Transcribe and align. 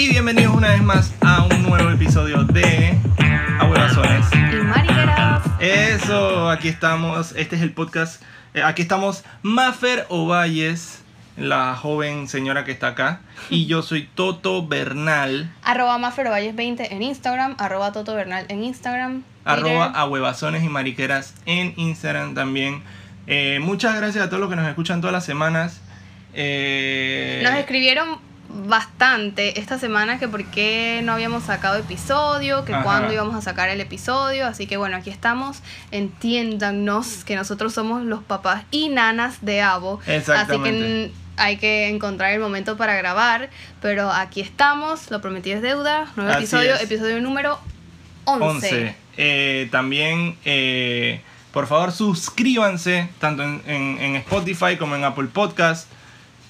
y 0.00 0.08
bienvenidos 0.08 0.56
una 0.56 0.68
vez 0.68 0.82
más 0.82 1.12
a 1.20 1.42
un 1.44 1.62
nuevo 1.62 1.90
episodio 1.90 2.44
de 2.44 2.96
Abuelazones. 3.58 4.24
Y 4.32 4.64
mariqueras. 4.64 5.42
Eso, 5.60 6.48
aquí 6.48 6.68
estamos, 6.68 7.32
este 7.36 7.56
es 7.56 7.60
el 7.60 7.72
podcast, 7.72 8.22
eh, 8.54 8.62
aquí 8.62 8.80
estamos 8.80 9.24
Mafer 9.42 10.06
Ovalles, 10.08 11.02
la 11.36 11.76
joven 11.76 12.28
señora 12.28 12.64
que 12.64 12.72
está 12.72 12.88
acá, 12.88 13.20
y 13.50 13.66
yo 13.66 13.82
soy 13.82 14.08
Toto 14.14 14.66
Bernal, 14.66 15.52
Arroba 15.62 15.98
Maferovalles20 15.98 16.88
en 16.92 17.02
Instagram. 17.02 17.56
Arroba 17.58 17.92
Toto 17.92 18.14
Bernal 18.14 18.46
en 18.48 18.64
Instagram. 18.64 19.22
arroba 19.44 19.88
Twitter. 19.88 20.00
a 20.00 20.06
huevazones 20.06 20.64
y 20.64 20.70
mariqueras 20.70 21.34
en 21.44 21.74
Instagram 21.76 22.34
también. 22.34 22.82
Eh, 23.26 23.58
muchas 23.60 23.96
gracias 23.96 24.24
a 24.24 24.28
todos 24.30 24.40
los 24.40 24.48
que 24.48 24.56
nos 24.56 24.66
escuchan 24.66 25.02
todas 25.02 25.12
las 25.12 25.26
semanas. 25.26 25.82
Eh, 26.32 27.42
Nos 27.44 27.54
escribieron 27.54 28.29
bastante 28.66 29.58
esta 29.60 29.78
semana 29.78 30.18
que 30.18 30.28
por 30.28 30.44
qué 30.46 31.00
no 31.04 31.12
habíamos 31.12 31.44
sacado 31.44 31.76
episodio, 31.78 32.64
que 32.64 32.72
Ajá. 32.74 32.82
cuándo 32.82 33.12
íbamos 33.12 33.34
a 33.34 33.40
sacar 33.42 33.68
el 33.68 33.80
episodio. 33.80 34.46
Así 34.46 34.66
que 34.66 34.76
bueno, 34.76 34.96
aquí 34.96 35.10
estamos. 35.10 35.62
Entiéndanos 35.90 37.24
que 37.24 37.34
nosotros 37.36 37.72
somos 37.74 38.02
los 38.04 38.22
papás 38.22 38.64
y 38.70 38.88
nanas 38.88 39.38
de 39.42 39.62
Avo. 39.62 40.00
Así 40.06 40.58
que 40.62 41.10
hay 41.36 41.56
que 41.56 41.88
encontrar 41.88 42.32
el 42.32 42.40
momento 42.40 42.76
para 42.76 42.94
grabar. 42.96 43.50
Pero 43.80 44.10
aquí 44.10 44.40
estamos, 44.40 45.10
lo 45.10 45.20
prometí 45.20 45.50
es 45.52 45.62
deuda. 45.62 46.06
Nuevo 46.16 46.30
Así 46.32 46.40
episodio, 46.40 46.74
es. 46.74 46.82
episodio 46.82 47.20
número 47.20 47.58
11. 48.26 48.44
11. 48.46 48.96
Eh, 49.16 49.68
también, 49.72 50.36
eh, 50.44 51.20
por 51.52 51.66
favor, 51.66 51.90
suscríbanse 51.92 53.08
tanto 53.18 53.42
en, 53.42 53.62
en- 53.66 53.98
en 54.00 54.16
Spotify 54.16 54.76
como 54.78 54.94
en 54.96 55.04
Apple 55.04 55.28
Podcast. 55.32 55.88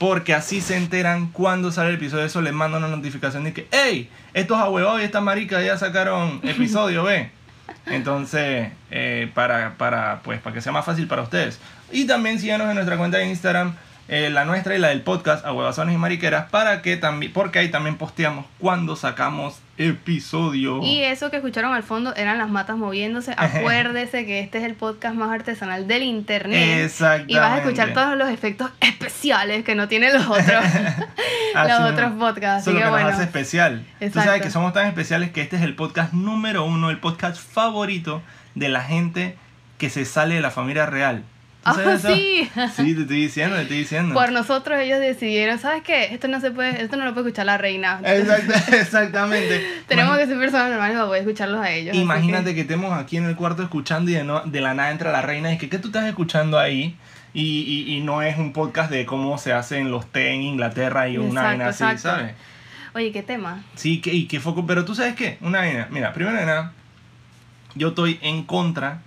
Porque 0.00 0.32
así 0.32 0.62
se 0.62 0.78
enteran 0.78 1.28
cuando 1.28 1.70
sale 1.70 1.90
el 1.90 1.96
episodio. 1.96 2.24
Eso 2.24 2.40
les 2.40 2.54
manda 2.54 2.78
una 2.78 2.88
notificación 2.88 3.44
de 3.44 3.52
que, 3.52 3.68
hey, 3.70 4.08
estos 4.32 4.56
ahuevados 4.56 5.02
y 5.02 5.04
esta 5.04 5.20
marica 5.20 5.60
ya 5.60 5.76
sacaron 5.76 6.40
episodio, 6.42 7.04
ve. 7.04 7.30
Entonces, 7.84 8.72
eh, 8.90 9.30
para, 9.34 9.74
para, 9.76 10.22
pues, 10.22 10.40
para 10.40 10.54
que 10.54 10.62
sea 10.62 10.72
más 10.72 10.86
fácil 10.86 11.06
para 11.06 11.20
ustedes. 11.20 11.60
Y 11.92 12.06
también 12.06 12.38
síganos 12.38 12.70
en 12.70 12.76
nuestra 12.76 12.96
cuenta 12.96 13.18
de 13.18 13.26
Instagram, 13.26 13.74
eh, 14.12 14.28
la 14.28 14.44
nuestra 14.44 14.74
y 14.74 14.78
la 14.78 14.88
del 14.88 15.02
podcast, 15.02 15.46
Ahuevazones 15.46 15.94
y 15.94 15.98
Mariqueras, 15.98 16.50
para 16.50 16.82
que 16.82 16.96
también, 16.96 17.32
porque 17.32 17.60
ahí 17.60 17.68
también 17.70 17.96
posteamos 17.96 18.44
cuando 18.58 18.96
sacamos 18.96 19.60
episodio. 19.78 20.82
Y 20.82 21.04
eso 21.04 21.30
que 21.30 21.36
escucharon 21.36 21.72
al 21.72 21.84
fondo 21.84 22.12
eran 22.16 22.36
las 22.36 22.50
matas 22.50 22.76
moviéndose. 22.76 23.34
Acuérdese 23.36 24.26
que 24.26 24.40
este 24.40 24.58
es 24.58 24.64
el 24.64 24.74
podcast 24.74 25.14
más 25.14 25.30
artesanal 25.30 25.86
del 25.86 26.02
internet. 26.02 26.86
Exactamente. 26.86 27.32
Y 27.32 27.36
vas 27.36 27.52
a 27.52 27.58
escuchar 27.58 27.94
todos 27.94 28.16
los 28.16 28.28
efectos 28.28 28.72
especiales 28.80 29.64
que 29.64 29.76
no 29.76 29.86
tienen 29.86 30.12
los 30.12 30.26
otros, 30.26 30.44
los 31.54 31.92
otros 31.92 32.12
podcasts. 32.18 32.66
Eso 32.66 32.70
es 32.70 32.72
Así 32.72 32.72
lo 32.72 32.78
que 32.78 32.82
que 32.82 32.90
bueno. 32.90 33.06
nos 33.06 33.14
hace 33.14 33.24
especial. 33.26 33.86
Tú 34.12 34.20
sabes 34.20 34.42
que 34.42 34.50
somos 34.50 34.72
tan 34.72 34.88
especiales 34.88 35.30
que 35.30 35.40
este 35.40 35.54
es 35.54 35.62
el 35.62 35.76
podcast 35.76 36.12
número 36.14 36.64
uno, 36.64 36.90
el 36.90 36.98
podcast 36.98 37.40
favorito 37.40 38.22
de 38.56 38.70
la 38.70 38.82
gente 38.82 39.36
que 39.78 39.88
se 39.88 40.04
sale 40.04 40.34
de 40.34 40.40
la 40.40 40.50
familia 40.50 40.86
real. 40.86 41.22
¿Tú 41.62 41.70
Ah, 41.76 41.94
eso? 41.94 42.14
sí. 42.14 42.48
Sí, 42.74 42.94
te 42.94 43.02
estoy 43.02 43.20
diciendo, 43.22 43.56
te 43.56 43.62
estoy 43.62 43.78
diciendo. 43.78 44.14
Por 44.14 44.32
nosotros 44.32 44.78
ellos 44.80 44.98
decidieron, 44.98 45.58
¿sabes 45.58 45.82
qué? 45.82 46.04
Esto 46.14 46.26
no 46.28 46.40
se 46.40 46.50
puede, 46.50 46.82
esto 46.82 46.96
no 46.96 47.04
lo 47.04 47.12
puede 47.12 47.28
escuchar 47.28 47.46
la 47.46 47.58
reina. 47.58 48.00
Exact- 48.02 48.72
exactamente. 48.80 49.60
Tenemos 49.86 50.16
que 50.16 50.26
ser 50.26 50.38
personas 50.38 50.70
normales 50.70 50.94
para 50.96 51.06
poder 51.06 51.22
escucharlos 51.22 51.60
a 51.60 51.70
ellos. 51.70 51.94
Imagínate 51.96 52.54
que 52.54 52.62
estemos 52.62 52.92
aquí 52.98 53.18
en 53.18 53.26
el 53.26 53.36
cuarto 53.36 53.62
escuchando 53.62 54.10
y 54.10 54.14
de, 54.14 54.24
no- 54.24 54.40
de 54.40 54.60
la 54.60 54.72
nada 54.74 54.90
entra 54.90 55.12
la 55.12 55.20
reina 55.22 55.52
y 55.52 55.58
que 55.58 55.68
¿qué 55.68 55.78
tú 55.78 55.88
estás 55.88 56.06
escuchando 56.06 56.58
ahí? 56.58 56.96
Y, 57.34 57.60
y- 57.88 57.94
y 57.96 58.00
no 58.00 58.22
es 58.22 58.38
un 58.38 58.52
podcast 58.52 58.90
de 58.90 59.04
cómo 59.06 59.36
se 59.38 59.52
hacen 59.52 59.90
los 59.90 60.06
té 60.10 60.32
en 60.32 60.42
Inglaterra 60.42 61.08
y 61.08 61.18
una 61.18 61.42
vaina 61.42 61.68
así, 61.68 61.84
exacto. 61.84 62.02
¿sabes? 62.08 62.32
que- 62.32 62.50
Oye, 62.98 63.12
¿qué 63.12 63.22
tema? 63.22 63.62
Sí, 63.76 64.00
que, 64.00 64.12
y 64.12 64.26
qué 64.26 64.40
foco. 64.40 64.66
Pero 64.66 64.84
tú 64.84 64.94
sabes 64.96 65.14
qué, 65.14 65.36
una 65.42 65.58
vaina. 65.58 65.86
Mira, 65.90 66.12
primero 66.12 66.36
de 66.36 66.46
nada, 66.46 66.72
yo 67.76 67.88
estoy 67.88 68.18
en 68.22 68.42
contra 68.44 69.02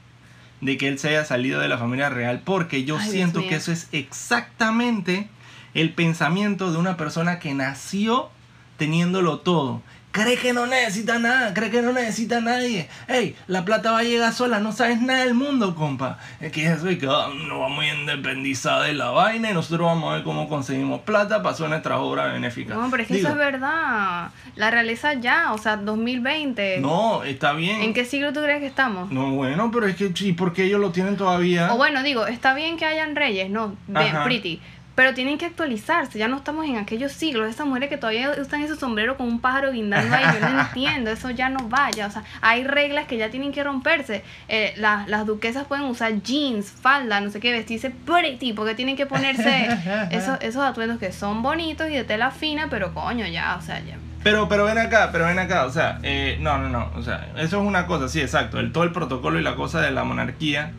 de 0.63 0.77
que 0.77 0.87
él 0.87 0.99
se 0.99 1.09
haya 1.09 1.25
salido 1.25 1.59
de 1.59 1.67
la 1.67 1.77
familia 1.77 2.09
real 2.09 2.41
porque 2.43 2.83
yo 2.83 2.97
Ay, 2.97 3.11
siento 3.11 3.41
que 3.47 3.55
eso 3.55 3.71
es 3.71 3.87
exactamente 3.91 5.27
el 5.73 5.93
pensamiento 5.93 6.71
de 6.71 6.77
una 6.77 6.97
persona 6.97 7.39
que 7.39 7.53
nació 7.53 8.29
teniéndolo 8.77 9.39
todo. 9.39 9.81
Cree 10.13 10.37
que 10.37 10.53
no 10.53 10.67
necesita 10.67 11.17
nada, 11.17 11.55
cree 11.55 11.71
que 11.71 11.81
no 11.81 11.91
necesita 11.91 12.37
a 12.37 12.41
nadie. 12.41 12.87
Ey, 13.07 13.35
la 13.47 13.65
plata 13.65 13.93
va 13.93 13.97
a 13.97 14.03
llegar 14.03 14.31
sola, 14.31 14.59
no 14.59 14.71
sabes 14.71 15.01
nada 15.01 15.23
del 15.23 15.33
mundo, 15.33 15.73
compa. 15.73 16.19
Es 16.39 16.51
que 16.51 16.71
eso 16.71 16.91
y 16.91 16.99
que 16.99 17.07
ah, 17.07 17.29
nos 17.35 17.59
vamos 17.59 17.83
a 17.83 17.87
independizar 17.95 18.83
de 18.83 18.93
la 18.93 19.09
vaina 19.09 19.49
y 19.49 19.55
nosotros 19.55 19.87
vamos 19.87 20.11
a 20.11 20.17
ver 20.17 20.23
cómo 20.23 20.47
conseguimos 20.47 21.01
plata 21.01 21.41
para 21.41 21.55
hacer 21.55 21.67
nuestras 21.67 21.97
obras 21.97 22.31
benéficas. 22.31 22.77
No, 22.77 22.91
pero 22.91 23.01
es 23.01 23.07
que 23.07 23.15
Digo, 23.15 23.29
eso 23.29 23.39
es 23.39 23.43
verdad. 23.43 24.29
La 24.55 24.69
realeza 24.69 25.15
ya, 25.15 25.51
o 25.51 25.57
sea, 25.57 25.77
2020. 25.77 26.77
No, 26.79 27.23
está 27.23 27.53
bien. 27.53 27.81
¿En 27.81 27.95
qué 27.95 28.05
siglo 28.05 28.31
tú 28.33 28.41
crees 28.43 28.59
que 28.59 28.67
estamos? 28.67 29.09
No, 29.09 29.31
bueno, 29.31 29.71
pero 29.73 29.87
es 29.87 29.95
que 29.95 30.11
sí, 30.13 30.33
porque 30.33 30.65
ellos 30.65 30.79
lo 30.79 30.91
tienen 30.91 31.17
todavía. 31.17 31.73
O 31.73 31.77
bueno, 31.77 32.03
digo, 32.03 32.27
está 32.27 32.53
bien 32.53 32.77
que 32.77 32.85
hayan 32.85 33.15
reyes, 33.15 33.49
no, 33.49 33.75
bien, 33.87 34.15
pretty. 34.23 34.61
Pero 34.95 35.15
tienen 35.15 35.39
que 35.39 35.45
actualizarse, 35.45 36.19
ya 36.19 36.27
no 36.27 36.37
estamos 36.37 36.65
en 36.65 36.77
aquellos 36.77 37.11
siglos. 37.11 37.49
Esas 37.49 37.65
mujeres 37.65 37.89
que 37.89 37.97
todavía 37.97 38.31
usan 38.39 38.61
ese 38.61 38.75
sombrero 38.75 39.17
con 39.17 39.27
un 39.27 39.39
pájaro 39.39 39.71
guindando 39.71 40.15
ahí, 40.15 40.23
yo 40.39 40.47
no 40.47 40.61
entiendo, 40.67 41.09
eso 41.09 41.31
ya 41.31 41.49
no 41.49 41.67
vaya. 41.67 42.05
O 42.05 42.11
sea, 42.11 42.23
hay 42.41 42.63
reglas 42.63 43.07
que 43.07 43.17
ya 43.17 43.31
tienen 43.31 43.51
que 43.51 43.63
romperse. 43.63 44.23
Eh, 44.47 44.73
las, 44.77 45.07
las 45.07 45.25
duquesas 45.25 45.65
pueden 45.65 45.85
usar 45.85 46.21
jeans, 46.21 46.69
falda, 46.69 47.21
no 47.21 47.31
sé 47.31 47.39
qué, 47.39 47.51
vestirse 47.51 47.89
pretty, 47.89 48.53
porque 48.53 48.75
tienen 48.75 48.95
que 48.95 49.07
ponerse 49.07 49.67
esos, 50.11 50.37
esos 50.41 50.63
atuendos 50.63 50.99
que 50.99 51.11
son 51.11 51.41
bonitos 51.41 51.89
y 51.89 51.93
de 51.93 52.03
tela 52.03 52.29
fina, 52.29 52.67
pero 52.69 52.93
coño, 52.93 53.25
ya, 53.25 53.55
o 53.57 53.61
sea, 53.61 53.79
ya. 53.79 53.97
Pero, 54.23 54.47
pero 54.47 54.63
ven 54.63 54.77
acá, 54.77 55.09
pero 55.11 55.25
ven 55.25 55.37
acá, 55.37 55.65
o 55.65 55.69
sea, 55.69 55.99
eh, 56.01 56.37
no, 56.39 56.57
no, 56.57 56.69
no, 56.69 56.91
o 56.95 57.01
sea, 57.01 57.27
eso 57.35 57.59
es 57.61 57.67
una 57.67 57.87
cosa, 57.87 58.07
sí, 58.07 58.21
exacto, 58.21 58.59
el, 58.59 58.71
todo 58.71 58.85
el 58.85 58.93
protocolo 58.93 59.37
y 59.37 59.43
la 59.43 59.55
cosa 59.55 59.81
de 59.81 59.91
la 59.91 60.05
monarquía 60.05 60.71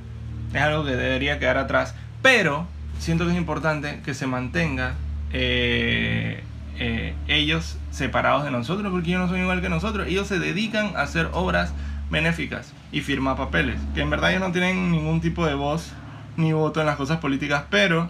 es 0.54 0.62
algo 0.62 0.84
que 0.84 0.92
debería 0.92 1.38
quedar 1.38 1.58
atrás, 1.58 1.94
pero 2.22 2.66
siento 2.98 3.24
que 3.24 3.32
es 3.32 3.36
importante 3.36 4.00
que 4.04 4.14
se 4.14 4.26
mantenga 4.26 4.94
eh, 5.32 6.42
eh, 6.78 7.14
ellos 7.28 7.78
separados 7.90 8.44
de 8.44 8.50
nosotros, 8.50 8.90
porque 8.90 9.10
ellos 9.10 9.20
no 9.20 9.28
son 9.28 9.40
igual 9.40 9.60
que 9.60 9.68
nosotros, 9.68 10.06
ellos 10.08 10.26
se 10.26 10.38
dedican 10.38 10.96
a 10.96 11.02
hacer 11.02 11.28
obras 11.32 11.72
benéficas 12.10 12.72
y 12.92 13.00
firmar 13.00 13.36
papeles, 13.36 13.76
que 13.94 14.02
en 14.02 14.10
verdad 14.10 14.30
ellos 14.30 14.42
no 14.42 14.52
tienen 14.52 14.90
ningún 14.90 15.20
tipo 15.20 15.46
de 15.46 15.54
voz 15.54 15.92
ni 16.36 16.52
voto 16.52 16.80
en 16.80 16.86
las 16.86 16.96
cosas 16.96 17.18
políticas, 17.18 17.64
pero 17.70 18.08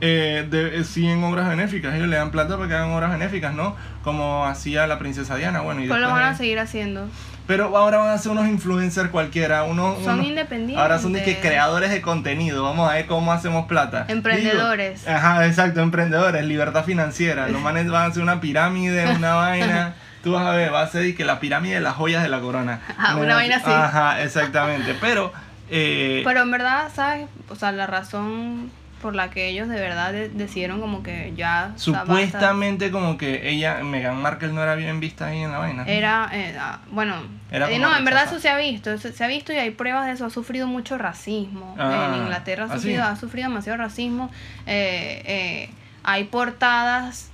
eh, 0.00 0.46
de, 0.50 0.78
eh, 0.78 0.84
sí 0.84 1.06
en 1.06 1.24
obras 1.24 1.48
benéficas. 1.48 1.94
Ellos 1.94 2.08
le 2.08 2.16
dan 2.16 2.30
plata 2.30 2.56
para 2.56 2.68
que 2.68 2.74
hagan 2.74 2.90
obras 2.90 3.10
benéficas, 3.10 3.54
¿no? 3.54 3.76
Como 4.04 4.44
hacía 4.44 4.86
la 4.86 4.98
princesa 4.98 5.36
Diana. 5.36 5.60
Bueno, 5.60 5.82
y 5.82 5.88
Pues 5.88 6.00
lo 6.00 6.10
van 6.10 6.22
a 6.22 6.36
seguir 6.36 6.58
haciendo. 6.58 7.08
Pero 7.46 7.76
ahora 7.76 7.98
van 7.98 8.10
a 8.10 8.18
ser 8.18 8.32
unos 8.32 8.46
influencers 8.48 9.10
cualquiera. 9.10 9.62
Unos, 9.64 10.02
Son 10.02 10.14
unos- 10.14 10.26
independientes. 10.26 10.78
Ahora 10.82 10.98
son 10.98 11.12
de 11.12 11.22
que 11.22 11.38
creadores 11.38 11.90
de 11.90 12.02
contenido. 12.02 12.64
Vamos 12.64 12.90
a 12.90 12.94
ver 12.94 13.06
cómo 13.06 13.32
hacemos 13.32 13.66
plata. 13.66 14.04
Emprendedores. 14.08 15.04
Digo, 15.04 15.16
ajá, 15.16 15.46
exacto, 15.46 15.80
emprendedores. 15.80 16.44
Libertad 16.44 16.84
financiera. 16.84 17.48
Los 17.48 17.60
manes 17.62 17.88
van 17.90 18.02
a 18.02 18.06
hacer 18.06 18.22
una 18.22 18.40
pirámide, 18.40 19.08
una 19.14 19.34
vaina. 19.34 19.94
Tú 20.24 20.32
vas 20.32 20.44
a 20.44 20.50
ver, 20.50 20.74
va 20.74 20.82
a 20.82 20.88
ser 20.88 21.14
que 21.14 21.24
la 21.24 21.38
pirámide 21.38 21.74
de 21.76 21.80
las 21.80 21.94
joyas 21.94 22.22
de 22.24 22.28
la 22.28 22.40
corona. 22.40 22.80
Ajá, 22.98 23.16
una 23.16 23.36
vaina 23.36 23.56
así. 23.58 23.70
Ajá, 23.70 24.22
exactamente. 24.22 24.96
Pero. 25.00 25.32
eh, 25.70 26.22
Pero 26.24 26.40
en 26.42 26.50
verdad, 26.50 26.88
¿sabes? 26.92 27.28
O 27.48 27.54
sea, 27.54 27.70
la 27.70 27.86
razón 27.86 28.72
por 29.02 29.14
la 29.14 29.30
que 29.30 29.48
ellos 29.48 29.68
de 29.68 29.76
verdad 29.80 30.12
de- 30.12 30.28
decidieron 30.30 30.80
como 30.80 31.02
que 31.02 31.32
ya... 31.36 31.72
Supuestamente 31.76 32.90
como 32.90 33.18
que 33.18 33.48
ella, 33.50 33.82
Meghan 33.84 34.20
Markle 34.20 34.48
no 34.52 34.62
era 34.62 34.74
bien 34.74 35.00
vista 35.00 35.26
ahí 35.26 35.40
en 35.42 35.52
la 35.52 35.58
vaina. 35.58 35.84
Era, 35.86 36.28
eh, 36.32 36.56
ah, 36.58 36.80
bueno, 36.90 37.14
Era 37.50 37.70
eh, 37.70 37.78
no, 37.78 37.94
en 37.96 38.04
verdad 38.04 38.24
eso 38.24 38.38
se 38.40 38.48
ha 38.48 38.56
visto, 38.56 38.90
eso 38.92 39.10
se 39.12 39.24
ha 39.24 39.26
visto 39.28 39.52
y 39.52 39.56
hay 39.56 39.70
pruebas 39.70 40.06
de 40.06 40.12
eso, 40.12 40.24
ha 40.26 40.30
sufrido 40.30 40.66
mucho 40.66 40.98
racismo. 40.98 41.74
Ah, 41.78 42.12
en 42.14 42.22
Inglaterra 42.22 42.64
ha 42.64 42.72
¿ah, 42.72 42.76
sufrido, 42.76 43.02
sí? 43.04 43.08
ha 43.10 43.16
sufrido 43.16 43.48
demasiado 43.48 43.78
racismo. 43.78 44.30
Eh, 44.66 45.22
eh, 45.26 45.70
hay 46.02 46.24
portadas 46.24 47.30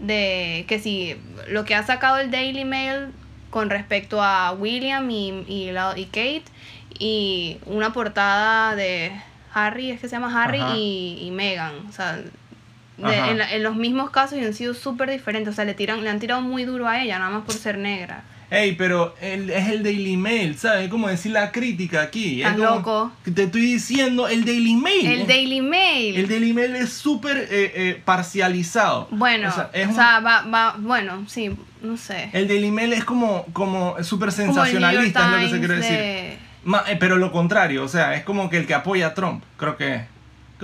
de 0.00 0.64
que 0.68 0.78
si 0.78 1.16
lo 1.48 1.64
que 1.64 1.74
ha 1.74 1.82
sacado 1.84 2.18
el 2.18 2.30
Daily 2.30 2.64
Mail 2.64 3.12
con 3.50 3.68
respecto 3.70 4.22
a 4.22 4.52
William 4.52 5.08
y, 5.10 5.44
y, 5.46 5.70
la- 5.72 5.92
y 5.96 6.06
Kate 6.06 6.44
y 6.98 7.58
una 7.66 7.92
portada 7.92 8.74
de 8.76 9.12
Harry, 9.54 9.90
es 9.90 10.00
que 10.00 10.08
se 10.08 10.16
llama 10.16 10.42
Harry 10.44 10.60
Ajá. 10.60 10.76
y, 10.76 11.18
y 11.22 11.30
Meghan, 11.30 11.72
o 11.88 11.92
sea, 11.92 12.16
de- 12.16 13.18
en, 13.30 13.38
la- 13.38 13.52
en 13.52 13.62
los 13.62 13.74
mismos 13.76 14.10
casos 14.10 14.38
y 14.38 14.44
han 14.44 14.54
sido 14.54 14.74
súper 14.74 15.10
diferentes, 15.10 15.52
o 15.52 15.56
sea, 15.56 15.64
le 15.64 15.74
tiran 15.74 16.02
le 16.04 16.10
han 16.10 16.20
tirado 16.20 16.40
muy 16.40 16.64
duro 16.64 16.86
a 16.88 17.02
ella, 17.02 17.18
nada 17.18 17.30
más 17.30 17.44
por 17.44 17.54
ser 17.54 17.78
negra. 17.78 18.24
Ey, 18.50 18.72
pero 18.72 19.14
el- 19.22 19.48
es 19.48 19.68
el 19.68 19.82
Daily 19.82 20.18
Mail, 20.18 20.58
¿sabes? 20.58 20.84
Es 20.84 20.90
como 20.90 21.08
decir 21.08 21.32
la 21.32 21.50
crítica 21.52 22.02
aquí. 22.02 22.42
Es 22.42 22.48
Estás 22.50 22.60
como 22.66 22.76
loco. 22.80 23.12
Te 23.34 23.44
estoy 23.44 23.62
diciendo 23.62 24.28
el 24.28 24.44
Daily 24.44 24.74
Mail. 24.76 25.06
El 25.06 25.26
Daily 25.26 25.62
Mail. 25.62 26.16
El 26.16 26.28
Daily 26.28 26.52
Mail 26.52 26.76
es 26.76 26.92
súper 26.92 27.38
eh, 27.38 27.46
eh, 27.74 28.02
parcializado. 28.04 29.08
Bueno, 29.10 29.48
O 29.48 29.52
sea, 29.52 29.70
es 29.72 29.86
o 29.86 29.90
un- 29.90 29.94
sea, 29.96 30.20
va, 30.20 30.42
va, 30.42 30.74
bueno, 30.78 31.24
sí, 31.28 31.50
no 31.80 31.96
sé. 31.96 32.28
el 32.34 32.46
Daily 32.46 32.70
Mail 32.70 32.92
es 32.92 33.04
como, 33.04 33.46
como 33.54 33.96
súper 34.04 34.28
Como 34.28 34.36
sensacionalista, 34.52 35.24
es 35.24 35.30
lo 35.32 35.38
que 35.38 35.48
se 35.54 35.58
quiere 35.58 35.74
decir. 35.76 35.96
de- 35.96 36.28
eh, 36.32 36.38
pero 37.00 37.16
lo 37.16 37.32
contrario, 37.32 37.84
o 37.84 37.88
sea, 37.88 38.14
es 38.14 38.24
como 38.24 38.48
que 38.50 38.56
el 38.58 38.66
que 38.66 38.74
apoya 38.74 39.08
a 39.08 39.14
Trump, 39.14 39.42
creo 39.56 39.76
que 39.76 39.94
es. 39.94 40.02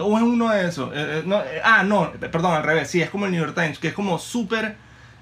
O 0.01 0.17
es 0.17 0.23
uno 0.23 0.51
de 0.51 0.69
esos. 0.69 0.91
eh, 0.95 1.19
eh, 1.19 1.23
no, 1.27 1.41
eh, 1.41 1.61
ah, 1.65 1.83
no, 1.83 2.13
perdón, 2.13 2.55
al 2.55 2.63
revés. 2.63 2.89
Sí, 2.89 3.03
es 3.03 3.11
como 3.11 3.27
el 3.27 3.33
New 3.33 3.41
York 3.45 3.55
Times, 3.55 3.79
que 3.81 3.89
es 3.89 3.95
como 3.95 4.19
súper 4.19 4.77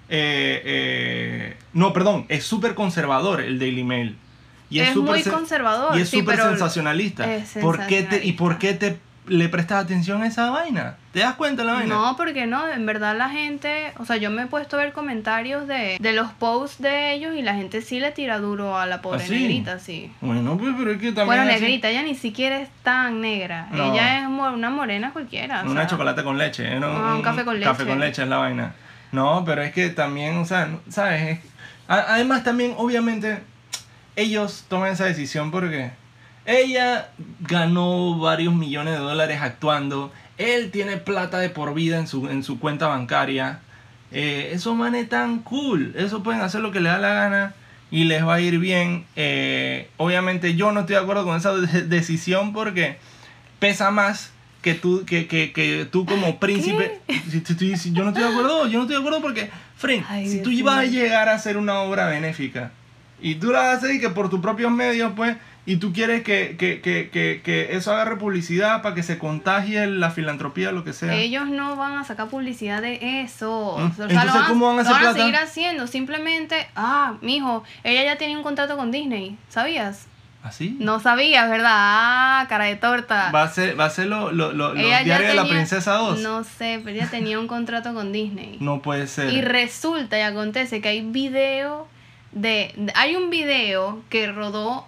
eh, 0.08 0.62
eh, 0.64 1.56
no, 1.72 1.92
perdón, 1.92 2.26
es 2.28 2.44
súper 2.44 2.74
conservador 2.74 3.40
el 3.40 3.58
Daily 3.58 3.84
Mail. 3.84 4.16
Y 4.68 4.80
Es 4.80 4.92
súper 4.92 5.10
muy 5.14 5.22
sen- 5.22 5.30
conservador, 5.32 5.96
Y 5.96 6.02
es 6.02 6.08
sí, 6.10 6.18
súper 6.20 6.36
pero 6.36 6.48
sensacionalista. 6.50 7.32
es 7.34 7.54
¿Por 7.60 7.86
qué 7.86 8.02
te, 8.02 8.24
¿Y 8.24 8.32
por 8.32 8.52
sensacionalista. 8.52 8.58
qué 8.58 8.74
te 8.74 9.32
le 9.34 9.48
prestas 9.48 9.84
atención 9.84 10.22
a 10.22 10.26
esa 10.26 10.50
vaina? 10.50 10.96
¿Te 11.16 11.22
das 11.22 11.36
cuenta 11.36 11.64
la 11.64 11.72
vaina? 11.72 11.94
No, 11.94 12.14
porque 12.18 12.46
no, 12.46 12.68
en 12.68 12.84
verdad 12.84 13.16
la 13.16 13.30
gente, 13.30 13.94
o 13.98 14.04
sea, 14.04 14.18
yo 14.18 14.30
me 14.30 14.42
he 14.42 14.46
puesto 14.48 14.76
a 14.76 14.82
ver 14.82 14.92
comentarios 14.92 15.66
de, 15.66 15.96
de 15.98 16.12
los 16.12 16.30
posts 16.32 16.82
de 16.82 17.14
ellos 17.14 17.34
y 17.34 17.40
la 17.40 17.54
gente 17.54 17.80
sí 17.80 18.00
le 18.00 18.10
tira 18.10 18.38
duro 18.38 18.76
a 18.76 18.84
la 18.84 19.00
pobre 19.00 19.22
¿Ah, 19.22 19.26
sí? 19.26 19.32
negrita, 19.32 19.78
sí. 19.78 20.12
Bueno, 20.20 20.58
pues, 20.58 20.74
pero 20.76 20.90
es 20.90 20.98
que 20.98 21.12
también. 21.12 21.26
Bueno, 21.28 21.42
así- 21.44 21.52
negrita, 21.62 21.88
ella 21.88 22.02
ni 22.02 22.16
siquiera 22.16 22.58
es 22.60 22.68
tan 22.82 23.22
negra. 23.22 23.68
No. 23.72 23.94
Ella 23.94 24.20
es 24.20 24.26
una 24.26 24.68
morena 24.68 25.10
cualquiera. 25.14 25.62
o 25.62 25.70
Una 25.70 25.80
sea. 25.80 25.86
chocolate 25.88 26.22
con 26.22 26.36
leche. 26.36 26.70
¿eh? 26.70 26.78
No, 26.78 26.88
Ah, 26.88 27.14
un 27.14 27.22
café 27.22 27.46
con 27.46 27.58
Café 27.62 27.84
leche. 27.84 27.90
con 27.92 27.98
leche 28.00 28.22
es 28.22 28.28
la 28.28 28.36
vaina. 28.36 28.74
No, 29.12 29.42
pero 29.46 29.62
es 29.62 29.72
que 29.72 29.88
también, 29.88 30.36
o 30.36 30.44
sea, 30.44 30.68
¿sabes? 30.90 31.40
Además, 31.88 32.44
también, 32.44 32.74
obviamente, 32.76 33.42
ellos 34.16 34.66
toman 34.68 34.92
esa 34.92 35.06
decisión 35.06 35.50
porque 35.50 35.92
ella 36.44 37.08
ganó 37.40 38.18
varios 38.18 38.52
millones 38.54 38.92
de 38.92 39.00
dólares 39.00 39.40
actuando. 39.40 40.12
Él 40.38 40.70
tiene 40.70 40.96
plata 40.98 41.38
de 41.38 41.48
por 41.50 41.72
vida 41.74 41.98
en 41.98 42.06
su, 42.06 42.28
en 42.28 42.42
su 42.42 42.58
cuenta 42.58 42.86
bancaria. 42.88 43.60
Eh, 44.12 44.50
esos 44.52 44.74
manes 44.76 45.08
tan 45.08 45.40
cool. 45.40 45.94
Eso 45.96 46.22
pueden 46.22 46.40
hacer 46.42 46.60
lo 46.60 46.70
que 46.72 46.80
les 46.80 46.92
da 46.92 46.98
la 46.98 47.14
gana 47.14 47.54
y 47.90 48.04
les 48.04 48.24
va 48.26 48.34
a 48.34 48.40
ir 48.40 48.58
bien. 48.58 49.04
Eh, 49.16 49.88
obviamente 49.96 50.54
yo 50.54 50.72
no 50.72 50.80
estoy 50.80 50.96
de 50.96 51.02
acuerdo 51.02 51.24
con 51.24 51.36
esa 51.36 51.54
de- 51.54 51.82
decisión 51.82 52.52
porque 52.52 52.96
pesa 53.58 53.90
más 53.90 54.30
que 54.62 54.74
tú, 54.74 55.04
que, 55.06 55.26
que, 55.26 55.52
que 55.52 55.86
tú 55.90 56.04
como 56.06 56.38
príncipe. 56.38 57.00
Si- 57.30 57.40
si- 57.40 57.54
si- 57.54 57.76
si- 57.76 57.92
yo 57.92 58.02
no 58.02 58.10
estoy 58.10 58.24
de 58.24 58.30
acuerdo, 58.30 58.66
yo 58.66 58.78
no 58.78 58.82
estoy 58.84 58.96
de 58.96 59.00
acuerdo 59.00 59.22
porque, 59.22 59.50
Frank, 59.76 60.04
Ay, 60.08 60.28
si 60.28 60.42
tú 60.42 60.50
ibas 60.50 60.78
a 60.78 60.84
llegar 60.84 61.28
a 61.28 61.34
hacer 61.34 61.56
una 61.56 61.80
obra 61.80 62.06
benéfica 62.08 62.72
y 63.22 63.36
tú 63.36 63.52
la 63.52 63.72
haces 63.72 63.94
y 63.94 64.00
que 64.00 64.10
por 64.10 64.28
tus 64.28 64.40
propios 64.40 64.70
medios, 64.72 65.12
pues, 65.16 65.36
y 65.66 65.76
tú 65.76 65.92
quieres 65.92 66.22
que, 66.22 66.56
que, 66.56 66.80
que, 66.80 67.10
que, 67.10 67.40
que 67.44 67.76
eso 67.76 67.92
agarre 67.92 68.16
publicidad 68.16 68.80
para 68.82 68.94
que 68.94 69.02
se 69.02 69.18
contagie 69.18 69.86
la 69.86 70.10
filantropía, 70.10 70.70
lo 70.72 70.84
que 70.84 70.92
sea. 70.92 71.12
Ellos 71.14 71.48
no 71.48 71.74
van 71.76 71.98
a 71.98 72.04
sacar 72.04 72.28
publicidad 72.28 72.80
de 72.80 73.20
eso. 73.22 73.76
Mm, 73.78 73.82
O 73.90 73.94
sea, 73.94 74.04
entonces, 74.06 74.24
lo 74.24 74.32
van, 74.40 74.48
¿cómo 74.48 74.66
van 74.74 74.78
a 74.78 74.82
lo 74.82 74.88
hacer 74.90 75.00
plata? 75.02 75.18
seguir 75.18 75.36
haciendo. 75.36 75.86
Simplemente, 75.86 76.66
ah, 76.76 77.14
mijo, 77.20 77.64
ella 77.84 78.04
ya 78.04 78.16
tenía 78.16 78.36
un 78.36 78.42
contrato 78.44 78.76
con 78.76 78.90
Disney. 78.92 79.36
¿Sabías? 79.48 80.06
¿Así? 80.44 80.76
No 80.78 81.00
sabías, 81.00 81.50
¿verdad? 81.50 81.72
Ah, 81.72 82.46
cara 82.48 82.66
de 82.66 82.76
torta. 82.76 83.32
Va 83.32 83.42
a 83.42 83.48
ser, 83.50 83.78
va 83.78 83.86
a 83.86 83.90
ser 83.90 84.06
lo, 84.06 84.30
lo, 84.30 84.52
lo- 84.52 84.74
los 84.74 84.76
diarios 85.04 85.18
de 85.30 85.34
la 85.34 85.48
princesa 85.48 85.94
2. 85.94 86.20
No, 86.20 86.38
No 86.38 86.44
sé, 86.44 86.80
pero 86.84 86.94
ella 86.96 87.08
tenía 87.10 87.40
un 87.40 87.48
contrato 87.48 87.92
con 87.94 88.12
Disney. 88.12 88.58
puede 88.84 89.08
ser. 89.08 89.32
Y 89.32 89.40
resulta 89.42 90.16
y 90.16 90.22
acontece 90.22 90.80
que 90.80 90.88
hay 90.90 91.00
video 91.00 91.88
de, 92.30 92.72
de- 92.76 92.92
Hay 92.94 93.16
un 93.16 93.28
video 93.30 94.02
que 94.08 94.30
rodó 94.30 94.86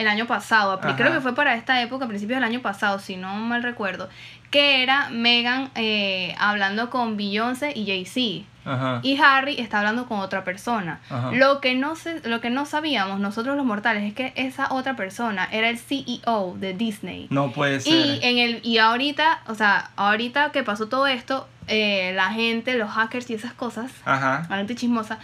el 0.00 0.08
año 0.08 0.26
pasado, 0.26 0.80
Ajá. 0.82 0.96
creo 0.96 1.12
que 1.12 1.20
fue 1.20 1.34
para 1.34 1.54
esta 1.54 1.80
época, 1.82 2.06
a 2.06 2.08
principios 2.08 2.38
del 2.38 2.44
año 2.44 2.62
pasado, 2.62 2.98
si 2.98 3.16
no 3.16 3.34
mal 3.34 3.62
recuerdo, 3.62 4.08
que 4.50 4.82
era 4.82 5.10
Megan 5.10 5.70
eh, 5.74 6.34
hablando 6.38 6.88
con 6.88 7.18
Beyoncé 7.18 7.72
y 7.76 7.86
Jay-Z. 7.86 8.46
Ajá. 8.64 9.00
Y 9.02 9.18
Harry 9.20 9.60
está 9.60 9.78
hablando 9.78 10.06
con 10.06 10.20
otra 10.20 10.42
persona. 10.42 11.00
Ajá. 11.10 11.32
Lo 11.32 11.60
que 11.60 11.74
no 11.74 11.96
se, 11.96 12.26
lo 12.28 12.40
que 12.40 12.48
no 12.48 12.64
sabíamos 12.64 13.20
nosotros 13.20 13.56
los 13.56 13.66
mortales 13.66 14.04
es 14.04 14.14
que 14.14 14.32
esa 14.36 14.72
otra 14.72 14.96
persona 14.96 15.46
era 15.52 15.68
el 15.68 15.78
CEO 15.78 16.56
de 16.58 16.72
Disney. 16.72 17.26
No 17.30 17.52
puede 17.52 17.80
ser. 17.80 17.92
Y 17.92 18.20
en 18.22 18.38
el 18.38 18.60
y 18.62 18.78
ahorita, 18.78 19.42
o 19.48 19.54
sea, 19.54 19.90
ahorita 19.96 20.50
que 20.50 20.62
pasó 20.62 20.88
todo 20.88 21.06
esto, 21.06 21.46
eh, 21.68 22.12
la 22.14 22.32
gente, 22.32 22.74
los 22.74 22.90
hackers 22.90 23.28
y 23.30 23.34
esas 23.34 23.52
cosas, 23.52 23.92
Ajá. 24.06 24.46
la 24.48 24.56
gente 24.56 24.74
chismosa, 24.74 25.18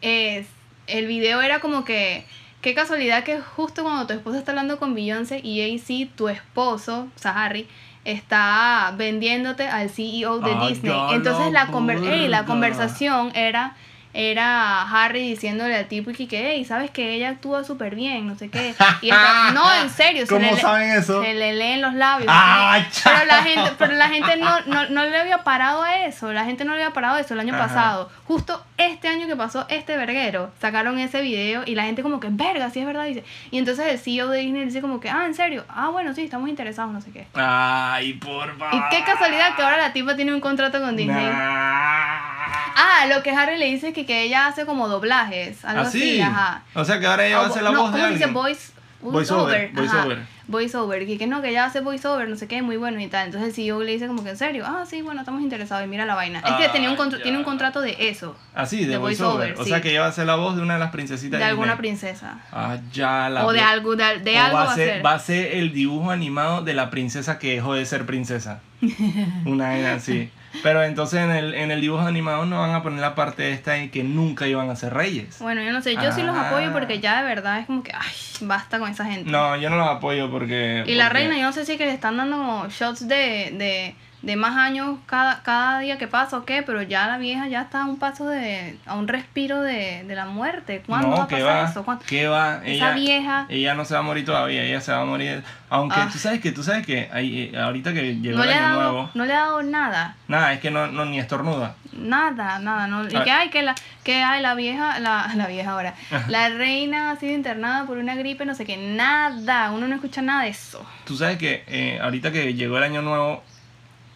es 0.00 0.46
el 0.86 1.06
video 1.06 1.40
era 1.40 1.60
como 1.60 1.84
que 1.84 2.24
qué 2.62 2.74
casualidad 2.74 3.24
que 3.24 3.40
justo 3.40 3.82
cuando 3.82 4.06
tu 4.06 4.14
esposa 4.14 4.38
está 4.38 4.52
hablando 4.52 4.78
con 4.78 4.94
Beyoncé 4.94 5.40
y 5.42 5.60
Jay-Z, 5.60 6.12
tu 6.16 6.28
esposo, 6.28 7.08
o 7.14 7.18
sea, 7.18 7.32
Harry, 7.44 7.66
está 8.04 8.94
vendiéndote 8.96 9.66
al 9.68 9.90
CEO 9.90 10.38
de 10.40 10.50
Disney. 10.68 10.92
Entonces 11.16 11.52
la 11.52 11.66
conver- 11.68 11.98
ey, 12.08 12.28
la 12.28 12.44
conversación 12.46 13.30
era 13.34 13.76
era 14.14 14.82
Harry 14.82 15.20
diciéndole 15.28 15.74
al 15.74 15.86
tipo 15.86 16.10
y 16.10 16.26
que, 16.26 16.52
hey, 16.52 16.64
sabes 16.64 16.90
que 16.90 17.14
ella 17.14 17.30
actúa 17.30 17.64
súper 17.64 17.94
bien, 17.94 18.26
no 18.26 18.36
sé 18.36 18.50
qué. 18.50 18.74
Y 19.02 19.08
está- 19.10 19.52
no, 19.52 19.72
en 19.82 19.88
serio, 19.90 20.26
se 20.26 20.34
¿Cómo 20.34 20.46
le, 20.46 20.54
le- 20.54 20.60
saben 20.60 20.90
eso? 20.90 21.22
se 21.22 21.34
le 21.34 21.54
leen 21.54 21.80
los 21.80 21.94
labios. 21.94 22.28
Ah, 22.30 22.78
pero 23.04 23.24
la 23.24 23.42
gente, 23.42 23.72
pero 23.78 23.94
la 23.94 24.08
gente 24.08 24.36
no, 24.36 24.60
no, 24.66 24.88
no 24.90 25.04
le 25.06 25.18
había 25.18 25.38
parado 25.38 25.82
a 25.82 26.04
eso. 26.04 26.32
La 26.32 26.44
gente 26.44 26.64
no 26.64 26.72
le 26.74 26.82
había 26.82 26.92
parado 26.94 27.16
a 27.16 27.20
eso 27.20 27.34
el 27.34 27.40
año 27.40 27.54
Ajá. 27.54 27.66
pasado. 27.68 28.10
Justo 28.26 28.62
este 28.76 29.08
año 29.08 29.26
que 29.26 29.36
pasó 29.36 29.66
este 29.68 29.96
verguero, 29.96 30.50
sacaron 30.60 30.98
ese 30.98 31.22
video 31.22 31.62
y 31.66 31.74
la 31.74 31.84
gente 31.84 32.02
como 32.02 32.20
que, 32.20 32.28
verga, 32.30 32.70
sí 32.70 32.80
es 32.80 32.86
verdad. 32.86 33.04
Dice. 33.04 33.24
Y 33.50 33.58
entonces 33.58 33.86
el 33.86 33.98
CEO 33.98 34.28
de 34.28 34.40
Disney 34.40 34.64
dice 34.66 34.80
como 34.80 35.00
que, 35.00 35.08
ah, 35.10 35.24
en 35.26 35.34
serio, 35.34 35.64
ah, 35.68 35.88
bueno, 35.88 36.14
sí, 36.14 36.22
estamos 36.24 36.48
interesados, 36.48 36.92
no 36.92 37.00
sé 37.00 37.10
qué. 37.12 37.26
Ay, 37.34 38.14
por 38.14 38.56
favor. 38.58 38.74
Y 38.74 38.94
qué 38.96 39.02
casualidad 39.04 39.54
que 39.56 39.62
ahora 39.62 39.78
la 39.78 39.92
tipa 39.92 40.14
tiene 40.16 40.34
un 40.34 40.40
contrato 40.40 40.80
con 40.80 40.96
Disney. 40.96 41.24
Nah. 41.26 42.41
Ah, 42.74 43.06
lo 43.08 43.22
que 43.22 43.30
Harry 43.30 43.58
le 43.58 43.66
dice 43.66 43.88
es 43.88 43.94
que, 43.94 44.06
que 44.06 44.22
ella 44.22 44.46
hace 44.46 44.64
como 44.66 44.88
doblajes, 44.88 45.64
algo 45.64 45.82
¿Así? 45.82 45.98
así, 46.02 46.20
ajá. 46.20 46.62
O 46.74 46.84
sea 46.84 46.98
que 47.00 47.06
ahora 47.06 47.26
ella 47.26 47.38
va 47.38 47.44
a 47.44 47.48
hacer 47.48 47.62
la 47.62 47.70
no, 47.72 47.82
voz 47.82 47.92
de 47.92 47.98
¿cómo 47.98 48.06
se 48.08 48.12
dice? 48.14 48.24
alguien. 48.24 48.34
Voice, 48.34 48.72
Voiceover, 49.00 49.70
ajá. 49.72 49.80
voiceover. 49.80 50.18
Voiceover, 50.46 51.06
que, 51.06 51.18
que 51.18 51.26
no, 51.26 51.40
que 51.42 51.48
ella 51.48 51.64
hace 51.64 51.80
voiceover, 51.80 52.28
no 52.28 52.36
sé 52.36 52.46
qué, 52.46 52.62
muy 52.62 52.76
bueno 52.76 53.00
y 53.00 53.08
tal. 53.08 53.26
Entonces 53.26 53.48
el 53.48 53.54
CEO 53.54 53.82
le 53.82 53.92
dice 53.92 54.06
como 54.06 54.22
que 54.22 54.30
en 54.30 54.36
serio, 54.36 54.64
ah, 54.66 54.84
sí, 54.88 55.02
bueno, 55.02 55.20
estamos 55.20 55.40
interesados 55.42 55.84
y 55.84 55.88
mira 55.88 56.04
la 56.06 56.14
vaina. 56.14 56.38
es 56.40 56.52
que 56.54 56.68
tenía 56.68 56.90
un 56.90 56.96
Ah, 57.00 57.08
ya. 57.10 57.22
tiene 57.22 57.38
un 57.38 57.44
contrato 57.44 57.80
de 57.80 57.96
eso, 57.98 58.36
Así, 58.54 58.80
de, 58.84 58.92
de 58.92 58.96
voiceover. 58.98 59.38
voiceover, 59.54 59.60
O 59.60 59.64
sí. 59.64 59.70
sea 59.70 59.80
que 59.80 59.90
ella 59.90 60.02
va 60.02 60.06
a 60.08 60.12
ser 60.12 60.26
la 60.26 60.36
voz 60.36 60.54
de 60.56 60.62
una 60.62 60.74
de 60.74 60.80
las 60.80 60.90
princesitas 60.92 61.38
de 61.40 61.44
alguna 61.46 61.72
Disney. 61.76 61.78
princesa. 61.78 62.38
Ah, 62.52 62.76
ya 62.92 63.28
la 63.28 63.44
O 63.46 63.52
de 63.52 63.60
algo, 63.60 63.96
de, 63.96 64.18
de 64.20 64.38
algo 64.38 64.56
va 64.58 64.70
a 64.72 64.74
ser, 64.74 64.88
ser. 64.94 65.06
va 65.06 65.14
a 65.14 65.18
ser 65.18 65.56
el 65.56 65.72
dibujo 65.72 66.10
animado 66.10 66.62
de 66.62 66.74
la 66.74 66.90
princesa 66.90 67.38
que 67.38 67.54
dejó 67.54 67.74
de 67.74 67.84
ser 67.86 68.04
princesa. 68.06 68.60
Una 69.46 69.68
vaina 69.68 69.94
así. 69.94 70.30
Pero 70.62 70.82
entonces 70.82 71.20
en 71.20 71.30
el, 71.30 71.54
en 71.54 71.70
el 71.70 71.80
dibujo 71.80 72.02
animado 72.02 72.44
no 72.46 72.60
van 72.60 72.72
a 72.74 72.82
poner 72.82 73.00
la 73.00 73.14
parte 73.14 73.52
esta 73.52 73.76
en 73.78 73.90
que 73.90 74.02
nunca 74.04 74.46
iban 74.46 74.68
a 74.70 74.76
ser 74.76 74.92
reyes. 74.94 75.38
Bueno, 75.40 75.62
yo 75.62 75.72
no 75.72 75.80
sé, 75.82 75.94
yo 75.94 76.12
sí 76.12 76.22
los 76.22 76.36
Ah. 76.36 76.48
apoyo 76.48 76.72
porque 76.72 77.00
ya 77.00 77.22
de 77.22 77.26
verdad 77.28 77.58
es 77.60 77.66
como 77.66 77.82
que, 77.82 77.92
ay, 77.94 78.12
basta 78.42 78.78
con 78.78 78.90
esa 78.90 79.04
gente. 79.06 79.30
No, 79.30 79.56
yo 79.56 79.70
no 79.70 79.76
los 79.76 79.88
apoyo 79.88 80.30
porque... 80.30 80.84
Y 80.86 80.94
la 80.94 81.08
reina, 81.08 81.36
yo 81.36 81.44
no 81.44 81.52
sé 81.52 81.64
si 81.64 81.72
es 81.72 81.78
que 81.78 81.86
le 81.86 81.92
están 81.94 82.16
dando 82.16 82.36
como 82.36 82.68
shots 82.68 83.08
de, 83.08 83.16
de, 83.56 83.94
de 84.22 84.36
más 84.36 84.56
años 84.56 84.98
cada, 85.06 85.42
cada 85.42 85.80
día 85.80 85.98
que 85.98 86.06
pasa 86.08 86.36
o 86.38 86.44
qué, 86.44 86.62
pero 86.62 86.80
ya 86.82 87.06
la 87.08 87.18
vieja 87.18 87.48
ya 87.48 87.62
está 87.62 87.82
a 87.82 87.84
un 87.86 87.98
paso 87.98 88.26
de, 88.28 88.78
a 88.86 88.94
un 88.94 89.08
respiro 89.08 89.60
de, 89.60 90.04
de 90.06 90.14
la 90.14 90.26
muerte. 90.26 90.82
¿Cuándo 90.86 91.10
va 91.10 91.16
No, 91.16 91.22
a 91.22 91.28
que 91.28 91.36
pasar 91.38 91.64
va, 91.64 91.70
eso? 91.70 91.84
¿Cuándo? 91.84 92.04
que 92.06 92.28
va. 92.28 92.56
Esa 92.64 92.66
Ella, 92.66 92.90
vieja 92.92 93.46
ella 93.48 93.74
no 93.74 93.84
se 93.84 93.94
va 93.94 94.00
a 94.00 94.04
morir 94.04 94.24
todavía, 94.24 94.62
ella 94.62 94.80
se 94.80 94.92
va 94.92 95.00
a 95.02 95.04
morir. 95.04 95.42
Aunque 95.70 95.98
Ah. 96.00 96.08
tú 96.12 96.18
sabes 96.18 96.40
que, 96.40 96.52
tú 96.52 96.62
sabes 96.62 96.86
que 96.86 97.08
ahí, 97.12 97.50
eh, 97.52 97.58
ahorita 97.58 97.92
que 97.92 98.16
llegó 98.20 98.38
no 98.38 98.44
el 98.44 98.50
año 98.50 98.60
dado, 98.62 98.80
nuevo, 98.92 99.10
no 99.14 99.24
le 99.24 99.32
ha 99.32 99.40
dado 99.40 99.62
nada. 99.62 100.16
nada, 100.28 100.52
es 100.52 100.60
que 100.60 100.70
no, 100.70 100.86
no 100.86 101.04
ni 101.06 101.18
estornuda. 101.18 101.74
Nada, 101.92 102.58
nada, 102.58 102.86
no. 102.86 103.08
Y 103.08 103.16
Ah. 103.16 103.24
que 103.24 103.30
hay 103.32 103.50
que 103.50 103.62
la, 103.62 103.74
que 104.04 104.22
hay 104.22 104.40
la 104.42 104.54
vieja, 104.54 104.98
la, 105.00 105.30
la 105.34 105.46
vieja 105.48 105.72
ahora, 105.72 105.94
la 106.28 106.48
reina 106.50 107.10
ha 107.10 107.16
sido 107.16 107.32
internada 107.32 107.86
por 107.86 107.98
una 107.98 108.14
gripe, 108.14 108.44
no 108.46 108.54
sé 108.54 108.64
qué, 108.64 108.76
nada, 108.76 109.70
uno 109.72 109.88
no 109.88 109.94
escucha 109.94 110.22
nada 110.22 110.42
de 110.44 110.50
eso. 110.50 110.84
Tú 111.06 111.16
sabes 111.16 111.38
que 111.38 111.64
eh, 111.66 111.98
ahorita 112.02 112.30
que 112.32 112.54
llegó 112.54 112.78
el 112.78 112.84
año 112.84 113.02
nuevo, 113.02 113.42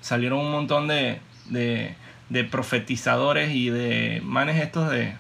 salieron 0.07 0.39
un 0.39 0.53
montón 0.53 0.87
de, 0.87 1.19
de, 1.47 1.95
de 2.29 2.45
profetizadores 2.45 3.51
y 3.55 3.71
de 3.71 4.21
manes 4.25 4.63
estos 4.63 4.89
de, 4.91 5.15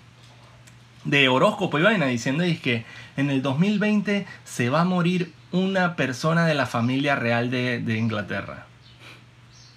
de 1.05 1.28
horóscopo 1.28 1.78
y 1.78 1.83
vaina 1.83 2.07
diciendo 2.07 2.45
es 2.45 2.61
que 2.61 2.85
en 3.16 3.31
el 3.31 3.43
2020 3.43 4.26
se 4.45 4.71
va 4.71 4.83
a 4.83 4.85
morir 4.85 5.33
una 5.52 5.97
persona 5.97 6.47
de 6.47 6.55
la 6.55 6.66
familia 6.66 7.16
real 7.16 7.50
de, 7.50 7.81
de 7.81 7.97
Inglaterra. 7.99 8.66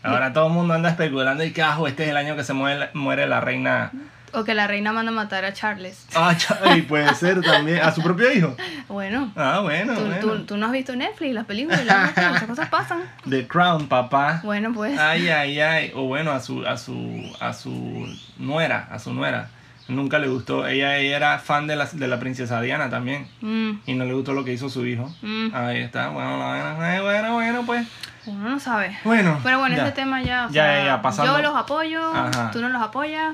Ahora 0.03 0.31
todo 0.33 0.47
el 0.47 0.53
mundo 0.53 0.73
anda 0.73 0.89
especulando 0.89 1.43
y 1.43 1.51
que 1.51 1.61
ajo, 1.61 1.87
este 1.87 2.03
es 2.03 2.09
el 2.09 2.17
año 2.17 2.35
que 2.35 2.43
se 2.43 2.53
muere, 2.53 2.79
la- 2.79 2.89
muere 2.93 3.27
la 3.27 3.41
reina. 3.41 3.91
O 4.33 4.43
que 4.43 4.53
la 4.53 4.67
reina 4.67 4.91
manda 4.93 5.11
a 5.11 5.15
matar 5.15 5.45
a 5.45 5.53
Charles. 5.53 6.05
Ah, 6.15 6.35
y 6.75 6.81
puede 6.83 7.13
ser 7.15 7.41
también. 7.41 7.79
A 7.81 7.91
su 7.91 8.01
propio 8.01 8.31
hijo. 8.31 8.55
Bueno, 8.87 9.31
Ah, 9.35 9.59
bueno, 9.61 9.93
tú, 9.95 10.01
bueno. 10.05 10.19
tú- 10.19 10.45
tú 10.45 10.57
no 10.57 10.65
has 10.67 10.71
visto 10.71 10.95
Netflix, 10.95 11.33
las 11.33 11.45
películas, 11.45 11.85
las 11.85 12.09
cosas, 12.11 12.35
esas 12.35 12.47
cosas 12.47 12.69
pasan. 12.69 13.01
The 13.29 13.47
Crown, 13.47 13.87
papá. 13.87 14.41
Bueno, 14.43 14.71
pues. 14.73 14.97
Ay, 14.99 15.29
ay, 15.29 15.59
ay. 15.59 15.91
O 15.95 16.03
bueno, 16.03 16.31
a 16.31 16.39
su, 16.39 16.65
a 16.65 16.77
su, 16.77 17.35
a 17.39 17.53
su 17.53 18.07
nuera, 18.37 18.87
a 18.91 18.99
su 18.99 19.13
nuera. 19.13 19.49
Nunca 19.87 20.19
le 20.19 20.27
gustó. 20.27 20.67
Ella, 20.67 20.97
ella 20.97 21.17
era 21.17 21.39
fan 21.39 21.65
de 21.65 21.75
la, 21.75 21.85
de 21.85 22.07
la 22.07 22.19
princesa 22.19 22.61
Diana 22.61 22.91
también. 22.91 23.27
Mm, 23.41 23.71
Y 23.87 23.93
no 23.95 24.05
le 24.05 24.13
gustó 24.13 24.33
lo 24.33 24.45
que 24.45 24.53
hizo 24.53 24.69
su 24.69 24.85
hijo. 24.85 25.11
mm, 25.23 25.47
Ahí 25.55 25.79
está. 25.79 26.09
Bueno, 26.09 26.37
la 26.37 27.01
bueno, 27.01 27.33
bueno, 27.33 27.63
pues. 27.65 27.87
uno 28.27 28.49
no 28.49 28.59
sabe. 28.59 28.95
Bueno. 29.03 29.39
Pero 29.43 29.57
bueno, 29.57 29.75
ya. 29.75 29.87
este 29.87 30.01
tema 30.01 30.21
ya, 30.21 30.45
o 30.45 30.49
Ya, 30.51 30.63
sea, 30.65 30.77
ya, 30.79 30.85
ya, 30.85 31.01
pasando. 31.01 31.35
yo 31.35 31.41
los 31.41 31.55
apoyo, 31.55 32.13
Ajá. 32.13 32.51
tú 32.51 32.61
no 32.61 32.69
los 32.69 32.81
apoyas, 32.83 33.33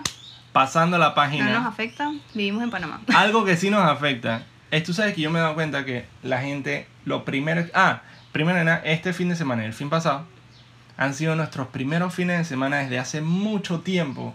Pasando 0.56 0.98
la 0.98 1.08
no 1.08 1.10
nos 1.10 1.16
página. 1.16 1.68
afecta, 1.68 2.14
vivimos 2.34 2.64
en 2.64 2.70
Panamá. 2.70 3.02
Algo 3.14 3.44
que 3.44 3.58
sí 3.58 3.70
nos 3.70 3.84
afecta. 3.84 4.44
Es, 4.72 4.84
tú 4.86 4.94
sabes 4.94 5.14
que 5.14 5.20
yo 5.22 5.30
me 5.30 5.40
he 5.40 5.42
dado 5.42 5.54
cuenta 5.54 5.84
que 5.84 6.06
la 6.24 6.40
gente, 6.42 6.88
lo 7.04 7.26
primero. 7.26 7.66
Ah, 7.74 8.04
primero 8.32 8.64
nada, 8.64 8.82
este 8.86 9.12
fin 9.12 9.28
de 9.28 9.36
semana 9.36 9.64
y 9.64 9.66
el 9.66 9.74
fin 9.74 9.90
pasado 9.90 10.26
han 10.96 11.14
sido 11.14 11.36
nuestros 11.36 11.68
primeros 11.68 12.14
fines 12.14 12.38
de 12.38 12.46
semana 12.46 12.78
desde 12.78 13.00
hace 13.00 13.20
mucho 13.20 13.82
tiempo 13.82 14.34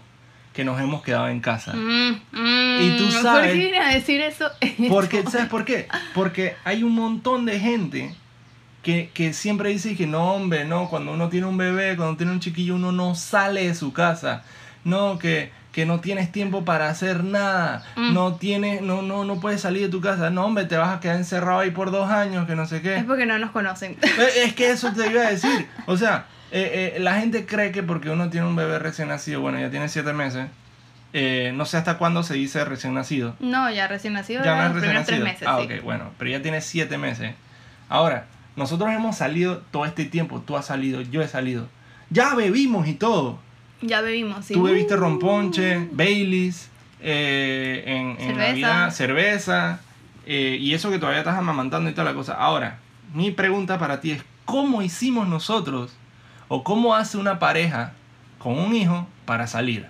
que 0.53 0.63
nos 0.63 0.79
hemos 0.79 1.01
quedado 1.01 1.27
en 1.27 1.39
casa. 1.39 1.73
Mm, 1.73 2.21
mm, 2.33 2.81
Y 2.81 2.97
tú 2.99 3.05
¿Por 3.11 3.21
sabes- 3.23 3.51
qué 3.53 3.57
vienes 3.57 3.81
a 3.83 3.89
decir 3.89 4.21
eso? 4.21 4.47
Porque, 4.89 5.23
¿sabes 5.23 5.47
por 5.47 5.65
qué? 5.65 5.87
Porque 6.13 6.55
hay 6.65 6.83
un 6.83 6.93
montón 6.93 7.45
de 7.47 7.59
gente 7.59 8.13
que, 8.83 9.09
que 9.11 9.33
siempre 9.33 9.69
dice 9.69 9.95
que 9.95 10.05
no, 10.05 10.33
hombre, 10.35 10.65
no, 10.65 10.87
cuando 10.87 11.13
uno 11.13 11.29
tiene 11.29 11.47
un 11.47 11.57
bebé, 11.57 11.95
cuando 11.97 12.15
tiene 12.17 12.31
un 12.31 12.39
chiquillo, 12.39 12.75
uno 12.75 12.91
no 12.91 13.15
sale 13.15 13.65
de 13.67 13.73
su 13.73 13.91
casa. 13.91 14.43
No, 14.83 15.17
que, 15.19 15.51
que 15.71 15.85
no 15.85 15.99
tienes 16.01 16.31
tiempo 16.31 16.65
para 16.65 16.89
hacer 16.89 17.23
nada. 17.23 17.83
Mm. 17.95 18.13
No 18.13 18.35
tienes, 18.35 18.81
no, 18.81 19.01
no, 19.01 19.23
no 19.25 19.39
puedes 19.39 19.61
salir 19.61 19.83
de 19.83 19.89
tu 19.89 20.01
casa. 20.01 20.29
No, 20.29 20.45
hombre, 20.45 20.65
te 20.65 20.75
vas 20.77 20.95
a 20.95 20.99
quedar 20.99 21.15
encerrado 21.15 21.59
ahí 21.59 21.71
por 21.71 21.91
dos 21.91 22.09
años, 22.09 22.45
que 22.47 22.55
no 22.55 22.65
sé 22.65 22.81
qué. 22.81 22.97
Es 22.97 23.03
porque 23.05 23.25
no 23.25 23.37
nos 23.37 23.51
conocen. 23.51 23.95
Eh, 24.03 24.43
Es 24.45 24.53
que 24.53 24.71
eso 24.71 24.91
te 24.93 25.09
iba 25.09 25.21
a 25.21 25.29
decir. 25.29 25.67
O 25.85 25.95
sea, 25.97 26.25
eh, 26.51 26.93
eh, 26.95 26.99
la 26.99 27.15
gente 27.19 27.45
cree 27.45 27.71
que 27.71 27.83
porque 27.83 28.09
uno 28.09 28.29
tiene 28.29 28.45
un 28.47 28.55
bebé 28.55 28.79
recién 28.79 29.07
nacido, 29.07 29.39
bueno, 29.39 29.59
ya 29.59 29.69
tiene 29.69 29.87
siete 29.87 30.11
meses, 30.11 30.47
eh, 31.13 31.51
no 31.55 31.65
sé 31.65 31.77
hasta 31.77 31.97
cuándo 31.97 32.23
se 32.23 32.33
dice 32.33 32.63
recién 32.65 32.93
nacido. 32.93 33.35
No, 33.39 33.71
ya 33.71 33.87
recién 33.87 34.11
nacido, 34.13 34.43
Ya 34.43 34.55
no 34.55 34.61
es 34.67 34.73
recién 34.73 34.81
primeros 34.81 35.05
tres 35.07 35.19
nacido. 35.19 35.33
meses, 35.33 35.47
ah, 35.47 35.59
sí. 35.65 35.73
ok, 35.77 35.83
bueno, 35.85 36.11
pero 36.17 36.31
ya 36.31 36.41
tiene 36.41 36.59
siete 36.61 36.97
meses. 36.97 37.33
Ahora, 37.87 38.25
nosotros 38.57 38.91
hemos 38.91 39.15
salido 39.17 39.59
todo 39.71 39.85
este 39.85 40.03
tiempo, 40.05 40.41
tú 40.41 40.57
has 40.57 40.65
salido, 40.65 41.01
yo 41.01 41.21
he 41.21 41.27
salido. 41.29 41.67
Ya 42.09 42.35
bebimos 42.35 42.87
y 42.87 42.93
todo. 42.93 43.39
Ya 43.81 44.01
bebimos, 44.01 44.45
sí. 44.45 44.53
Tú 44.53 44.63
bebiste 44.63 44.93
Uh. 44.95 44.97
romponche, 44.97 45.87
Baileys, 45.91 46.69
eh, 47.01 47.83
en, 47.85 48.09
en 48.11 48.17
Cerveza. 48.17 48.47
Navidad, 48.47 48.91
cerveza, 48.91 49.79
eh, 50.25 50.57
y 50.59 50.73
eso 50.73 50.91
que 50.91 50.99
todavía 50.99 51.19
estás 51.19 51.37
amamantando 51.37 51.89
y 51.89 51.93
toda 51.93 52.05
la 52.05 52.13
cosa. 52.13 52.33
Ahora, 52.33 52.79
mi 53.13 53.31
pregunta 53.31 53.79
para 53.79 53.99
ti 54.01 54.11
es, 54.11 54.23
¿cómo 54.45 54.81
hicimos 54.81 55.27
nosotros 55.27 55.95
o 56.47 56.63
cómo 56.63 56.93
hace 56.95 57.17
una 57.17 57.39
pareja 57.39 57.93
con 58.37 58.57
un 58.57 58.75
hijo 58.75 59.07
para 59.25 59.47
salir? 59.47 59.87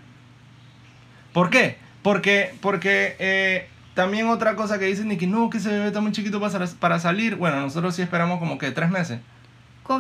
¿Por 1.34 1.50
qué? 1.50 1.78
Porque, 2.02 2.54
porque 2.62 3.16
eh, 3.20 3.68
también 3.94 4.28
otra 4.28 4.56
cosa 4.56 4.80
que 4.80 4.86
dicen 4.86 5.12
es 5.12 5.18
que 5.18 5.28
no, 5.28 5.50
que 5.50 5.58
ese 5.60 5.70
bebé 5.70 5.88
está 5.88 6.02
muy 6.02 6.12
chiquito 6.12 6.40
para, 6.40 6.66
para 6.80 7.00
salir. 7.00 7.36
Bueno, 7.36 7.60
nosotros 7.62 7.96
sí 7.96 8.02
esperamos 8.02 8.40
como 8.40 8.58
que 8.58 8.72
tres 8.72 8.90
meses. 8.90 9.20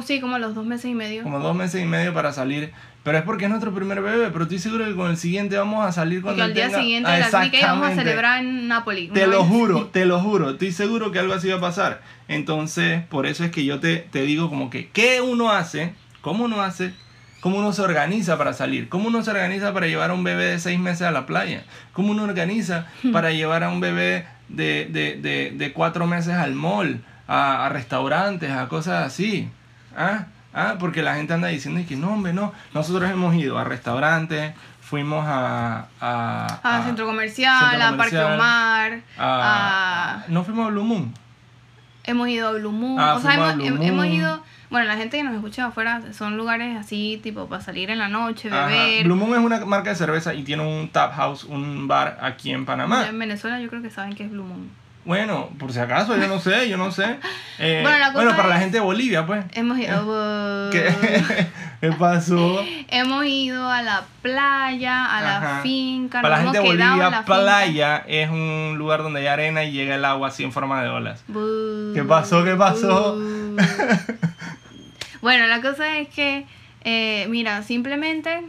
Sí, 0.06 0.22
como 0.22 0.38
los 0.38 0.56
dos 0.56 0.66
meses 0.66 0.86
y 0.86 0.94
medio. 0.94 1.22
Como 1.24 1.40
dos 1.40 1.54
meses 1.54 1.82
y 1.82 1.86
medio 1.86 2.14
para 2.14 2.32
salir. 2.32 2.72
Pero 3.04 3.18
es 3.18 3.24
porque 3.24 3.46
es 3.46 3.50
nuestro 3.50 3.74
primer 3.74 4.02
bebé. 4.02 4.30
Pero 4.32 4.44
estoy 4.44 4.60
seguro 4.60 4.86
que 4.86 4.96
con 4.96 5.10
el 5.10 5.18
siguiente 5.18 5.58
vamos 5.58 5.84
a 5.86 5.92
salir 5.92 6.22
cuando 6.22 6.44
al 6.44 6.50
él 6.52 6.56
día 6.56 6.66
tenga- 6.68 6.80
siguiente 6.82 7.10
Ah, 7.10 7.18
la 7.32 7.46
y 7.46 7.62
vamos 7.64 7.88
a 7.90 7.96
celebrar 7.96 8.44
en 8.44 8.68
Nápoles. 8.68 9.12
Te 9.12 9.26
lo 9.28 9.44
juro, 9.44 9.88
te 9.88 10.06
lo 10.06 10.20
juro. 10.20 10.52
Estoy 10.52 10.72
seguro 10.72 11.12
que 11.12 11.20
algo 11.20 11.34
así 11.34 11.50
va 11.50 11.58
a 11.58 11.62
pasar. 11.62 12.02
Entonces, 12.28 13.04
por 13.10 13.26
eso 13.26 13.44
es 13.44 13.52
que 13.52 13.66
yo 13.66 13.80
te, 13.80 13.98
te 13.98 14.22
digo 14.24 14.50
como 14.50 14.70
que, 14.70 14.90
¿qué 14.90 15.20
uno 15.22 15.52
hace? 15.52 15.94
¿Cómo 16.22 16.46
uno 16.46 16.62
hace? 16.62 16.94
¿Cómo 17.40 17.58
uno 17.58 17.74
se 17.74 17.82
organiza 17.82 18.38
para 18.38 18.54
salir? 18.54 18.88
¿Cómo 18.88 19.08
uno 19.08 19.24
se 19.24 19.32
organiza 19.32 19.74
para 19.74 19.88
llevar 19.88 20.12
a 20.12 20.14
un 20.14 20.24
bebé 20.24 20.46
de 20.46 20.60
seis 20.60 20.80
meses 20.80 21.02
a 21.02 21.12
la 21.12 21.26
playa? 21.26 21.64
¿Cómo 21.94 22.12
uno 22.12 22.24
organiza 22.24 22.86
para 23.12 23.32
llevar 23.32 23.64
a 23.64 23.70
un 23.70 23.80
bebé 23.80 24.28
de, 24.48 24.88
de, 24.92 25.16
de, 25.16 25.52
de 25.56 25.74
cuatro 25.74 26.06
meses 26.06 26.36
al 26.36 26.54
mall, 26.54 27.02
a, 27.28 27.66
a 27.66 27.70
restaurantes, 27.70 28.52
a 28.52 28.68
cosas 28.68 29.08
así? 29.08 29.50
¿Ah? 29.98 30.28
¿Ah? 30.54 30.76
Porque 30.80 31.02
la 31.02 31.16
gente 31.16 31.34
anda 31.34 31.48
diciendo 31.48 31.82
que 31.88 31.96
no, 31.96 32.14
hombre, 32.14 32.34
no. 32.34 32.52
Nosotros 32.74 33.10
hemos 33.10 33.34
ido 33.36 33.58
a 33.58 33.64
restaurantes, 33.64 34.54
fuimos 34.82 35.24
a... 35.28 35.86
A, 36.02 36.60
A 36.64 36.84
centro 36.84 37.06
comercial, 37.06 37.70
centro 37.72 37.88
a 37.88 37.98
Parque 37.98 38.18
Omar, 38.20 39.00
a- 39.18 40.24
No 40.28 40.44
fuimos 40.44 40.68
a 40.68 40.70
Blue 40.72 40.84
Moon. 40.84 41.14
hemos 42.04 42.28
ido 42.28 42.50
a 42.50 42.52
Blue 42.54 42.72
Moon. 42.72 43.00
Ah, 43.00 43.16
o 43.16 43.22
sea, 43.22 43.34
hemos, 43.36 43.82
hemos 43.82 44.06
ido. 44.08 44.44
Bueno, 44.70 44.88
la 44.88 44.96
gente 44.96 45.18
que 45.18 45.24
nos 45.24 45.36
escucha 45.36 45.66
afuera 45.68 46.02
son 46.14 46.38
lugares 46.38 46.78
así, 46.78 47.20
tipo, 47.22 47.48
para 47.48 47.62
salir 47.62 47.90
en 47.90 48.00
la 48.00 48.08
noche, 48.08 48.50
Ajá. 48.50 48.68
beber. 48.68 49.04
Blue 49.06 49.16
Moon 49.18 49.32
es 49.34 49.40
una 49.46 49.66
marca 49.66 49.90
de 49.92 49.96
cerveza 49.98 50.34
y 50.34 50.44
tiene 50.44 50.64
un 50.66 50.90
tap 50.90 51.14
house, 51.14 51.44
un 51.44 51.88
bar 51.90 52.18
aquí 52.22 52.52
en 52.52 52.66
Panamá. 52.66 53.06
En 53.08 53.20
Venezuela 53.20 53.60
yo 53.60 53.70
creo 53.70 53.82
que 53.82 53.90
saben 53.90 54.16
que 54.16 54.24
es 54.24 54.32
Blue 54.32 54.44
Moon. 54.46 54.70
Bueno, 55.04 55.50
por 55.58 55.74
si 55.74 55.80
acaso, 55.80 56.16
yo 56.16 56.28
no 56.28 56.40
sé, 56.40 56.70
yo 56.70 56.78
no 56.78 56.92
sé. 56.92 57.18
Eh, 57.64 57.82
Bueno, 57.84 58.00
la 58.00 58.06
cosa 58.08 58.24
bueno, 58.24 58.36
para 58.36 58.50
la 58.50 58.58
gente 58.60 58.78
de 58.78 58.82
Bolivia, 58.84 59.28
pues. 59.28 59.46
Hemos 59.54 59.78
ido. 59.78 60.72
¿Qué, 60.72 60.92
¿Qué 61.82 61.92
pasó? 61.92 62.60
Hemos 62.88 63.24
ido 63.26 63.70
a 63.70 63.84
la 63.84 64.04
playa, 64.24 65.06
a 65.06 65.22
la 65.22 65.38
Ajá. 65.38 65.62
finca. 65.62 66.24
Para 66.24 66.38
la 66.38 66.44
gente 66.44 66.58
de 66.58 66.66
Bolivia, 66.66 66.96
la 66.98 67.10
finca. 67.18 67.26
playa 67.26 67.98
es 68.08 68.32
un 68.32 68.76
lugar 68.80 69.04
donde 69.04 69.20
hay 69.20 69.28
arena 69.28 69.64
y 69.64 69.72
llega 69.74 69.94
el 69.94 70.06
agua 70.06 70.30
así 70.30 70.44
en 70.44 70.52
forma 70.52 70.82
de 70.82 70.90
olas. 70.90 71.24
¿Qué 71.94 72.04
pasó? 72.04 72.44
¿Qué 72.44 72.56
pasó? 72.56 73.16
bu. 73.16 73.58
bueno, 75.22 75.46
la 75.46 75.62
cosa 75.62 75.98
es 76.00 76.08
que, 76.10 76.46
eh, 76.84 77.28
mira, 77.30 77.62
simplemente 77.62 78.42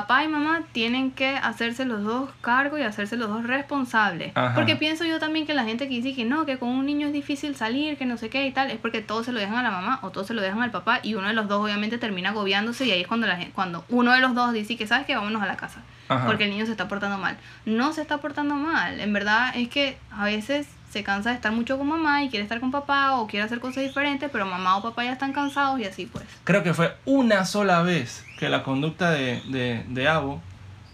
papá 0.00 0.24
y 0.24 0.28
mamá 0.28 0.62
tienen 0.72 1.10
que 1.12 1.36
hacerse 1.36 1.84
los 1.84 2.02
dos 2.02 2.30
cargos 2.40 2.80
y 2.80 2.82
hacerse 2.82 3.16
los 3.16 3.28
dos 3.28 3.44
responsables. 3.46 4.32
Ajá. 4.34 4.54
Porque 4.54 4.76
pienso 4.76 5.04
yo 5.04 5.18
también 5.18 5.46
que 5.46 5.54
la 5.54 5.64
gente 5.64 5.88
que 5.88 5.94
dice 5.94 6.14
que 6.14 6.24
no, 6.24 6.44
que 6.46 6.58
con 6.58 6.68
un 6.68 6.84
niño 6.86 7.06
es 7.06 7.12
difícil 7.12 7.54
salir, 7.56 7.96
que 7.96 8.04
no 8.06 8.16
sé 8.16 8.28
qué 8.28 8.46
y 8.46 8.52
tal, 8.52 8.70
es 8.70 8.78
porque 8.78 9.00
todos 9.02 9.26
se 9.26 9.32
lo 9.32 9.38
dejan 9.40 9.56
a 9.56 9.62
la 9.62 9.70
mamá 9.70 9.98
o 10.02 10.10
todos 10.10 10.26
se 10.26 10.34
lo 10.34 10.42
dejan 10.42 10.62
al 10.62 10.70
papá 10.70 11.00
y 11.02 11.14
uno 11.14 11.28
de 11.28 11.34
los 11.34 11.46
dos 11.48 11.62
obviamente 11.64 11.98
termina 11.98 12.30
agobiándose 12.30 12.84
y 12.86 12.90
ahí 12.90 13.00
es 13.02 13.06
cuando, 13.06 13.26
la, 13.26 13.36
gen- 13.36 13.52
cuando 13.52 13.84
uno 13.88 14.12
de 14.12 14.20
los 14.20 14.34
dos 14.34 14.52
dice 14.52 14.76
que 14.76 14.86
sabes 14.86 15.06
que 15.06 15.14
vámonos 15.16 15.42
a 15.42 15.46
la 15.46 15.56
casa 15.56 15.80
Ajá. 16.08 16.26
porque 16.26 16.44
el 16.44 16.50
niño 16.50 16.66
se 16.66 16.72
está 16.72 16.88
portando 16.88 17.16
mal. 17.18 17.36
No 17.64 17.92
se 17.92 18.02
está 18.02 18.18
portando 18.18 18.56
mal. 18.56 19.00
En 19.00 19.12
verdad 19.12 19.52
es 19.56 19.68
que 19.68 19.96
a 20.10 20.24
veces 20.24 20.66
se 20.94 21.02
cansa 21.04 21.30
de 21.30 21.34
estar 21.36 21.52
mucho 21.52 21.76
con 21.76 21.88
mamá 21.88 22.22
y 22.22 22.30
quiere 22.30 22.44
estar 22.44 22.60
con 22.60 22.70
papá 22.70 23.16
o 23.16 23.26
quiere 23.26 23.44
hacer 23.44 23.60
cosas 23.60 23.82
diferentes, 23.82 24.30
pero 24.32 24.46
mamá 24.46 24.76
o 24.76 24.82
papá 24.82 25.04
ya 25.04 25.12
están 25.12 25.32
cansados 25.32 25.78
y 25.80 25.84
así 25.84 26.06
pues. 26.06 26.24
Creo 26.44 26.62
que 26.62 26.72
fue 26.72 26.94
una 27.04 27.44
sola 27.44 27.82
vez 27.82 28.24
que 28.38 28.48
la 28.48 28.62
conducta 28.62 29.10
de, 29.10 29.42
de, 29.48 29.84
de 29.88 30.08
Abo 30.08 30.40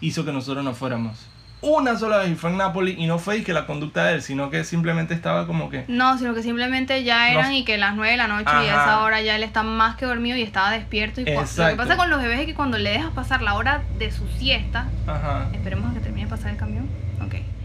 hizo 0.01 0.25
que 0.25 0.31
nosotros 0.33 0.65
nos 0.65 0.77
fuéramos. 0.77 1.27
Una 1.63 1.95
sola 1.95 2.17
vez 2.17 2.31
y 2.31 2.35
fue 2.35 2.49
en 2.49 2.57
Nápoles 2.57 2.95
y 2.97 3.05
no 3.05 3.19
fue 3.19 3.43
que 3.43 3.53
la 3.53 3.67
conducta 3.67 4.05
de 4.05 4.15
él, 4.15 4.21
sino 4.23 4.49
que 4.49 4.63
simplemente 4.63 5.13
estaba 5.13 5.45
como 5.45 5.69
que... 5.69 5.85
No, 5.87 6.17
sino 6.17 6.33
que 6.33 6.41
simplemente 6.41 7.03
ya 7.03 7.29
eran 7.31 7.51
No. 7.51 7.55
y 7.57 7.63
que 7.63 7.77
las 7.77 7.93
9 7.95 8.09
de 8.13 8.17
la 8.17 8.27
noche 8.27 8.45
y 8.51 8.67
a 8.67 8.73
Ajá. 8.73 8.83
esa 8.83 9.01
hora 9.03 9.21
ya 9.21 9.35
él 9.35 9.43
está 9.43 9.61
más 9.61 9.95
que 9.95 10.07
dormido 10.07 10.35
y 10.35 10.41
estaba 10.41 10.71
despierto. 10.71 11.21
Y 11.21 11.25
cua- 11.25 11.45
lo 11.57 11.69
que 11.69 11.75
pasa 11.75 11.97
con 11.97 12.09
los 12.09 12.19
bebés 12.19 12.39
es 12.39 12.45
que 12.47 12.55
cuando 12.55 12.79
le 12.79 12.89
dejas 12.89 13.11
pasar 13.11 13.43
la 13.43 13.53
hora 13.53 13.83
de 13.99 14.09
su 14.11 14.27
siesta, 14.39 14.87
Ajá. 15.05 15.49
esperemos 15.53 15.91
a 15.91 15.93
que 15.93 15.99
termine 15.99 16.25
de 16.25 16.31
pasar 16.35 16.49
el 16.49 16.57
camión. 16.57 16.80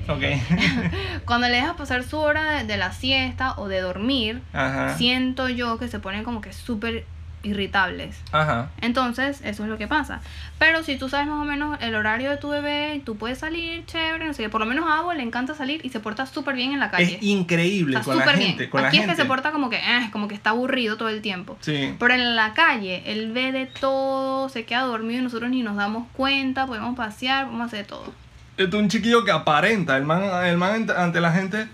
Ok. 0.08 0.16
Ok. 0.16 0.24
Cuando 1.24 1.48
le 1.48 1.54
dejas 1.56 1.74
pasar 1.76 2.02
su 2.04 2.18
hora 2.18 2.52
de, 2.52 2.64
de 2.64 2.76
la 2.76 2.92
siesta 2.92 3.54
o 3.58 3.68
de 3.68 3.80
dormir, 3.80 4.40
Ajá. 4.52 4.96
siento 4.96 5.48
yo 5.48 5.78
que 5.78 5.88
se 5.88 5.98
ponen 5.98 6.24
como 6.24 6.40
que 6.40 6.52
súper 6.52 7.04
irritables. 7.42 8.16
Ajá. 8.32 8.70
Entonces, 8.80 9.40
eso 9.44 9.62
es 9.62 9.68
lo 9.68 9.78
que 9.78 9.86
pasa. 9.86 10.20
Pero 10.58 10.82
si 10.82 10.96
tú 10.96 11.08
sabes 11.08 11.26
más 11.28 11.40
o 11.40 11.44
menos 11.44 11.78
el 11.80 11.94
horario 11.94 12.30
de 12.30 12.38
tu 12.38 12.48
bebé, 12.48 13.00
tú 13.04 13.16
puedes 13.16 13.38
salir 13.38 13.84
chévere, 13.86 14.26
no 14.26 14.34
sé 14.34 14.42
qué. 14.44 14.48
Por 14.48 14.60
lo 14.60 14.66
menos 14.66 14.84
a 14.88 14.98
Abo 14.98 15.12
le 15.12 15.22
encanta 15.22 15.54
salir 15.54 15.80
y 15.84 15.90
se 15.90 16.00
porta 16.00 16.26
súper 16.26 16.56
bien 16.56 16.72
en 16.72 16.80
la 16.80 16.90
calle. 16.90 17.16
Es 17.16 17.22
increíble 17.22 17.98
Está 17.98 18.04
con 18.04 18.18
la 18.18 18.26
gente. 18.32 18.56
bien. 18.64 18.70
Con 18.70 18.84
Aquí 18.84 18.96
la 18.98 19.04
es 19.04 19.10
que 19.10 19.16
se 19.16 19.24
porta 19.26 19.52
como 19.52 19.70
que, 19.70 19.76
eh, 19.76 20.08
como 20.12 20.26
que 20.28 20.34
está 20.34 20.50
aburrido 20.50 20.96
todo 20.96 21.08
el 21.08 21.22
tiempo. 21.22 21.56
Sí. 21.60 21.94
Pero 21.98 22.14
en 22.14 22.34
la 22.34 22.52
calle, 22.54 23.02
él 23.06 23.30
ve 23.32 23.52
de 23.52 23.66
todo, 23.66 24.48
se 24.48 24.64
queda 24.64 24.80
dormido 24.82 25.20
y 25.20 25.22
nosotros 25.22 25.50
ni 25.50 25.62
nos 25.62 25.76
damos 25.76 26.08
cuenta, 26.14 26.66
podemos 26.66 26.96
pasear, 26.96 27.44
podemos 27.46 27.66
hacer 27.68 27.80
de 27.80 27.84
todo. 27.84 28.12
Este 28.56 28.76
es 28.76 28.82
un 28.82 28.88
chiquillo 28.88 29.24
que 29.24 29.30
aparenta. 29.32 29.96
El 29.96 30.04
man, 30.04 30.22
el 30.46 30.56
man 30.56 30.86
ante- 30.96 31.20
la 31.20 31.32
gente, 31.32 31.68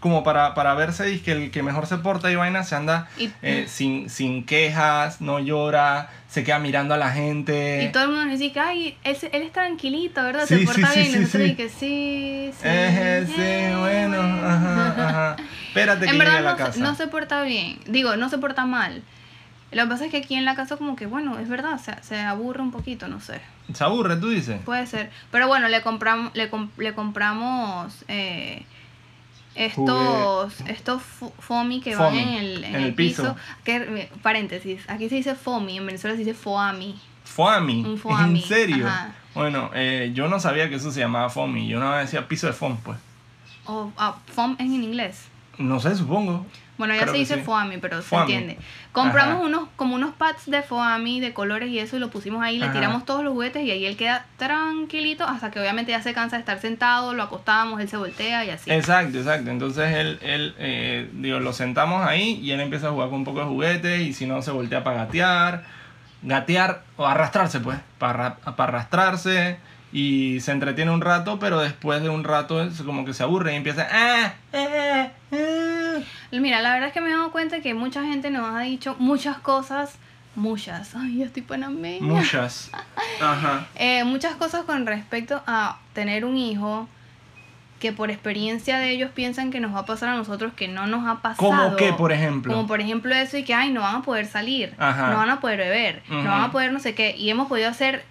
como 0.00 0.22
para, 0.22 0.54
para 0.54 0.74
verse 0.74 1.10
y 1.12 1.18
que 1.20 1.32
el 1.32 1.50
que 1.50 1.62
mejor 1.62 1.86
se 1.86 1.96
porta 1.98 2.30
y 2.30 2.36
vaina, 2.36 2.62
se 2.62 2.74
anda 2.76 3.08
Y, 3.18 3.30
eh, 3.42 3.64
sin, 3.68 4.10
sin 4.10 4.44
quejas, 4.44 5.20
no 5.20 5.38
llora, 5.40 6.10
se 6.28 6.44
queda 6.44 6.58
mirando 6.58 6.92
a 6.94 6.98
la 6.98 7.10
gente. 7.10 7.84
y 7.88 7.92
todo 7.92 8.04
el 8.04 8.08
mundo 8.10 8.26
nos 8.26 8.38
dice 8.38 8.52
que, 8.52 8.60
ay, 8.60 8.96
él, 9.04 9.16
él 9.32 9.42
es 9.42 9.52
tranquilito, 9.52 10.22
¿verdad? 10.22 10.44
Sí, 10.46 10.58
se 10.58 10.64
porta 10.66 10.88
sí, 10.92 10.92
sí, 10.92 11.00
bien. 11.00 11.10
y 11.10 11.12
sí, 11.14 11.18
nosotros 11.20 11.42
sí. 11.42 11.50
y 11.50 11.54
que 11.54 11.68
sí, 11.70 12.50
sí. 12.52 12.62
Eh, 12.64 13.26
sí, 13.26 13.78
bueno, 13.80 14.20
ajá, 14.46 15.08
ajá. 15.08 15.36
Espérate 15.68 16.00
que 16.04 16.10
En 16.10 16.18
llegue 16.18 16.26
a 16.30 16.34
verdad 16.34 16.44
la 16.44 16.50
no, 16.52 16.56
se- 16.58 16.62
casa. 16.64 16.80
no 16.80 16.94
se 16.94 17.06
porta 17.08 17.42
bien, 17.42 17.78
digo, 17.86 18.16
no 18.16 18.28
se 18.28 18.38
porta 18.38 18.66
mal. 18.66 19.02
Lo 19.72 19.82
que 19.84 19.88
pasa 19.90 20.04
es 20.06 20.10
que 20.10 20.18
aquí 20.18 20.34
en 20.36 20.44
la 20.44 20.54
casa 20.54 20.76
como 20.76 20.94
que, 20.96 21.06
bueno, 21.06 21.38
es 21.38 21.48
verdad, 21.48 21.78
se, 21.78 22.00
se 22.02 22.20
aburre 22.20 22.62
un 22.62 22.70
poquito, 22.70 23.08
no 23.08 23.20
sé. 23.20 23.40
Se 23.74 23.82
aburre, 23.84 24.16
tú 24.16 24.28
dices. 24.30 24.60
Puede 24.64 24.86
ser. 24.86 25.10
Pero 25.32 25.48
bueno, 25.48 25.68
le 25.68 25.82
compramos, 25.82 26.32
le, 26.34 26.48
le 26.78 26.94
compramos 26.94 28.04
eh, 28.08 28.64
estos, 29.54 30.60
estos 30.62 31.02
fo- 31.02 31.32
foamy 31.38 31.80
que 31.80 31.96
Foamy, 31.96 32.18
van 32.18 32.28
en 32.28 32.34
el, 32.34 32.64
en 32.64 32.74
en 32.76 32.82
el 32.82 32.94
piso. 32.94 33.22
piso. 33.22 33.36
Que, 33.64 33.76
eh, 33.76 34.10
paréntesis, 34.22 34.82
aquí 34.88 35.08
se 35.08 35.16
dice 35.16 35.34
foamy, 35.34 35.78
en 35.78 35.86
Venezuela 35.86 36.14
se 36.16 36.24
dice 36.24 36.34
foami. 36.34 36.98
Foami. 37.24 37.84
Un 37.84 37.98
foami, 37.98 38.40
¿En 38.42 38.46
serio? 38.46 38.86
ajá. 38.86 39.12
Bueno, 39.34 39.70
eh, 39.74 40.12
yo 40.14 40.28
no 40.28 40.40
sabía 40.40 40.68
que 40.68 40.76
eso 40.76 40.90
se 40.92 41.00
llamaba 41.00 41.28
foami. 41.28 41.68
Yo 41.68 41.78
no 41.80 41.92
decía 41.96 42.26
piso 42.28 42.46
de 42.46 42.52
foam, 42.54 42.76
pues. 42.78 42.98
O 43.66 43.90
ah, 43.98 44.16
foam 44.32 44.52
es 44.58 44.66
en 44.66 44.82
inglés. 44.84 45.24
No 45.58 45.80
sé, 45.80 45.94
supongo. 45.96 46.46
Bueno, 46.78 46.94
ya 46.94 47.02
Creo 47.02 47.12
se 47.14 47.18
dice 47.20 47.34
sí. 47.36 47.40
foami, 47.40 47.78
pero 47.78 48.02
Foami. 48.02 48.26
se 48.30 48.38
entiende. 48.38 48.64
Compramos 48.92 49.36
Ajá. 49.36 49.44
unos 49.46 49.68
como 49.76 49.94
unos 49.94 50.14
pads 50.14 50.50
de 50.50 50.62
foami 50.62 51.20
de 51.20 51.32
colores 51.32 51.70
y 51.70 51.78
eso 51.78 51.96
y 51.96 52.00
lo 52.00 52.10
pusimos 52.10 52.42
ahí, 52.42 52.58
le 52.58 52.68
tiramos 52.68 53.04
todos 53.06 53.24
los 53.24 53.32
juguetes 53.32 53.62
y 53.62 53.70
ahí 53.70 53.86
él 53.86 53.96
queda 53.96 54.26
tranquilito 54.36 55.24
hasta 55.24 55.50
que 55.50 55.58
obviamente 55.60 55.92
ya 55.92 56.02
se 56.02 56.12
cansa 56.12 56.36
de 56.36 56.40
estar 56.40 56.58
sentado, 56.60 57.14
lo 57.14 57.22
acostamos, 57.22 57.80
él 57.80 57.88
se 57.88 57.96
voltea 57.96 58.44
y 58.44 58.50
así. 58.50 58.70
Exacto, 58.70 59.18
exacto. 59.18 59.50
Entonces 59.50 59.94
él, 59.96 60.18
él 60.22 60.54
eh, 60.58 61.08
digo, 61.14 61.40
lo 61.40 61.52
sentamos 61.52 62.06
ahí 62.06 62.40
y 62.42 62.50
él 62.52 62.60
empieza 62.60 62.88
a 62.88 62.90
jugar 62.90 63.08
con 63.08 63.18
un 63.20 63.24
poco 63.24 63.40
de 63.40 63.46
juguete 63.46 64.02
y 64.02 64.12
si 64.12 64.26
no 64.26 64.42
se 64.42 64.50
voltea 64.50 64.84
para 64.84 65.04
gatear, 65.04 65.64
gatear 66.22 66.82
o 66.96 67.06
arrastrarse, 67.06 67.60
pues, 67.60 67.78
para, 67.98 68.36
para 68.36 68.64
arrastrarse 68.72 69.58
y 69.92 70.40
se 70.40 70.52
entretiene 70.52 70.90
un 70.90 71.00
rato, 71.00 71.38
pero 71.38 71.60
después 71.60 72.02
de 72.02 72.08
un 72.10 72.24
rato 72.24 72.62
es 72.62 72.82
como 72.82 73.04
que 73.04 73.14
se 73.14 73.22
aburre 73.22 73.52
y 73.52 73.56
empieza... 73.56 73.86
"Ah, 73.90 74.34
ah, 74.52 75.08
ah". 75.32 75.55
Mira, 76.32 76.60
la 76.62 76.72
verdad 76.72 76.88
es 76.88 76.94
que 76.94 77.00
me 77.00 77.10
he 77.10 77.12
dado 77.12 77.30
cuenta 77.30 77.60
que 77.60 77.74
mucha 77.74 78.02
gente 78.04 78.30
nos 78.30 78.54
ha 78.54 78.60
dicho 78.60 78.96
muchas 78.98 79.38
cosas, 79.38 79.98
muchas, 80.34 80.94
ay, 80.96 81.18
yo 81.18 81.24
estoy 81.24 81.42
panameña. 81.42 82.04
Muchas. 82.04 82.70
Ajá. 83.20 83.66
Eh, 83.76 84.04
muchas 84.04 84.36
cosas 84.36 84.64
con 84.64 84.86
respecto 84.86 85.42
a 85.46 85.78
tener 85.92 86.24
un 86.24 86.36
hijo 86.36 86.88
que 87.78 87.92
por 87.92 88.10
experiencia 88.10 88.78
de 88.78 88.90
ellos 88.90 89.10
piensan 89.14 89.50
que 89.50 89.60
nos 89.60 89.74
va 89.74 89.80
a 89.80 89.86
pasar 89.86 90.08
a 90.08 90.16
nosotros 90.16 90.52
que 90.54 90.66
no 90.66 90.86
nos 90.86 91.06
ha 91.06 91.20
pasado. 91.20 91.36
¿Cómo 91.36 91.76
qué, 91.76 91.92
por 91.92 92.10
ejemplo? 92.10 92.54
Como 92.54 92.66
por 92.66 92.80
ejemplo 92.80 93.14
eso 93.14 93.36
y 93.36 93.44
que, 93.44 93.54
ay, 93.54 93.70
no 93.70 93.82
van 93.82 93.96
a 93.96 94.02
poder 94.02 94.26
salir, 94.26 94.74
Ajá. 94.78 95.10
no 95.10 95.16
van 95.16 95.28
a 95.28 95.40
poder 95.40 95.58
beber, 95.58 96.02
no 96.08 96.24
van 96.24 96.42
a 96.42 96.52
poder 96.52 96.72
no 96.72 96.80
sé 96.80 96.94
qué, 96.94 97.14
y 97.16 97.28
hemos 97.28 97.48
podido 97.48 97.68
hacer 97.68 98.04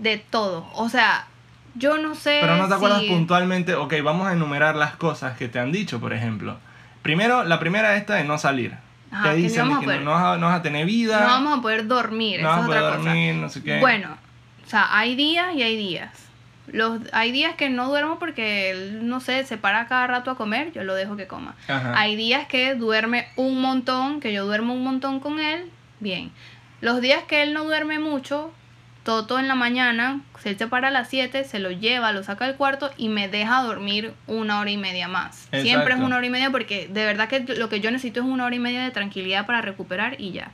de 0.00 0.18
todo. 0.18 0.66
O 0.74 0.88
sea, 0.88 1.26
yo 1.74 1.98
no 1.98 2.14
sé 2.14 2.38
Pero 2.40 2.56
no 2.56 2.68
te 2.68 2.74
acuerdas 2.74 3.02
puntualmente, 3.04 3.74
ok, 3.74 3.94
vamos 4.02 4.26
a 4.26 4.32
enumerar 4.32 4.74
las 4.74 4.96
cosas 4.96 5.36
que 5.36 5.48
te 5.48 5.58
han 5.58 5.72
dicho, 5.72 6.00
por 6.00 6.12
ejemplo. 6.12 6.56
Primero, 7.02 7.44
la 7.44 7.58
primera 7.58 7.96
esta 7.96 8.14
de 8.14 8.24
no 8.24 8.38
salir. 8.38 8.76
Ajá, 9.10 9.22
te 9.24 9.28
que 9.28 9.36
no 9.36 9.42
dicen 9.42 9.68
vamos 9.68 9.80
que 9.80 9.86
no, 9.86 10.00
no 10.00 10.10
vas 10.12 10.24
a, 10.24 10.38
no 10.38 10.46
vas 10.46 10.60
a 10.60 10.62
tener 10.62 10.86
vida, 10.86 11.20
no 11.20 11.26
vamos 11.26 11.58
a 11.58 11.62
poder 11.62 11.86
dormir, 11.86 12.40
no 12.40 12.50
es 12.50 12.62
a 12.62 12.66
poder 12.66 12.82
otra 12.82 12.96
cosa. 12.96 13.08
dormir, 13.10 13.34
no 13.34 13.48
sé 13.48 13.62
qué. 13.62 13.78
Bueno, 13.78 14.16
o 14.64 14.68
sea, 14.68 14.96
hay 14.96 15.14
días 15.14 15.54
y 15.54 15.62
hay 15.62 15.76
días. 15.76 16.10
Los, 16.68 17.00
hay 17.12 17.32
días 17.32 17.56
que 17.56 17.68
no 17.68 17.88
duermo 17.88 18.18
porque 18.18 18.70
él, 18.70 19.06
no 19.06 19.20
sé, 19.20 19.44
se 19.44 19.58
para 19.58 19.86
cada 19.88 20.06
rato 20.06 20.30
a 20.30 20.36
comer, 20.36 20.72
yo 20.72 20.84
lo 20.84 20.94
dejo 20.94 21.16
que 21.16 21.26
coma. 21.26 21.56
Ajá. 21.68 21.92
Hay 21.98 22.16
días 22.16 22.46
que 22.46 22.74
duerme 22.74 23.26
un 23.36 23.60
montón, 23.60 24.20
que 24.20 24.32
yo 24.32 24.46
duermo 24.46 24.72
un 24.72 24.84
montón 24.84 25.20
con 25.20 25.40
él, 25.40 25.70
bien. 26.00 26.32
Los 26.80 27.00
días 27.00 27.24
que 27.24 27.42
él 27.42 27.52
no 27.52 27.64
duerme 27.64 27.98
mucho, 27.98 28.52
Toto 29.04 29.38
en 29.40 29.48
la 29.48 29.56
mañana, 29.56 30.20
se 30.40 30.54
para 30.68 30.88
a 30.88 30.90
las 30.92 31.08
7, 31.08 31.42
se 31.44 31.58
lo 31.58 31.72
lleva, 31.72 32.12
lo 32.12 32.22
saca 32.22 32.46
del 32.46 32.54
cuarto 32.56 32.90
y 32.96 33.08
me 33.08 33.28
deja 33.28 33.62
dormir 33.62 34.14
una 34.28 34.60
hora 34.60 34.70
y 34.70 34.76
media 34.76 35.08
más. 35.08 35.48
Siempre 35.50 35.94
es 35.94 36.00
una 36.00 36.16
hora 36.16 36.26
y 36.26 36.30
media 36.30 36.50
porque 36.50 36.86
de 36.88 37.04
verdad 37.04 37.28
que 37.28 37.40
lo 37.40 37.68
que 37.68 37.80
yo 37.80 37.90
necesito 37.90 38.20
es 38.20 38.26
una 38.26 38.44
hora 38.44 38.54
y 38.54 38.60
media 38.60 38.84
de 38.84 38.90
tranquilidad 38.92 39.44
para 39.44 39.60
recuperar 39.60 40.20
y 40.20 40.30
ya. 40.30 40.52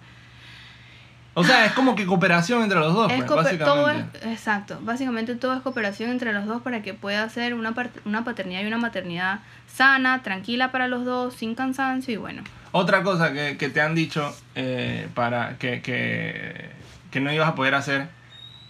O 1.35 1.45
sea, 1.45 1.67
es 1.67 1.73
como 1.73 1.95
que 1.95 2.05
cooperación 2.05 2.63
entre 2.63 2.81
los 2.81 2.93
dos, 2.95 3.13
Es 3.13 3.19
pues, 3.19 3.31
cooper- 3.31 3.59
todo 3.59 3.89
es, 3.91 3.97
básicamente. 3.99 4.31
exacto, 4.33 4.79
básicamente 4.83 5.35
todo 5.37 5.55
es 5.55 5.61
cooperación 5.61 6.11
entre 6.11 6.33
los 6.33 6.47
dos 6.47 6.63
para 6.63 6.83
que 6.83 6.95
pueda 6.95 7.29
ser 7.29 7.55
una, 7.55 7.75
una 8.07 8.25
paternidad 8.25 8.63
y 8.63 8.67
una 8.67 8.79
maternidad 8.79 9.41
sana, 9.73 10.23
tranquila 10.23 10.73
para 10.73 10.89
los 10.89 11.05
dos, 11.05 11.35
sin 11.35 11.55
cansancio 11.55 12.13
y 12.15 12.17
bueno. 12.17 12.43
Otra 12.73 13.05
cosa 13.05 13.33
que, 13.33 13.57
que 13.57 13.69
te 13.69 13.81
han 13.81 13.95
dicho 13.95 14.35
eh, 14.57 15.07
para 15.15 15.59
que, 15.59 15.81
que, 15.81 16.71
que 17.13 17.21
no 17.21 17.33
ibas 17.33 17.49
a 17.51 17.55
poder 17.55 17.75
hacer. 17.77 18.09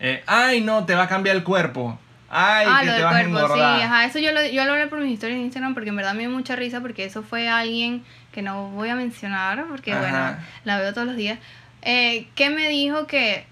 Eh, 0.01 0.23
Ay, 0.27 0.61
no, 0.61 0.85
te 0.87 0.95
va 0.95 1.05
a 1.05 1.09
cambiar 1.09 1.37
el 1.37 1.45
cuerpo. 1.45 1.99
Ay, 2.31 2.67
ah, 2.69 2.81
que 2.81 2.87
lo 2.87 2.93
te 2.93 2.97
del 2.99 3.05
vas 3.07 3.15
a 3.15 3.19
cuerpo, 3.21 3.39
sí, 3.39 3.45
engordar. 3.61 3.83
ajá, 3.83 4.05
eso 4.05 4.19
yo 4.19 4.33
lo, 4.33 4.45
yo 4.47 4.65
lo 4.67 4.73
hablé 4.73 4.87
por 4.89 4.99
mis 5.01 5.13
historias 5.13 5.39
de 5.39 5.45
Instagram 5.45 5.73
porque 5.75 5.89
en 5.89 5.97
verdad 5.97 6.13
me 6.15 6.21
dio 6.21 6.31
mucha 6.31 6.57
risa 6.57 6.81
porque 6.83 7.05
eso 7.05 7.23
fue 7.23 7.49
alguien 7.49 8.05
que 8.33 8.43
no 8.43 8.69
voy 8.71 8.91
a 8.91 8.95
mencionar 8.95 9.65
porque 9.67 9.93
Ajá. 9.93 10.01
bueno, 10.01 10.37
la 10.65 10.79
veo 10.79 10.93
todos 10.93 11.07
los 11.07 11.17
días, 11.17 11.39
eh, 11.83 12.29
que 12.35 12.51
me 12.51 12.69
dijo 12.69 13.07
que 13.07 13.47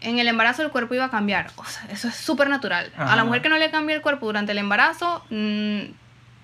en 0.00 0.18
el 0.18 0.26
embarazo 0.28 0.62
el 0.62 0.70
cuerpo 0.70 0.94
iba 0.94 1.04
a 1.04 1.10
cambiar. 1.10 1.50
O 1.56 1.64
sea, 1.66 1.84
eso 1.90 2.08
es 2.08 2.14
súper 2.16 2.48
natural. 2.48 2.90
A 2.96 3.14
la 3.16 3.24
mujer 3.24 3.42
que 3.42 3.48
no 3.50 3.58
le 3.58 3.70
cambia 3.70 3.94
el 3.94 4.02
cuerpo 4.02 4.24
durante 4.26 4.52
el 4.52 4.58
embarazo 4.58 5.22
mm, 5.30 5.80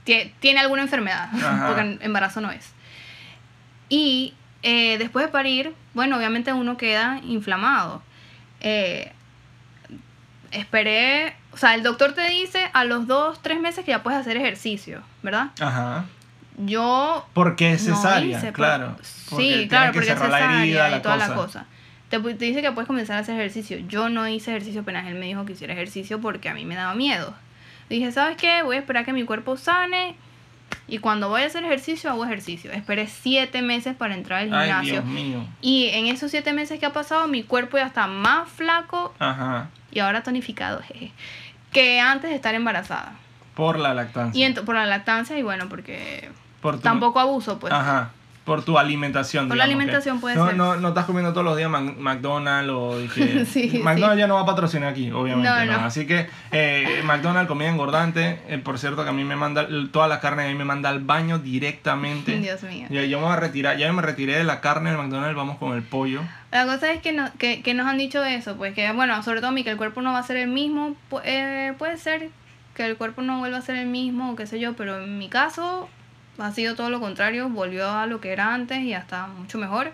tie- 0.04 0.30
tiene 0.40 0.60
alguna 0.60 0.82
enfermedad, 0.82 1.30
Ajá. 1.34 1.66
porque 1.68 1.98
embarazo 2.02 2.40
no 2.42 2.50
es. 2.50 2.72
Y 3.88 4.34
eh, 4.62 4.96
después 4.98 5.24
de 5.26 5.32
parir, 5.32 5.74
bueno, 5.94 6.16
obviamente 6.18 6.52
uno 6.52 6.76
queda 6.76 7.18
inflamado. 7.24 8.02
Eh, 8.60 9.10
esperé, 10.50 11.34
o 11.52 11.56
sea, 11.56 11.74
el 11.74 11.82
doctor 11.82 12.12
te 12.14 12.28
dice 12.28 12.70
a 12.72 12.84
los 12.84 13.06
dos, 13.06 13.40
tres 13.42 13.60
meses 13.60 13.84
que 13.84 13.90
ya 13.92 14.02
puedes 14.02 14.20
hacer 14.20 14.36
ejercicio, 14.36 15.02
¿verdad? 15.22 15.50
Ajá. 15.60 16.04
Yo 16.58 17.26
Porque 17.34 17.72
es 17.72 17.86
no 17.86 17.94
cesárea, 17.96 18.38
hice, 18.38 18.52
claro. 18.52 18.96
Sí, 19.02 19.66
claro, 19.68 19.92
que 19.92 19.98
porque 19.98 20.12
es 20.12 20.18
la 20.18 20.24
cesárea 20.26 20.62
herida, 20.62 20.88
y 20.88 20.90
la 20.92 21.02
toda 21.02 21.14
cosa. 21.16 21.28
la 21.28 21.34
cosa. 21.34 21.66
Te, 22.08 22.18
te 22.18 22.44
dice 22.46 22.62
que 22.62 22.72
puedes 22.72 22.86
comenzar 22.86 23.16
a 23.16 23.20
hacer 23.20 23.34
ejercicio. 23.36 23.78
Yo 23.86 24.08
no 24.08 24.26
hice 24.26 24.50
ejercicio 24.50 24.80
apenas 24.80 25.06
él 25.06 25.14
me 25.14 25.26
dijo 25.26 25.44
que 25.44 25.52
hiciera 25.52 25.74
ejercicio 25.74 26.20
porque 26.20 26.48
a 26.48 26.54
mí 26.54 26.64
me 26.64 26.74
daba 26.74 26.94
miedo. 26.94 27.34
Dije, 27.88 28.10
¿sabes 28.12 28.36
qué? 28.36 28.62
Voy 28.62 28.76
a 28.76 28.80
esperar 28.80 29.04
que 29.04 29.12
mi 29.12 29.24
cuerpo 29.24 29.56
sane 29.56 30.16
y 30.86 30.98
cuando 30.98 31.28
voy 31.28 31.42
a 31.42 31.46
hacer 31.46 31.64
ejercicio, 31.64 32.10
hago 32.10 32.24
ejercicio. 32.24 32.72
Esperé 32.72 33.06
siete 33.06 33.62
meses 33.62 33.94
para 33.94 34.14
entrar 34.14 34.40
al 34.40 34.52
Ay, 34.54 34.66
gimnasio. 34.68 34.92
Dios 34.94 35.04
mío. 35.04 35.46
Y 35.60 35.88
en 35.92 36.06
esos 36.06 36.30
siete 36.30 36.52
meses 36.52 36.80
que 36.80 36.86
ha 36.86 36.92
pasado, 36.92 37.28
mi 37.28 37.42
cuerpo 37.42 37.76
ya 37.76 37.86
está 37.86 38.06
más 38.06 38.48
flaco 38.48 39.14
Ajá. 39.18 39.68
Y 39.90 40.00
ahora 40.00 40.22
tonificado, 40.22 40.80
jeje, 40.82 41.12
que 41.72 42.00
antes 42.00 42.30
de 42.30 42.36
estar 42.36 42.54
embarazada. 42.54 43.12
Por 43.54 43.78
la 43.78 43.92
lactancia. 43.94 44.48
Y 44.48 44.52
por 44.54 44.74
la 44.74 44.86
lactancia 44.86 45.38
y 45.38 45.42
bueno, 45.42 45.68
porque 45.68 46.28
por 46.60 46.76
tu- 46.76 46.82
tampoco 46.82 47.18
abuso, 47.20 47.58
pues. 47.58 47.72
Ajá. 47.72 48.10
Por 48.48 48.64
tu 48.64 48.78
alimentación. 48.78 49.46
Por 49.46 49.56
la 49.56 49.64
digamos, 49.66 49.82
alimentación 49.82 50.16
que 50.16 50.20
puede 50.22 50.34
no, 50.36 50.46
ser. 50.48 50.56
No, 50.56 50.76
no 50.76 50.88
estás 50.88 51.04
comiendo 51.04 51.32
todos 51.32 51.44
los 51.44 51.56
días 51.56 51.70
McDonald's 51.70 52.72
o 52.72 52.96
que 53.14 53.44
Sí, 53.44 53.80
McDonald's 53.84 54.14
sí. 54.14 54.18
ya 54.20 54.26
no 54.26 54.34
va 54.34 54.40
a 54.40 54.46
patrocinar 54.46 54.88
aquí, 54.90 55.10
obviamente. 55.12 55.48
No, 55.48 55.64
No, 55.66 55.78
no. 55.80 55.84
Así 55.86 56.06
que 56.06 56.26
eh, 56.50 57.02
McDonald's 57.04 57.46
comida 57.48 57.68
engordante. 57.68 58.40
eh, 58.48 58.58
por 58.58 58.78
cierto 58.78 59.04
que 59.04 59.10
a 59.10 59.12
mí 59.12 59.22
me 59.24 59.36
manda 59.36 59.68
toda 59.92 60.08
la 60.08 60.18
carne 60.20 60.44
a 60.44 60.48
mí 60.48 60.54
me 60.54 60.64
manda 60.64 60.88
al 60.88 61.00
baño 61.00 61.38
directamente. 61.38 62.38
Dios 62.40 62.62
mío. 62.64 62.86
Ya, 62.90 63.02
yo 63.04 63.18
me 63.18 63.26
voy 63.26 63.32
a 63.34 63.36
retirar, 63.36 63.76
ya 63.76 63.92
me 63.92 64.02
retiré 64.02 64.36
de 64.36 64.44
la 64.44 64.60
carne 64.60 64.90
del 64.90 64.98
McDonald's, 64.98 65.36
vamos 65.36 65.58
con 65.58 65.74
el 65.76 65.82
pollo. 65.82 66.22
La 66.50 66.64
cosa 66.64 66.90
es 66.92 67.02
que, 67.02 67.12
no- 67.12 67.30
que, 67.38 67.62
que 67.62 67.74
nos 67.74 67.86
han 67.86 67.98
dicho 67.98 68.24
eso, 68.24 68.56
pues 68.56 68.74
que, 68.74 68.90
bueno, 68.92 69.22
sobre 69.22 69.40
todo 69.40 69.50
a 69.50 69.52
mí, 69.52 69.62
que 69.64 69.70
el 69.70 69.76
cuerpo 69.76 70.00
no 70.00 70.12
va 70.12 70.20
a 70.20 70.22
ser 70.22 70.38
el 70.38 70.48
mismo. 70.48 70.96
pu- 71.10 71.20
eh, 71.24 71.74
puede 71.78 71.98
ser 71.98 72.30
que 72.74 72.86
el 72.86 72.96
cuerpo 72.96 73.22
no 73.22 73.38
vuelva 73.40 73.58
a 73.58 73.62
ser 73.62 73.76
el 73.76 73.86
mismo 73.86 74.30
o 74.32 74.36
qué 74.36 74.46
sé 74.46 74.58
yo, 74.60 74.74
pero 74.74 75.02
en 75.02 75.18
mi 75.18 75.28
caso 75.28 75.88
ha 76.38 76.52
sido 76.52 76.74
todo 76.74 76.90
lo 76.90 77.00
contrario, 77.00 77.48
volvió 77.48 77.90
a 77.90 78.06
lo 78.06 78.20
que 78.20 78.32
era 78.32 78.54
antes 78.54 78.80
y 78.82 78.94
hasta 78.94 79.26
mucho 79.26 79.58
mejor. 79.58 79.92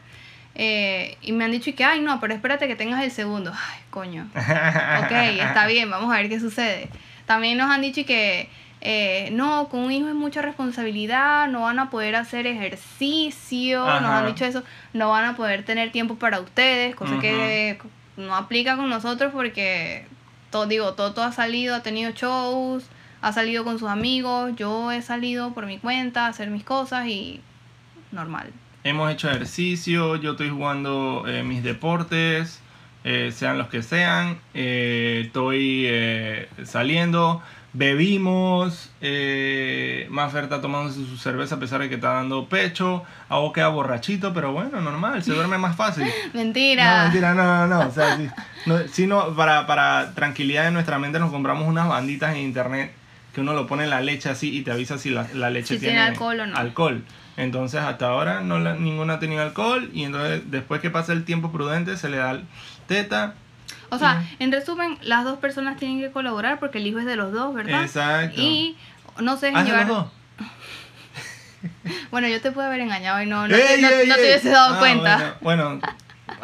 Eh, 0.54 1.16
y 1.20 1.33
me 1.33 1.44
han 1.44 1.50
dicho 1.50 1.70
y 1.70 1.72
que, 1.72 1.85
ay, 1.85 2.00
no, 2.00 2.20
pero 2.20 2.35
espérate 2.35 2.68
que 2.68 2.76
tengas 2.76 3.02
el 3.02 3.11
segundo. 3.11 3.52
Ay, 3.52 3.80
coño. 3.90 4.28
Ok, 4.35 5.11
está 5.11 5.66
bien, 5.66 5.90
vamos 5.90 6.12
a 6.12 6.18
ver 6.18 6.28
qué 6.28 6.38
sucede. 6.38 6.88
También 7.26 7.59
nos 7.59 7.70
han 7.70 7.80
dicho 7.80 8.00
y 8.00 8.04
que 8.04 8.48
eh, 8.87 9.30
no, 9.33 9.68
con 9.70 9.80
un 9.80 9.92
hijo 9.92 10.09
es 10.09 10.14
mucha 10.14 10.42
responsabilidad, 10.42 11.48
no 11.48 11.62
van 11.62 11.78
a 11.78 11.88
poder 11.88 12.16
hacer 12.16 12.46
ejercicio, 12.46 13.83
nos 13.83 14.11
han 14.11 14.26
dicho 14.26 14.44
eso, 14.44 14.62
no 14.92 15.09
van 15.09 15.24
a 15.24 15.37
poder 15.37 15.64
tener 15.64 15.90
tiempo 15.90 16.16
para 16.16 16.38
ustedes, 16.40 16.94
cosa 16.94 17.18
que 17.18 17.78
no 18.18 18.37
aplica 18.37 18.76
con 18.76 18.90
nosotros 18.90 19.33
porque, 19.33 20.07
todo, 20.50 20.66
digo, 20.66 20.92
Toto 20.92 21.22
ha 21.22 21.33
salido, 21.33 21.74
ha 21.74 21.83
tenido 21.83 22.11
shows, 22.11 22.85
ha 23.24 23.32
salido 23.32 23.64
con 23.64 23.78
sus 23.78 23.88
amigos, 23.88 24.52
yo 24.54 24.92
he 24.92 25.00
salido 25.00 25.54
por 25.54 25.64
mi 25.64 25.78
cuenta 25.78 26.26
a 26.26 26.28
hacer 26.28 26.50
mis 26.50 26.62
cosas 26.62 27.06
y 27.08 27.40
normal. 28.12 28.50
Hemos 28.84 29.10
hecho 29.10 29.30
ejercicio, 29.30 30.16
yo 30.16 30.32
estoy 30.32 30.50
jugando 30.50 31.24
eh, 31.26 31.42
mis 31.42 31.62
deportes, 31.62 32.60
eh, 33.02 33.32
sean 33.34 33.56
los 33.56 33.68
que 33.68 33.82
sean. 33.82 34.38
eh, 34.52 35.22
estoy 35.24 35.84
eh, 35.88 36.48
saliendo, 36.64 37.40
bebimos. 37.72 38.90
Eh, 39.00 40.06
Maffer 40.10 40.44
está 40.44 40.60
tomando 40.60 40.92
su, 40.92 41.16
cerveza 41.16 41.54
a 41.54 41.58
pesar 41.58 41.80
de 41.80 41.88
que 41.88 41.94
está 41.94 42.12
dando 42.12 42.46
pecho. 42.46 43.04
Hago 43.30 43.54
queda 43.54 43.68
borrachito, 43.68 44.34
pero 44.34 44.52
bueno, 44.52 44.82
normal, 44.82 45.22
se 45.22 45.32
duerme 45.32 45.56
más 45.56 45.76
fácil. 45.76 46.06
Mentira. 46.34 46.98
No, 46.98 47.02
mentira, 47.04 47.32
no, 47.32 47.44
no, 47.44 47.66
no. 47.66 47.88
O 47.88 47.90
sea, 47.90 48.18
sí, 48.18 48.28
no, 48.66 48.78
sí, 48.92 49.06
no, 49.06 49.34
para, 49.34 49.66
para 49.66 50.14
tranquilidad 50.14 50.64
de 50.64 50.72
nuestra 50.72 50.98
mente 50.98 51.18
nos 51.18 51.30
compramos 51.30 51.66
unas 51.66 51.88
banditas 51.88 52.34
en 52.34 52.42
internet 52.42 52.92
que 53.35 53.40
uno 53.40 53.53
lo 53.53 53.66
pone 53.66 53.85
en 53.85 53.90
la 53.90 54.01
leche 54.01 54.29
así 54.31 54.57
y 54.57 54.62
te 54.62 54.70
avisa 54.70 54.97
si 54.99 55.11
la, 55.11 55.27
la 55.35 55.51
leche 55.51 55.75
Si 55.75 55.81
tiene, 55.81 55.94
tiene 55.97 56.09
alcohol 56.09 56.40
o 56.40 56.47
no. 56.47 56.57
alcohol. 56.57 57.05
Entonces 57.37 57.81
hasta 57.81 58.07
ahora 58.07 58.40
no 58.42 58.59
la- 58.61 58.75
ninguna 58.75 59.14
ha 59.14 59.18
tenido 59.18 59.42
alcohol 59.42 59.90
y 59.92 60.05
entonces 60.05 60.42
después 60.51 60.81
que 60.81 60.90
pasa 60.90 61.12
el 61.12 61.25
tiempo 61.25 61.51
prudente 61.53 61.97
se 61.97 62.09
le 62.09 62.18
da 62.18 62.40
teta. 62.87 63.35
O 63.90 63.99
sea, 63.99 64.25
en 64.38 64.51
resumen, 64.53 64.99
las 65.03 65.25
dos 65.25 65.38
personas 65.38 65.77
tienen 65.77 66.01
que 66.01 66.11
colaborar 66.11 66.59
porque 66.59 66.79
el 66.79 66.87
hijo 66.87 66.99
es 67.01 67.07
de 67.07 67.16
los 67.16 67.33
dos, 67.33 67.55
¿verdad? 67.55 67.83
Exacto. 67.83 68.40
Y 68.40 68.77
no 69.20 69.37
se 69.37 69.47
dejen 69.47 69.57
Ah, 69.59 69.61
¿es 69.61 69.66
de 69.66 69.70
llevar. 69.73 69.87
los 69.88 69.97
dos? 69.97 70.12
Bueno, 72.11 72.29
yo 72.29 72.40
te 72.40 72.53
pude 72.53 72.66
haber 72.66 72.81
engañado 72.81 73.20
y 73.23 73.27
no, 73.27 73.49
no, 73.49 73.55
¡Ey, 73.55 73.77
te, 73.77 73.83
no- 73.83 73.88
ey, 73.88 74.09
no 74.09 74.14
te 74.16 74.20
ey! 74.23 74.27
hubiese 74.31 74.51
dado 74.51 74.75
Ah, 74.75 74.79
cuenta. 74.79 75.37
Bueno, 75.40 75.64
bueno, 75.81 75.81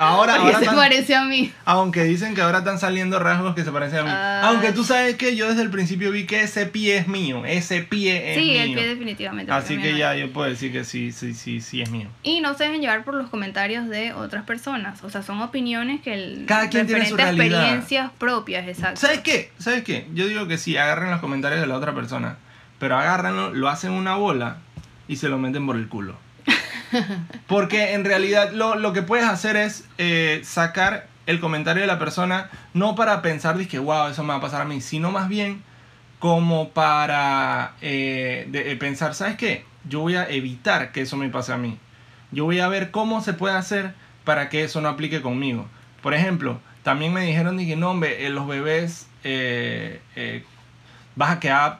ahora, 0.00 0.36
porque 0.36 0.54
ahora 0.54 0.70
se 0.70 0.76
pareció 0.76 1.18
a 1.18 1.24
mí. 1.24 1.52
aunque 1.64 2.04
dicen 2.04 2.34
que 2.34 2.40
ahora 2.42 2.58
están 2.58 2.78
saliendo 2.78 3.18
rasgos 3.18 3.54
que 3.54 3.64
se 3.64 3.70
parecen 3.70 4.00
a 4.00 4.02
mí. 4.04 4.10
Ah. 4.12 4.40
Aunque 4.44 4.72
tú 4.72 4.82
sabes 4.84 5.16
que 5.16 5.36
yo 5.36 5.48
desde 5.48 5.62
el 5.62 5.70
principio 5.70 6.10
vi 6.10 6.24
que 6.26 6.42
ese 6.42 6.66
pie 6.66 6.96
es 6.96 7.06
mío, 7.08 7.44
ese 7.44 7.82
pie 7.82 8.32
es 8.32 8.38
Sí, 8.38 8.50
mío. 8.50 8.62
el 8.62 8.74
pie 8.74 8.86
definitivamente. 8.88 9.52
Así 9.52 9.78
que 9.78 9.96
ya 9.96 10.14
yo 10.14 10.32
puedo 10.32 10.48
decir 10.48 10.72
que 10.72 10.84
sí, 10.84 11.12
sí, 11.12 11.34
sí, 11.34 11.60
sí 11.60 11.82
es 11.82 11.90
mío. 11.90 12.08
Y 12.22 12.40
no 12.40 12.54
se 12.54 12.64
dejen 12.64 12.80
llevar 12.80 13.04
por 13.04 13.14
los 13.14 13.28
comentarios 13.30 13.88
de 13.88 14.12
otras 14.14 14.44
personas. 14.44 15.04
O 15.04 15.10
sea, 15.10 15.22
son 15.22 15.40
opiniones 15.42 16.00
que 16.00 16.14
el 16.14 16.44
Cada 16.46 16.68
quien 16.70 16.86
tiene 16.86 17.06
su 17.06 17.16
realidad. 17.16 17.44
experiencias 17.46 18.10
propias, 18.18 18.66
exacto. 18.68 19.00
¿Sabes 19.00 19.20
qué? 19.20 19.52
¿Sabes 19.58 19.84
qué? 19.84 20.06
Yo 20.14 20.26
digo 20.28 20.48
que 20.48 20.56
sí, 20.58 20.76
agarren 20.76 21.10
los 21.10 21.20
comentarios 21.20 21.60
de 21.60 21.66
la 21.66 21.76
otra 21.76 21.94
persona, 21.94 22.38
pero 22.78 22.96
agárrenlo, 22.96 23.52
lo 23.52 23.68
hacen 23.68 23.92
una 23.92 24.14
bola 24.16 24.56
y 25.08 25.16
se 25.16 25.28
lo 25.28 25.36
meten 25.38 25.66
por 25.66 25.76
el 25.76 25.88
culo. 25.88 26.16
Porque 27.46 27.94
en 27.94 28.05
realidad 28.05 28.53
lo, 28.53 28.74
lo 28.74 28.92
que 28.92 29.03
puedes 29.03 29.26
hacer 29.26 29.57
es 29.57 29.85
eh, 29.98 30.40
sacar 30.44 31.07
el 31.26 31.40
comentario 31.40 31.83
de 31.83 31.87
la 31.87 31.98
persona, 31.98 32.50
no 32.74 32.94
para 32.94 33.22
pensar, 33.22 33.57
que 33.66 33.79
wow, 33.79 34.09
eso 34.09 34.22
me 34.22 34.31
va 34.31 34.37
a 34.37 34.40
pasar 34.40 34.62
a 34.62 34.64
mí, 34.64 34.81
sino 34.81 35.11
más 35.11 35.29
bien 35.29 35.62
como 36.18 36.70
para 36.70 37.74
eh, 37.81 38.48
eh, 38.53 38.76
pensar, 38.76 39.14
¿sabes 39.14 39.37
qué? 39.37 39.64
Yo 39.88 40.00
voy 40.00 40.16
a 40.16 40.29
evitar 40.29 40.92
que 40.92 41.03
eso 41.03 41.16
me 41.16 41.29
pase 41.29 41.53
a 41.53 41.57
mí. 41.57 41.79
Yo 42.33 42.44
voy 42.44 42.61
a 42.61 42.68
ver 42.68 42.90
cómo 42.90 43.22
se 43.22 43.33
puede 43.33 43.55
hacer 43.55 43.94
para 44.24 44.48
que 44.48 44.64
eso 44.64 44.81
no 44.81 44.88
aplique 44.88 45.22
conmigo. 45.22 45.66
Por 46.03 46.14
ejemplo, 46.14 46.61
también 46.83 47.12
me 47.12 47.22
dijeron, 47.22 47.57
dije, 47.57 47.76
no, 47.76 47.90
hombre, 47.90 48.29
los 48.31 48.46
bebés 48.46 49.07
vas 51.16 51.31
a 51.31 51.40
quedar 51.40 51.79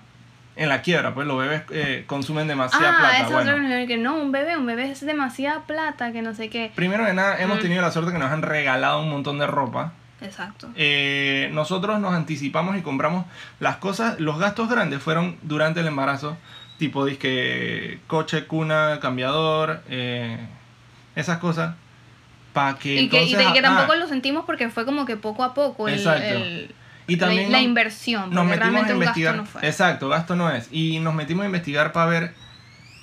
en 0.61 0.69
la 0.69 0.83
quiebra, 0.83 1.15
pues 1.15 1.27
los 1.27 1.39
bebés 1.39 1.63
eh, 1.71 2.05
consumen 2.07 2.47
demasiada 2.47 2.93
Ah, 2.95 2.99
plata. 2.99 3.17
eso 3.17 3.25
es 3.27 3.33
Bueno, 3.47 3.53
otro 3.77 3.87
que 3.87 3.97
no, 3.97 4.17
un 4.17 4.31
bebé, 4.31 4.59
un 4.59 4.67
bebé 4.67 4.91
es 4.91 5.01
demasiada 5.01 5.63
plata, 5.67 6.13
que 6.13 6.21
no 6.21 6.35
sé 6.35 6.51
qué. 6.51 6.71
primero 6.75 7.07
que 7.07 7.15
nada, 7.15 7.41
hemos 7.41 7.59
Mm. 7.59 7.63
tenido 7.63 7.81
la 7.83 7.91
suerte 7.91 8.13
que 8.13 8.19
nos 8.19 8.31
han 8.31 8.43
regalado 8.43 9.01
un 9.01 9.09
montón 9.09 9.39
de 9.39 9.47
ropa. 9.47 9.95
Exacto. 10.21 10.69
Eh, 10.77 11.49
nosotros 11.55 11.99
nos 11.99 12.13
anticipamos 12.13 12.77
y 12.77 12.83
compramos 12.83 13.25
las 13.59 13.77
cosas, 13.77 14.21
los 14.21 14.39
gastos 14.39 14.69
grandes 14.69 15.03
fueron 15.03 15.39
durante 15.41 15.81
el 15.81 15.87
embarazo, 15.87 16.37
tipo 16.77 17.07
disque 17.07 17.99
coche, 18.07 18.45
cuna, 18.47 18.99
cambiador, 19.01 19.81
eh, 19.89 20.39
esas 21.17 21.39
cosas, 21.39 21.75
para 22.53 22.77
que 22.77 23.01
Y 23.01 23.09
que, 23.09 23.25
y 23.25 23.35
de- 23.35 23.51
que 23.55 23.59
ah, 23.61 23.63
tampoco 23.63 23.95
lo 23.95 24.07
sentimos 24.09 24.45
porque 24.45 24.69
fue 24.69 24.85
como 24.85 25.07
que 25.07 25.17
poco 25.17 25.43
a 25.43 25.55
poco 25.55 25.89
el, 25.89 25.95
Exacto. 25.95 26.23
el- 26.23 26.75
y 27.15 27.17
también 27.17 27.51
la, 27.53 27.59
nos- 27.59 27.67
inversión, 27.67 28.31
nos 28.35 28.47
metimos 28.47 28.75
a 28.75 28.79
gasto 28.81 28.93
investigar, 28.95 29.37
no 29.37 29.45
exacto, 29.63 30.09
gasto 30.09 30.37
no 30.37 30.51
es, 30.51 30.69
y 30.73 30.99
nos 31.01 31.15
metimos 31.15 31.43
a 31.43 31.47
investigar 31.47 31.93
para 31.93 32.07
ver 32.07 32.35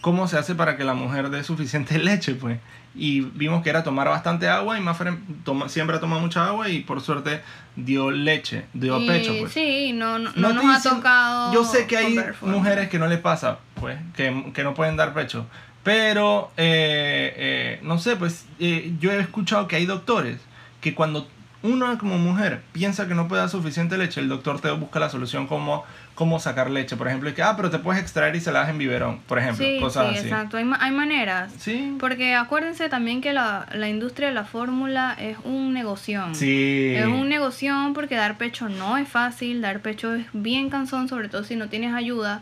cómo 0.01 0.27
se 0.27 0.37
hace 0.37 0.55
para 0.55 0.77
que 0.77 0.83
la 0.83 0.93
mujer 0.93 1.29
dé 1.29 1.43
suficiente 1.43 1.97
leche, 1.99 2.35
pues. 2.35 2.59
Y 2.99 3.21
vimos 3.21 3.61
que 3.61 3.69
era 3.69 3.83
tomar 3.83 4.07
bastante 4.09 4.49
agua 4.49 4.75
y 4.79 4.81
más 4.81 4.97
toma, 5.43 5.69
siempre 5.69 5.99
toma 5.99 6.17
mucha 6.17 6.47
agua 6.47 6.67
y 6.67 6.79
por 6.79 6.99
suerte 6.99 7.41
dio 7.75 8.09
leche, 8.09 8.65
dio 8.73 8.99
Y 8.99 9.07
pecho, 9.07 9.33
pues. 9.39 9.51
Sí, 9.53 9.91
no, 9.93 10.17
no, 10.17 10.31
No 10.35 10.51
nos 10.53 10.65
ha 10.65 10.77
dicen- 10.79 10.95
tocado. 10.95 11.53
Yo 11.53 11.63
sé 11.63 11.85
que 11.85 11.95
hay 11.97 12.17
mujeres 12.41 12.89
que 12.89 12.97
no 12.97 13.05
le 13.07 13.19
pasa, 13.19 13.59
pues, 13.75 13.99
que, 14.15 14.51
que 14.53 14.63
no 14.63 14.73
pueden 14.73 14.95
dar 14.97 15.13
pecho. 15.13 15.45
Pero, 15.83 16.51
eh, 16.57 17.33
eh, 17.37 17.79
no 17.83 17.99
sé, 17.99 18.15
pues, 18.15 18.45
eh, 18.59 18.93
yo 18.99 19.11
he 19.11 19.19
escuchado 19.19 19.67
que 19.67 19.75
hay 19.75 19.85
doctores 19.85 20.39
que 20.81 20.95
cuando 20.95 21.27
uno 21.63 21.97
como 21.97 22.17
mujer 22.17 22.61
piensa 22.71 23.07
que 23.07 23.15
no 23.15 23.27
puede 23.27 23.41
dar 23.41 23.49
suficiente 23.49 23.97
leche, 23.97 24.21
el 24.21 24.29
doctor 24.29 24.61
te 24.61 24.69
busca 24.71 24.99
la 24.99 25.09
solución 25.09 25.47
como 25.47 25.83
cómo 26.13 26.39
sacar 26.39 26.69
leche. 26.69 26.95
Por 26.97 27.07
ejemplo, 27.07 27.29
y 27.29 27.33
que, 27.33 27.41
ah, 27.43 27.55
pero 27.55 27.69
te 27.69 27.79
puedes 27.79 28.01
extraer 28.01 28.35
y 28.35 28.39
se 28.41 28.51
la 28.51 28.59
das 28.59 28.69
en 28.69 28.77
biberón, 28.77 29.19
por 29.27 29.39
ejemplo, 29.39 29.65
Sí, 29.65 29.79
cosas 29.79 30.09
sí, 30.13 30.17
así. 30.19 30.27
exacto. 30.27 30.57
Hay, 30.57 30.63
ma- 30.65 30.77
hay 30.79 30.91
maneras. 30.91 31.51
Sí. 31.59 31.95
Porque 31.99 32.35
acuérdense 32.35 32.89
también 32.89 33.21
que 33.21 33.33
la, 33.33 33.67
la 33.73 33.89
industria 33.89 34.27
de 34.29 34.33
la 34.33 34.43
fórmula 34.43 35.15
es 35.19 35.37
un 35.43 35.73
negocio. 35.73 36.23
Sí. 36.33 36.93
Es 36.95 37.05
un 37.05 37.27
negocio 37.29 37.75
porque 37.93 38.15
dar 38.15 38.37
pecho 38.37 38.69
no 38.69 38.97
es 38.97 39.07
fácil, 39.07 39.61
dar 39.61 39.81
pecho 39.81 40.13
es 40.15 40.25
bien 40.33 40.69
cansón, 40.69 41.07
sobre 41.07 41.29
todo 41.29 41.43
si 41.43 41.55
no 41.55 41.69
tienes 41.69 41.93
ayuda. 41.93 42.41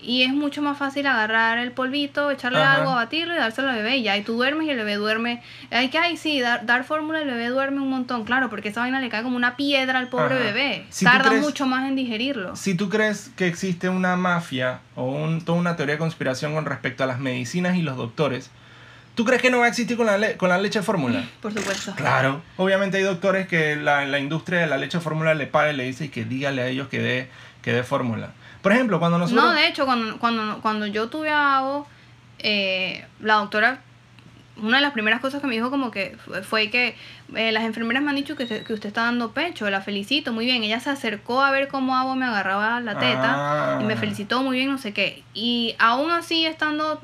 Y 0.00 0.22
es 0.22 0.32
mucho 0.32 0.62
más 0.62 0.78
fácil 0.78 1.06
agarrar 1.06 1.58
el 1.58 1.72
polvito, 1.72 2.30
echarle 2.30 2.60
Ajá. 2.62 2.74
algo, 2.74 2.94
batirlo 2.94 3.34
y 3.34 3.36
dárselo 3.38 3.68
al 3.70 3.76
bebé 3.76 3.96
y 3.96 4.02
ya. 4.04 4.16
Y 4.16 4.22
tú 4.22 4.34
duermes 4.34 4.66
y 4.66 4.70
el 4.70 4.76
bebé 4.76 4.94
duerme. 4.94 5.42
Hay 5.70 5.88
que, 5.88 5.98
ay, 5.98 6.16
sí, 6.16 6.40
dar, 6.40 6.64
dar 6.66 6.84
fórmula, 6.84 7.20
el 7.20 7.26
bebé 7.26 7.48
duerme 7.48 7.80
un 7.80 7.90
montón, 7.90 8.24
claro, 8.24 8.48
porque 8.48 8.68
esa 8.68 8.80
vaina 8.80 9.00
le 9.00 9.08
cae 9.08 9.22
como 9.22 9.36
una 9.36 9.56
piedra 9.56 9.98
al 9.98 10.08
pobre 10.08 10.36
Ajá. 10.36 10.44
bebé. 10.44 10.86
Si 10.90 11.04
Tarda 11.04 11.30
crees- 11.30 11.42
mucho 11.42 11.66
más 11.66 11.88
en 11.88 11.96
digerirlo. 11.96 12.54
Si 12.56 12.74
tú 12.74 12.88
crees 12.88 13.30
que 13.36 13.46
existe 13.48 13.88
una 13.88 14.16
mafia 14.16 14.80
o 14.94 15.04
un- 15.04 15.40
toda 15.44 15.58
una 15.58 15.74
teoría 15.76 15.94
de 15.96 15.98
conspiración 15.98 16.54
con 16.54 16.64
respecto 16.64 17.02
a 17.02 17.06
las 17.06 17.18
medicinas 17.18 17.76
y 17.76 17.82
los 17.82 17.96
doctores, 17.96 18.50
¿tú 19.16 19.24
crees 19.24 19.42
que 19.42 19.50
no 19.50 19.58
va 19.58 19.64
a 19.64 19.68
existir 19.68 19.96
con 19.96 20.06
la, 20.06 20.16
le- 20.16 20.36
con 20.36 20.48
la 20.48 20.58
leche 20.58 20.80
fórmula? 20.80 21.24
Por 21.42 21.52
supuesto. 21.52 21.92
Claro. 21.96 22.40
Obviamente 22.56 22.98
hay 22.98 23.02
doctores 23.02 23.48
que 23.48 23.74
la, 23.74 24.04
la 24.04 24.20
industria 24.20 24.60
de 24.60 24.68
la 24.68 24.78
leche 24.78 25.00
fórmula 25.00 25.34
le 25.34 25.48
paga 25.48 25.72
y 25.72 25.76
le 25.76 25.82
dice 25.84 26.08
que 26.10 26.24
dígale 26.24 26.62
a 26.62 26.68
ellos 26.68 26.86
que 26.86 27.00
dé 27.00 27.28
que 27.62 27.72
dé 27.72 27.82
fórmula. 27.82 28.30
Por 28.68 28.72
ejemplo, 28.74 28.98
cuando 28.98 29.18
nosotros... 29.18 29.44
No, 29.44 29.52
de 29.52 29.66
hecho, 29.68 29.84
cuando, 29.86 30.18
cuando, 30.18 30.60
cuando 30.60 30.86
yo 30.86 31.08
tuve 31.08 31.30
a 31.30 31.58
Avo, 31.58 31.86
eh, 32.38 33.04
la 33.20 33.34
doctora, 33.34 33.80
una 34.56 34.76
de 34.78 34.82
las 34.82 34.92
primeras 34.92 35.20
cosas 35.20 35.40
que 35.40 35.46
me 35.46 35.54
dijo 35.54 35.70
como 35.70 35.90
que 35.90 36.16
fue- 36.48 36.68
que 36.70 36.96
eh, 37.34 37.52
las 37.52 37.62
enfermeras 37.64 38.02
me 38.02 38.10
han 38.10 38.16
dicho 38.16 38.36
que, 38.36 38.42
usted- 38.44 38.64
que 38.64 38.72
usted 38.72 38.88
está 38.88 39.02
dando 39.02 39.32
pecho, 39.32 39.70
la 39.70 39.80
felicito, 39.80 40.32
muy 40.32 40.44
bien. 40.46 40.62
Ella 40.64 40.80
se 40.80 40.90
acercó 40.90 41.42
a 41.42 41.50
ver 41.50 41.68
cómo 41.68 41.96
Avo 41.96 42.16
me 42.16 42.26
agarraba 42.26 42.80
la 42.80 42.98
teta 42.98 43.76
Ah. 43.76 43.78
y 43.80 43.84
me 43.84 43.96
felicitó 43.96 44.42
muy 44.42 44.56
bien, 44.58 44.70
no 44.70 44.78
sé 44.78 44.92
qué. 44.92 45.22
Y 45.34 45.74
aún 45.78 46.10
así, 46.10 46.44
estando 46.46 47.00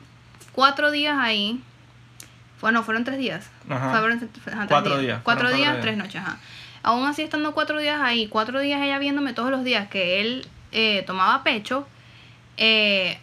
cuatro 0.52 0.90
días 0.90 1.16
ahí, 1.18 1.60
bueno, 2.60 2.82
fueron 2.82 3.04
tres 3.04 3.18
días. 3.18 3.48
Ajá. 3.68 3.90
Fueron 4.00 4.18
ajá, 4.18 4.26
tres 4.32 4.66
Cuatro 4.68 4.98
días, 4.98 5.20
Cuatro 5.22 5.48
días, 5.52 5.68
cuatro 5.68 5.82
tres 5.82 5.96
noches, 5.96 6.16
ajá. 6.22 6.38
Aún 6.82 7.06
así, 7.06 7.22
estando 7.22 7.54
cuatro 7.54 7.78
días 7.78 8.00
ahí, 8.02 8.26
cuatro 8.28 8.60
días 8.60 8.82
ella 8.82 8.98
viéndome 8.98 9.32
todos 9.32 9.50
los 9.50 9.64
días 9.64 9.88
que 9.88 10.20
él 10.20 10.46
eh, 10.74 11.02
tomaba 11.06 11.42
pecho, 11.42 11.86
eh, 12.58 13.18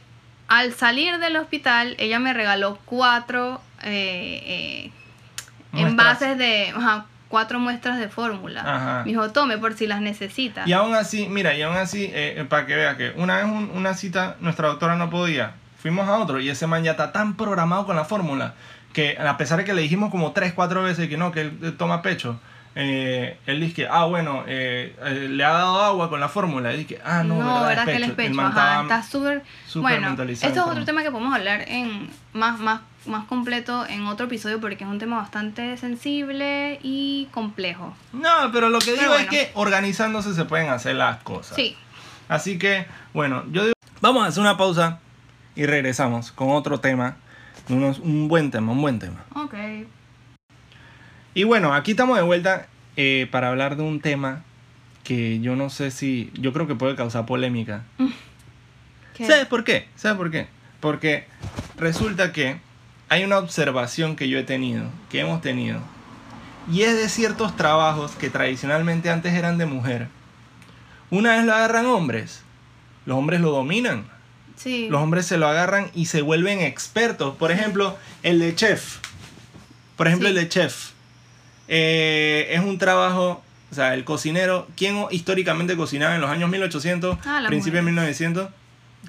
al 0.47 0.73
salir 0.73 1.17
del 1.19 1.37
hospital, 1.37 1.95
ella 1.99 2.17
me 2.19 2.33
regaló 2.33 2.77
cuatro 2.85 3.61
eh, 3.83 4.43
eh, 4.45 4.91
envases 5.73 6.37
de. 6.37 6.73
ajá, 6.75 7.05
cuatro 7.29 7.59
muestras 7.59 7.97
de 7.97 8.09
fórmula. 8.09 9.01
Me 9.05 9.11
dijo, 9.11 9.29
tome 9.31 9.57
por 9.57 9.73
si 9.75 9.87
las 9.87 10.01
necesita. 10.01 10.63
Y 10.65 10.73
aún 10.73 10.93
así, 10.95 11.27
mira, 11.29 11.53
y 11.55 11.61
aún 11.61 11.77
así, 11.77 12.11
para 12.49 12.65
que 12.65 12.75
vea 12.75 12.97
que 12.97 13.13
una 13.15 13.37
vez 13.37 13.45
un- 13.45 13.71
una 13.73 13.93
cita, 13.93 14.35
nuestra 14.41 14.67
doctora 14.67 14.95
no 14.97 15.09
podía. 15.09 15.53
Fuimos 15.81 16.09
a 16.09 16.17
otro 16.17 16.39
y 16.41 16.49
ese 16.49 16.67
man 16.67 16.83
ya 16.83 16.91
está 16.91 17.11
tan 17.13 17.37
programado 17.37 17.85
con 17.85 17.95
la 17.95 18.03
fórmula 18.05 18.53
que 18.93 19.17
a 19.17 19.37
pesar 19.37 19.57
de 19.59 19.63
que 19.63 19.73
le 19.73 19.81
dijimos 19.81 20.11
como 20.11 20.33
tres, 20.33 20.51
cuatro 20.53 20.83
veces 20.83 21.07
que 21.07 21.15
no, 21.17 21.31
que 21.31 21.41
él 21.41 21.75
toma 21.77 22.01
pecho, 22.01 22.39
eh, 22.75 23.37
él 23.45 23.59
dice 23.59 23.73
que, 23.73 23.87
ah, 23.87 24.05
bueno, 24.05 24.43
eh, 24.47 24.95
eh, 25.03 25.27
le 25.29 25.43
ha 25.43 25.51
dado 25.51 25.81
agua 25.81 26.09
con 26.09 26.19
la 26.19 26.29
fórmula. 26.29 26.73
Y 26.73 26.77
dije, 26.77 26.99
ah, 27.03 27.23
no, 27.23 27.35
no, 27.35 27.65
verdad, 27.65 27.67
verdad 27.67 27.85
que 27.85 27.91
es 28.23 28.29
El 28.31 28.39
Ajá, 28.39 28.81
está 28.83 29.03
súper. 29.03 29.43
Bueno, 29.75 30.07
mentalizado 30.07 30.49
esto 30.53 30.65
es 30.65 30.71
otro 30.71 30.85
tema 30.85 31.03
que 31.03 31.11
podemos 31.11 31.33
hablar 31.35 31.65
en 31.67 32.09
más, 32.33 32.59
más, 32.59 32.81
más 33.05 33.25
completo 33.25 33.85
en 33.87 34.05
otro 34.05 34.27
episodio 34.27 34.59
porque 34.61 34.83
es 34.83 34.89
un 34.89 34.99
tema 34.99 35.17
bastante 35.17 35.75
sensible 35.77 36.79
y 36.81 37.27
complejo. 37.31 37.93
No, 38.13 38.51
pero 38.53 38.69
lo 38.69 38.79
que 38.79 38.91
digo 38.91 38.97
Pero 39.01 39.13
es 39.15 39.27
bueno. 39.27 39.31
que 39.31 39.51
organizándose 39.55 40.33
se 40.33 40.45
pueden 40.45 40.69
hacer 40.69 40.95
las 40.95 41.17
cosas. 41.23 41.55
Sí. 41.55 41.75
Así 42.29 42.57
que, 42.57 42.85
bueno, 43.13 43.43
yo 43.51 43.63
digo... 43.63 43.73
Vamos 43.99 44.23
a 44.23 44.27
hacer 44.27 44.41
una 44.41 44.55
pausa 44.57 44.99
y 45.55 45.65
regresamos 45.65 46.31
con 46.31 46.49
otro 46.51 46.79
tema. 46.79 47.17
Unos- 47.69 47.99
un 47.99 48.27
buen 48.29 48.49
tema, 48.49 48.71
un 48.71 48.81
buen 48.81 48.97
tema. 48.99 49.23
Ok. 49.35 49.53
Y 51.33 51.43
bueno, 51.43 51.73
aquí 51.73 51.91
estamos 51.91 52.17
de 52.17 52.23
vuelta 52.23 52.67
eh, 52.97 53.27
para 53.31 53.49
hablar 53.49 53.77
de 53.77 53.83
un 53.83 54.01
tema 54.01 54.43
que 55.03 55.39
yo 55.39 55.55
no 55.55 55.69
sé 55.69 55.91
si... 55.91 56.31
Yo 56.35 56.53
creo 56.53 56.67
que 56.67 56.75
puede 56.75 56.95
causar 56.95 57.25
polémica. 57.25 57.83
¿Qué? 59.15 59.25
¿Sabes 59.27 59.45
por 59.45 59.63
qué? 59.63 59.87
¿Sabes 59.95 60.17
por 60.17 60.31
qué? 60.31 60.47
Porque 60.79 61.25
resulta 61.77 62.31
que 62.31 62.57
hay 63.09 63.23
una 63.23 63.37
observación 63.37 64.15
que 64.15 64.29
yo 64.29 64.39
he 64.39 64.43
tenido, 64.43 64.85
que 65.09 65.19
hemos 65.19 65.41
tenido, 65.41 65.79
y 66.71 66.83
es 66.83 66.95
de 66.95 67.09
ciertos 67.09 67.55
trabajos 67.57 68.11
que 68.13 68.29
tradicionalmente 68.29 69.09
antes 69.09 69.33
eran 69.33 69.57
de 69.57 69.65
mujer. 69.65 70.07
Una 71.09 71.35
vez 71.35 71.45
lo 71.45 71.53
agarran 71.53 71.85
hombres, 71.87 72.41
los 73.05 73.17
hombres 73.17 73.41
lo 73.41 73.51
dominan. 73.51 74.05
Sí. 74.55 74.87
Los 74.89 75.01
hombres 75.01 75.25
se 75.25 75.37
lo 75.37 75.47
agarran 75.47 75.89
y 75.93 76.05
se 76.05 76.21
vuelven 76.21 76.61
expertos. 76.61 77.35
Por 77.35 77.51
ejemplo, 77.51 77.97
el 78.23 78.39
de 78.39 78.55
chef. 78.55 78.99
Por 79.97 80.07
ejemplo, 80.07 80.29
Sí. 80.29 80.35
el 80.35 80.41
de 80.43 80.49
chef. 80.49 80.91
Eh, 81.73 82.47
es 82.51 82.59
un 82.59 82.77
trabajo, 82.77 83.41
o 83.71 83.73
sea, 83.75 83.93
el 83.93 84.03
cocinero, 84.03 84.67
¿quién 84.75 85.05
históricamente 85.09 85.77
cocinaba 85.77 86.15
en 86.15 86.19
los 86.21 86.29
años 86.29 86.49
1800, 86.49 87.17
Ah, 87.25 87.41
principios 87.47 87.85
de 87.85 87.91
mujeres. 87.91 88.19
1900? 88.19 88.49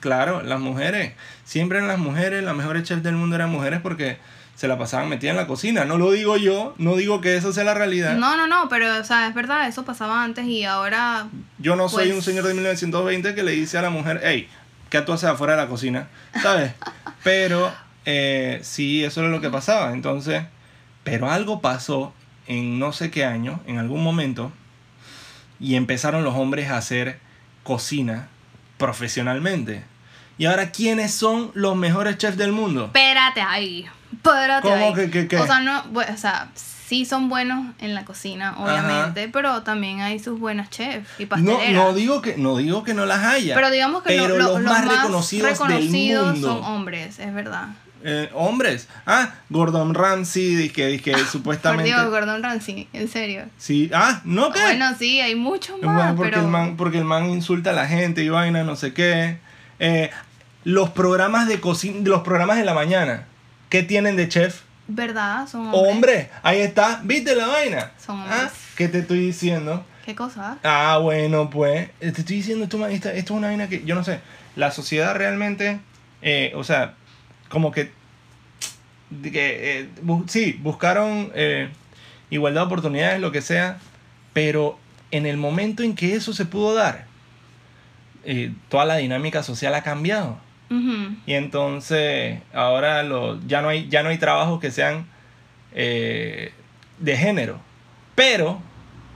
Claro, 0.01 0.43
las 0.43 0.61
mujeres. 0.61 1.13
Siempre 1.45 1.79
eran 1.79 1.89
las 1.89 1.99
mujeres, 1.99 2.45
las 2.45 2.55
mejores 2.55 2.85
chefs 2.85 3.03
del 3.03 3.17
mundo 3.17 3.35
eran 3.35 3.51
mujeres 3.51 3.81
porque 3.83 4.19
se 4.55 4.69
la 4.69 4.79
pasaban 4.79 5.09
metidas 5.09 5.33
en 5.33 5.39
la 5.39 5.49
cocina. 5.49 5.85
No 5.85 5.99
lo 5.99 6.13
digo 6.13 6.37
yo, 6.37 6.73
no 6.79 6.95
digo 6.95 7.21
que 7.21 7.37
eso 7.37 7.53
sea 7.53 7.65
la 7.65 7.75
realidad. 7.75 8.15
No, 8.17 8.37
no, 8.37 8.47
no, 8.47 8.69
pero 8.69 8.97
o 9.01 9.05
sea, 9.05 9.27
es 9.27 9.35
verdad, 9.35 9.67
eso 9.67 9.85
pasaba 9.85 10.23
antes 10.23 10.47
y 10.47 10.63
ahora 10.65 11.27
Yo 11.59 11.75
no 11.75 11.89
soy 11.89 12.05
Pues- 12.07 12.17
un 12.19 12.23
señor 12.23 12.45
de 12.45 12.55
1920 12.55 13.35
que 13.35 13.43
le 13.43 13.51
dice 13.53 13.77
a 13.79 13.83
la 13.83 13.91
mujer, 13.91 14.21
hey, 14.23 14.49
¿qué 14.89 15.01
tú 15.01 15.13
haces 15.13 15.29
afuera 15.31 15.57
de 15.57 15.63
la 15.63 15.69
cocina? 15.69 16.07
¿Sabes? 16.41 16.73
Pero 17.25 17.73
eh, 18.07 18.61
sí, 18.63 19.03
eso 19.05 19.21
era 19.21 19.31
lo 19.31 19.41
que 19.41 19.51
pasaba. 19.51 19.93
Entonces, 19.93 20.45
pero 21.03 21.29
algo 21.31 21.61
pasó 21.61 22.15
en 22.47 22.79
no 22.79 22.93
sé 22.93 23.11
qué 23.11 23.25
año, 23.25 23.61
en 23.67 23.79
algún 23.79 24.03
momento, 24.03 24.53
y 25.61 25.77
empezaron 25.77 26.25
los 26.25 26.35
hombres 26.35 26.71
a 26.71 26.77
hacer 26.79 27.19
cocina 27.63 28.29
profesionalmente. 28.79 29.85
Y 30.39 30.47
ahora, 30.47 30.71
¿quiénes 30.71 31.13
son 31.15 31.51
los 31.55 31.77
mejores 31.77 32.19
chefs 32.19 32.37
del 32.37 32.53
mundo? 32.53 32.87
espérate 32.87 33.41
ahí. 33.41 33.87
Espérate 34.13 34.69
¿Cómo 34.69 34.87
ahí. 34.89 34.95
que- 34.95 35.11
que- 35.11 35.29
que? 35.29 35.37
O 35.39 35.47
sea, 35.47 35.61
no, 35.61 35.85
o 35.95 36.17
sea, 36.17 36.49
sí 36.55 37.05
son 37.07 37.29
buenos 37.29 37.75
en 37.79 37.95
la 37.95 38.05
cocina, 38.05 38.55
obviamente, 38.59 39.29
pero 39.29 39.63
también 39.63 40.01
hay 40.01 40.19
sus 40.19 40.39
buenas 40.39 40.69
chefs 40.71 41.09
y 41.19 41.23
No, 41.25 41.29
pasteleras. 41.31 41.73
no 41.73 41.95
digo 41.95 42.21
que 42.23 42.37
no 42.37 42.57
digo 42.59 42.83
que 42.83 42.93
no 42.93 43.07
las 43.07 43.25
haya. 43.25 43.55
pero 43.55 43.71
digamos 43.71 44.03
que 44.03 44.17
lo- 44.17 44.25
pero 44.25 44.37
lo- 44.39 44.59
los, 44.59 44.63
más 44.63 44.85
reconocidos, 44.87 45.51
reconocidos 45.51 46.27
del 46.27 46.33
mundo. 46.43 46.49
son 46.49 46.65
hombres, 46.65 47.19
es 47.19 47.33
verdad. 47.33 47.69
Eh, 48.05 48.31
hombres. 48.35 48.89
Ah, 49.07 49.35
Gordon 49.51 49.95
Ramsay, 49.95 50.71
que, 50.71 51.01
que 51.01 51.13
Por 51.13 51.27
supuestamente. 51.27 51.85
Dios, 51.85 52.11
Gordon 52.11 52.43
Ramsay, 52.43 52.89
en 52.93 53.09
serio. 53.09 53.45
Sí, 53.59 53.91
ah, 53.95 54.21
no, 54.25 54.53
¿qué? 54.53 54.61
Bueno, 54.61 54.95
sí, 54.99 55.21
hay 55.21 55.35
muchos 55.35 55.81
más, 55.83 56.15
porque, 56.15 56.31
pero... 56.33 56.43
el 56.43 56.49
man, 56.49 56.77
porque 56.77 56.99
el 56.99 57.05
man 57.05 57.31
insulta 57.31 57.71
a 57.71 57.73
la 57.73 57.87
gente 57.87 58.23
y 58.23 58.29
vaina, 58.29 58.65
no 58.65 58.77
sé 58.77 58.93
qué. 58.93 59.39
Eh, 59.79 60.11
los 60.65 60.91
programas 60.91 61.49
de 61.49 61.61
cocina, 61.61 61.99
los 62.05 62.23
programas 62.23 62.57
de 62.57 62.65
la 62.65 62.75
mañana, 62.75 63.27
¿qué 63.69 63.83
tienen 63.83 64.17
de 64.17 64.29
chef? 64.29 64.63
¿Verdad? 64.89 65.47
Son 65.49 65.67
hombres. 65.67 65.93
Hombre, 65.93 66.31
ahí 66.43 66.61
está, 66.61 67.01
¿viste 67.05 67.35
la 67.35 67.47
vaina? 67.47 67.93
Son 68.05 68.21
¿Ah? 68.21 68.23
hombres. 68.23 68.53
¿Qué 68.77 68.89
te 68.89 69.01
estoy 69.01 69.21
diciendo? 69.21 69.85
¿Qué 70.05 70.15
cosa? 70.15 70.59
Ah, 70.65 70.99
bueno, 71.01 71.49
pues, 71.51 71.91
te 72.01 72.09
estoy 72.09 72.37
diciendo, 72.37 72.65
esto, 72.65 72.87
esto, 72.89 73.09
esto 73.09 73.35
es 73.35 73.39
una 73.39 73.49
vaina 73.49 73.69
que, 73.69 73.85
yo 73.85 73.95
no 73.95 74.03
sé, 74.03 74.21
la 74.57 74.71
sociedad 74.71 75.15
realmente, 75.15 75.81
eh, 76.23 76.53
o 76.57 76.65
sea, 76.65 76.95
como 77.53 77.71
que, 77.71 77.93
que, 79.23 79.81
eh, 79.81 79.89
bu- 80.05 80.25
sí, 80.29 80.59
buscaron 80.63 81.31
eh, 81.35 81.69
igualdad 82.31 82.63
de 82.63 82.67
oportunidades, 82.67 83.21
lo 83.21 83.31
que 83.31 83.43
sea, 83.43 83.79
pero 84.33 84.79
en 85.11 85.27
el 85.27 85.37
momento 85.37 85.83
en 85.83 85.95
que 85.95 86.15
eso 86.15 86.33
se 86.33 86.47
pudo 86.47 86.75
dar, 86.75 87.05
eh, 88.25 88.53
toda 88.69 88.85
la 88.87 88.97
dinámica 88.97 89.43
social 89.43 89.75
ha 89.75 89.83
cambiado. 89.83 90.39
Y 91.27 91.35
entonces 91.35 92.41
ahora 92.55 93.03
lo, 93.03 93.39
ya, 93.47 93.61
no 93.61 93.69
hay, 93.69 93.89
ya 93.91 94.03
no 94.03 94.09
hay 94.09 94.17
trabajos 94.17 94.59
que 94.59 94.71
sean 94.71 95.05
eh, 95.75 96.53
de 96.99 97.17
género. 97.19 97.59
Pero 98.15 98.59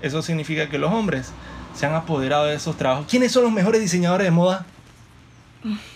eso 0.03 0.21
significa 0.21 0.69
que 0.69 0.77
los 0.79 0.93
hombres 0.93 1.33
se 1.75 1.87
han 1.87 1.95
apoderado 1.95 2.45
de 2.45 2.57
esos 2.57 2.77
trabajos. 2.77 3.07
¿Quiénes 3.09 3.33
son 3.33 3.45
los 3.45 3.53
mejores 3.53 3.81
diseñadores 3.81 4.27
de 4.27 4.31
moda? 4.33 4.67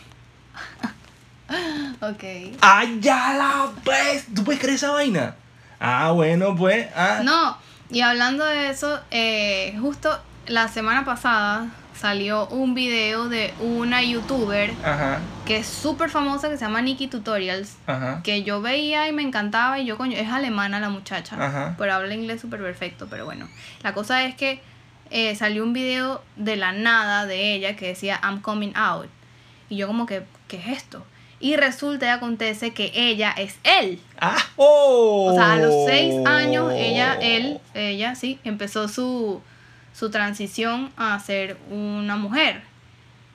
Ok. 2.01 2.25
¡Ah, 2.63 2.85
ya 3.01 3.35
la 3.35 3.69
ves! 3.85 4.27
¿Tú 4.35 4.45
puedes 4.45 4.61
creer 4.61 4.77
esa 4.77 4.91
vaina? 4.93 5.35
Ah, 5.79 6.13
bueno, 6.13 6.55
pues. 6.57 6.89
Ah. 6.97 7.21
No, 7.23 7.57
y 7.91 8.01
hablando 8.01 8.45
de 8.45 8.71
eso, 8.71 9.01
eh, 9.11 9.77
justo 9.81 10.19
la 10.47 10.69
semana 10.69 11.05
pasada 11.05 11.67
salió 11.99 12.47
un 12.49 12.73
video 12.75 13.29
de 13.29 13.53
una 13.61 14.03
youtuber 14.03 14.73
Ajá, 14.83 15.19
que 15.45 15.59
es 15.59 15.67
súper 15.67 16.09
famosa 16.09 16.49
que 16.49 16.57
se 16.57 16.65
llama 16.65 16.81
Nikki 16.81 17.09
Tutorials. 17.09 17.77
ajá. 17.87 18.21
Que 18.25 18.43
yo 18.43 18.63
veía 18.63 19.07
y 19.07 19.13
me 19.13 19.23
encantaba 19.23 19.79
y 19.79 19.85
yo 19.85 19.99
coño, 19.99 20.17
es 20.17 20.31
alemana 20.31 20.81
la 20.81 20.89
muchacha, 20.89 21.37
Ajá. 21.39 21.75
pero 21.77 21.93
habla 21.93 22.15
inglés 22.15 22.41
súper 22.41 22.61
perfecto, 22.63 23.07
pero 23.11 23.27
bueno. 23.27 23.47
La 23.83 23.93
cosa 23.93 24.25
es 24.25 24.35
que 24.35 24.63
eh, 25.11 25.35
salió 25.37 25.63
un 25.63 25.75
video 25.75 26.23
de 26.37 26.57
la 26.57 26.73
nada 26.73 27.27
de 27.27 27.55
ella 27.55 27.77
que 27.77 27.89
decía 27.89 28.19
I'm 28.23 28.41
coming 28.41 28.73
out. 28.77 29.07
Y 29.69 29.77
yo 29.77 29.87
como 29.87 30.07
que, 30.07 30.23
¿qué 30.49 30.57
es 30.57 30.69
esto? 30.79 31.05
Y 31.43 31.57
resulta 31.57 32.07
y 32.07 32.09
acontece 32.11 32.73
que 32.75 32.93
ella 32.95 33.31
es 33.37 33.57
él. 33.65 33.99
¡Ah! 34.21 34.37
¡Oh! 34.57 35.31
O 35.33 35.35
sea, 35.35 35.55
a 35.55 35.57
los 35.57 35.87
seis 35.87 36.15
años, 36.27 36.71
ella, 36.77 37.15
él, 37.15 37.61
ella, 37.73 38.15
sí, 38.15 38.39
empezó 38.45 38.89
su, 38.89 39.41
su 39.95 40.11
transición 40.11 40.93
a 40.99 41.19
ser 41.19 41.57
una 41.71 42.17
mujer. 42.17 42.63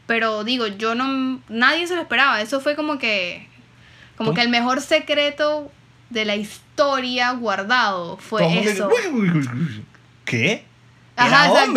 Pero 0.05 0.43
digo, 0.43 0.67
yo 0.67 0.93
no, 0.93 1.41
nadie 1.49 1.87
se 1.87 1.95
lo 1.95 2.01
esperaba. 2.01 2.41
Eso 2.41 2.61
fue 2.61 2.75
como 2.75 2.99
que, 2.99 3.47
como 4.17 4.29
¿Cómo? 4.29 4.35
que 4.35 4.41
el 4.43 4.49
mejor 4.49 4.81
secreto 4.81 5.71
de 6.11 6.25
la 6.25 6.35
historia 6.35 7.31
guardado 7.31 8.17
fue 8.17 8.43
¿Cómo 8.43 8.61
que- 8.61 8.69
eso. 8.69 8.89
Uy. 9.13 9.83
¿Qué? 10.25 10.63
Ajá, 11.15 11.45
Era 11.47 11.63
exacto. 11.63 11.71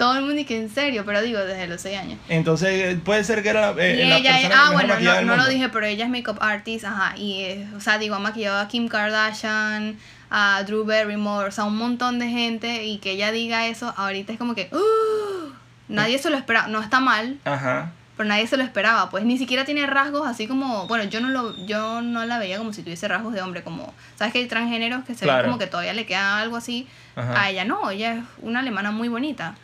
Todo 0.00 0.14
el 0.14 0.22
mundo 0.24 0.40
y 0.40 0.46
que 0.46 0.56
en 0.56 0.70
serio, 0.70 1.02
pero 1.04 1.20
digo, 1.20 1.38
desde 1.40 1.66
los 1.66 1.78
seis 1.82 1.98
años. 1.98 2.18
Entonces 2.30 2.96
puede 3.04 3.22
ser 3.22 3.42
que 3.42 3.50
era 3.50 3.74
eh, 3.76 4.02
y 4.02 4.08
la 4.08 4.16
ella, 4.16 4.32
persona 4.32 4.66
ah, 4.68 4.72
bueno, 4.72 4.98
no, 4.98 5.20
no 5.20 5.36
lo 5.36 5.46
dije, 5.46 5.68
pero 5.68 5.84
ella 5.84 6.06
es 6.06 6.10
makeup 6.10 6.38
artist, 6.40 6.86
ajá, 6.86 7.14
y, 7.18 7.42
eh, 7.42 7.68
o 7.76 7.80
sea, 7.80 7.98
digo, 7.98 8.14
ha 8.14 8.18
maquillado 8.18 8.60
a 8.60 8.66
Kim 8.66 8.88
Kardashian, 8.88 9.98
a 10.30 10.62
Drew 10.64 10.86
Barrymore, 10.86 11.48
o 11.48 11.50
sea, 11.52 11.64
un 11.64 11.76
montón 11.76 12.18
de 12.18 12.28
gente, 12.28 12.84
y 12.86 12.96
que 12.96 13.10
ella 13.10 13.30
diga 13.30 13.66
eso, 13.66 13.92
ahorita 13.94 14.32
es 14.32 14.38
como 14.38 14.54
que, 14.54 14.70
¡uh! 14.72 15.52
nadie 15.88 16.18
se 16.18 16.30
lo 16.30 16.38
esperaba, 16.38 16.68
no 16.68 16.80
está 16.80 17.00
mal, 17.00 17.38
Ajá. 17.44 17.92
pero 18.16 18.26
nadie 18.26 18.46
se 18.46 18.56
lo 18.56 18.62
esperaba, 18.62 19.10
pues 19.10 19.24
ni 19.24 19.36
siquiera 19.36 19.66
tiene 19.66 19.86
rasgos 19.86 20.26
así 20.26 20.46
como, 20.46 20.86
bueno, 20.86 21.04
yo 21.04 21.20
no 21.20 21.28
lo, 21.28 21.54
yo 21.66 22.00
no 22.00 22.24
la 22.24 22.38
veía 22.38 22.56
como 22.56 22.72
si 22.72 22.82
tuviese 22.82 23.06
rasgos 23.06 23.34
de 23.34 23.42
hombre, 23.42 23.62
como, 23.64 23.92
¿sabes 24.16 24.32
que 24.32 24.38
hay 24.38 24.46
transgéneros 24.46 25.04
que 25.04 25.14
se 25.14 25.24
Claro. 25.26 25.42
ven 25.42 25.46
como 25.50 25.58
que 25.58 25.66
todavía 25.66 25.92
le 25.92 26.06
queda 26.06 26.38
algo 26.38 26.56
así? 26.56 26.88
Ajá. 27.16 27.42
A 27.42 27.50
ella 27.50 27.66
no, 27.66 27.90
ella 27.90 28.14
es 28.14 28.22
una 28.40 28.60
alemana 28.60 28.92
muy 28.92 29.08
bonita. 29.08 29.56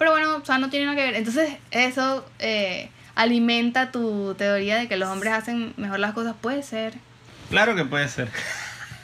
Pero 0.00 0.12
bueno, 0.12 0.36
o 0.36 0.44
sea, 0.46 0.56
no 0.56 0.70
tiene 0.70 0.86
nada 0.86 0.96
que 0.96 1.04
ver. 1.04 1.14
Entonces, 1.14 1.58
eso 1.70 2.26
eh, 2.38 2.88
alimenta 3.14 3.92
tu 3.92 4.34
teoría 4.34 4.78
de 4.78 4.88
que 4.88 4.96
los 4.96 5.10
hombres 5.10 5.34
hacen 5.34 5.74
mejor 5.76 5.98
las 5.98 6.14
cosas. 6.14 6.34
Puede 6.40 6.62
ser. 6.62 6.94
Claro 7.50 7.76
que 7.76 7.84
puede 7.84 8.08
ser. 8.08 8.30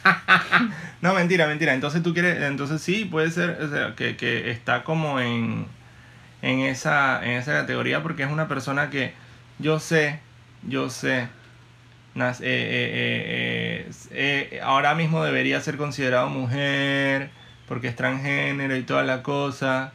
no, 1.02 1.12
mentira, 1.12 1.46
mentira. 1.48 1.74
Entonces 1.74 2.02
tú 2.02 2.14
quieres, 2.14 2.40
entonces 2.40 2.80
sí, 2.80 3.04
puede 3.04 3.30
ser, 3.30 3.58
o 3.60 3.68
sea, 3.68 3.94
que, 3.94 4.16
que 4.16 4.50
está 4.50 4.84
como 4.84 5.20
en, 5.20 5.66
en, 6.40 6.60
esa, 6.60 7.22
en 7.22 7.32
esa 7.32 7.52
categoría 7.52 8.02
porque 8.02 8.22
es 8.22 8.30
una 8.30 8.48
persona 8.48 8.88
que 8.88 9.12
yo 9.58 9.78
sé, 9.80 10.20
yo 10.66 10.88
sé, 10.88 11.28
eh, 12.16 12.40
eh, 12.40 13.90
eh, 14.12 14.60
ahora 14.62 14.94
mismo 14.94 15.22
debería 15.22 15.60
ser 15.60 15.76
considerado 15.76 16.30
mujer 16.30 17.28
porque 17.68 17.88
es 17.88 17.96
transgénero 17.96 18.74
y 18.78 18.82
toda 18.82 19.02
la 19.02 19.22
cosa. 19.22 19.92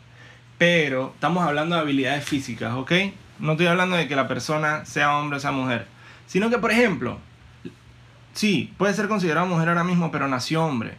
Pero 0.61 1.11
estamos 1.15 1.43
hablando 1.43 1.75
de 1.75 1.81
habilidades 1.81 2.23
físicas, 2.23 2.73
¿ok? 2.75 2.91
No 3.39 3.53
estoy 3.53 3.65
hablando 3.65 3.95
de 3.95 4.07
que 4.07 4.15
la 4.15 4.27
persona 4.27 4.85
sea 4.85 5.17
hombre 5.17 5.37
o 5.37 5.39
sea 5.39 5.51
mujer. 5.51 5.87
Sino 6.27 6.51
que, 6.51 6.59
por 6.59 6.71
ejemplo, 6.71 7.17
Sí, 8.33 8.73
puede 8.77 8.93
ser 8.93 9.07
considerado 9.07 9.45
mujer 9.45 9.69
ahora 9.69 9.83
mismo, 9.83 10.11
pero 10.11 10.27
nació 10.27 10.63
hombre. 10.63 10.93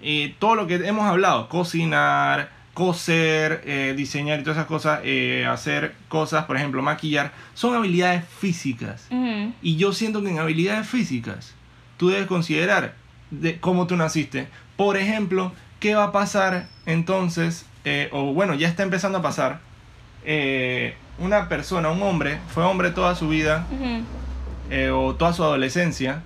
Y 0.00 0.30
todo 0.38 0.54
lo 0.54 0.66
que 0.66 0.76
hemos 0.76 1.04
hablado, 1.04 1.48
cocinar, 1.48 2.50
coser, 2.74 3.62
eh, 3.64 3.94
diseñar 3.96 4.40
y 4.40 4.42
todas 4.42 4.58
esas 4.58 4.68
cosas, 4.68 5.00
eh, 5.04 5.46
hacer 5.48 5.94
cosas, 6.08 6.44
por 6.44 6.56
ejemplo, 6.56 6.82
maquillar, 6.82 7.32
son 7.54 7.74
habilidades 7.74 8.24
físicas. 8.40 9.08
Y 9.60 9.76
yo 9.76 9.92
siento 9.92 10.22
que 10.22 10.30
en 10.30 10.38
habilidades 10.38 10.88
físicas 10.88 11.54
tú 11.96 12.08
debes 12.08 12.26
considerar 12.26 12.94
de 13.30 13.58
cómo 13.58 13.86
tú 13.86 13.96
naciste. 13.96 14.48
Por 14.76 14.96
ejemplo, 14.96 15.52
¿qué 15.80 15.94
va 15.94 16.04
a 16.04 16.12
pasar 16.12 16.66
entonces? 16.86 17.66
Eh, 17.84 18.08
o 18.12 18.32
bueno, 18.34 18.54
ya 18.54 18.68
está 18.68 18.82
empezando 18.82 19.18
a 19.18 19.22
pasar. 19.22 19.60
eh, 20.24 20.94
una 21.18 21.48
persona, 21.48 21.90
un 21.90 22.02
hombre, 22.02 22.38
fue 22.48 22.64
hombre 22.64 22.90
toda 22.90 23.14
su 23.14 23.28
vida, 23.28 23.66
eh, 24.70 24.90
o 24.90 25.14
toda 25.14 25.32
su 25.32 25.42
adolescencia 25.44 26.22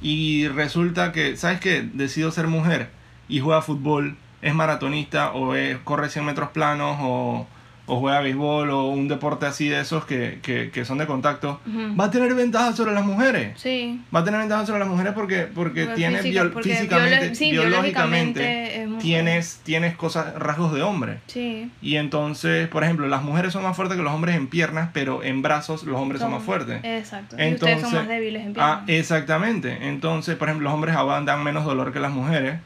y 0.00 0.48
resulta 0.48 1.12
que, 1.12 1.36
¿sabes 1.36 1.60
qué? 1.60 1.82
Decido 1.94 2.30
ser 2.30 2.46
mujer 2.48 2.90
y 3.28 3.40
juega 3.40 3.62
fútbol, 3.62 4.16
es 4.42 4.54
maratonista 4.54 5.32
o 5.32 5.54
es- 5.54 5.78
corre 5.84 6.10
100 6.10 6.24
metros 6.26 6.50
planos 6.50 6.98
o, 7.00 7.46
o 7.86 7.98
juega 7.98 8.20
béisbol 8.20 8.70
o 8.70 8.86
un 8.88 9.08
deporte 9.08 9.44
así 9.46 9.68
de 9.68 9.80
esos 9.80 10.04
que, 10.04 10.38
que, 10.42 10.70
que 10.70 10.84
son 10.84 10.98
de 10.98 11.06
contacto, 11.06 11.60
va 11.98 12.04
a 12.06 12.10
tener 12.10 12.32
ventaja 12.34 12.72
sobre 12.74 12.92
las 12.92 13.04
mujeres. 13.04 13.52
Sí. 13.60 14.00
Va 14.14 14.20
a 14.20 14.24
tener 14.24 14.40
ventaja 14.40 14.64
sobre 14.66 14.78
las 14.78 14.88
mujeres 14.88 15.12
porque, 15.14 15.48
porque 15.52 15.84
Porque 15.84 15.94
tiene 15.96 16.18
física- 16.18 16.42
bio- 16.44 16.52
porque 16.52 16.70
físicamente, 16.74 17.30
biolo- 17.30 17.34
sí, 17.34 17.50
biológicamente, 17.50 18.88
tienes, 19.00 19.60
tienes 19.64 19.96
cosas, 19.96 20.34
rasgos 20.36 20.72
de 20.74 20.82
hombre. 20.82 21.18
Sí. 21.26 21.70
Y 21.80 21.96
entonces, 21.96 22.68
por 22.68 22.84
ejemplo, 22.84 23.06
las 23.08 23.22
mujeres 23.22 23.52
son 23.52 23.62
más 23.62 23.74
fuertes 23.76 23.96
que 23.96 24.02
los 24.02 24.12
hombres 24.12 24.36
en 24.36 24.46
piernas, 24.46 24.90
pero 24.92 25.22
en 25.22 25.42
brazos 25.42 25.84
los 25.84 26.00
hombres 26.00 26.20
son, 26.20 26.30
más 26.30 26.42
fuertes. 26.42 26.80
Exacto. 26.84 27.36
y 27.38 27.42
Entonces, 27.42 27.78
ustedes 27.78 27.90
son 27.90 27.94
más 28.00 28.08
débiles 28.08 28.42
en 28.46 28.50
Ah, 28.58 28.82
piernas. 28.84 29.00
exactamente. 29.00 29.88
Entonces, 29.88 30.36
por 30.36 30.48
ejemplo, 30.48 30.64
los 30.66 30.74
hombres 30.74 30.94
dan 30.94 31.42
menos 31.42 31.64
dolor 31.64 31.92
que 31.92 32.00
las 32.00 32.12
mujeres, 32.12 32.60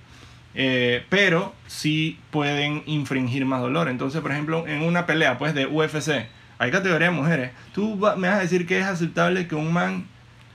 eh, 0.57 1.05
pero 1.11 1.55
sí 1.67 2.19
pueden 2.31 2.83
infringir 2.87 3.45
más 3.45 3.61
dolor. 3.61 3.89
Entonces, 3.89 4.21
por 4.23 4.33
ejemplo, 4.33 4.67
en 4.67 4.83
una 4.83 5.05
pelea 5.07 5.37
pues 5.39 5.55
de 5.55 5.67
UFC, 5.67 6.27
hay 6.59 6.71
categoría 6.71 7.09
de 7.11 7.15
mujeres. 7.15 7.51
Tú 7.75 7.99
va- 8.01 8.17
me 8.17 8.29
vas 8.29 8.39
a 8.39 8.41
decir 8.41 8.67
que 8.67 8.79
es 8.81 8.87
aceptable 8.87 9.47
que 9.47 9.55
un 9.55 9.73
man, 9.73 9.93
un- 9.95 10.07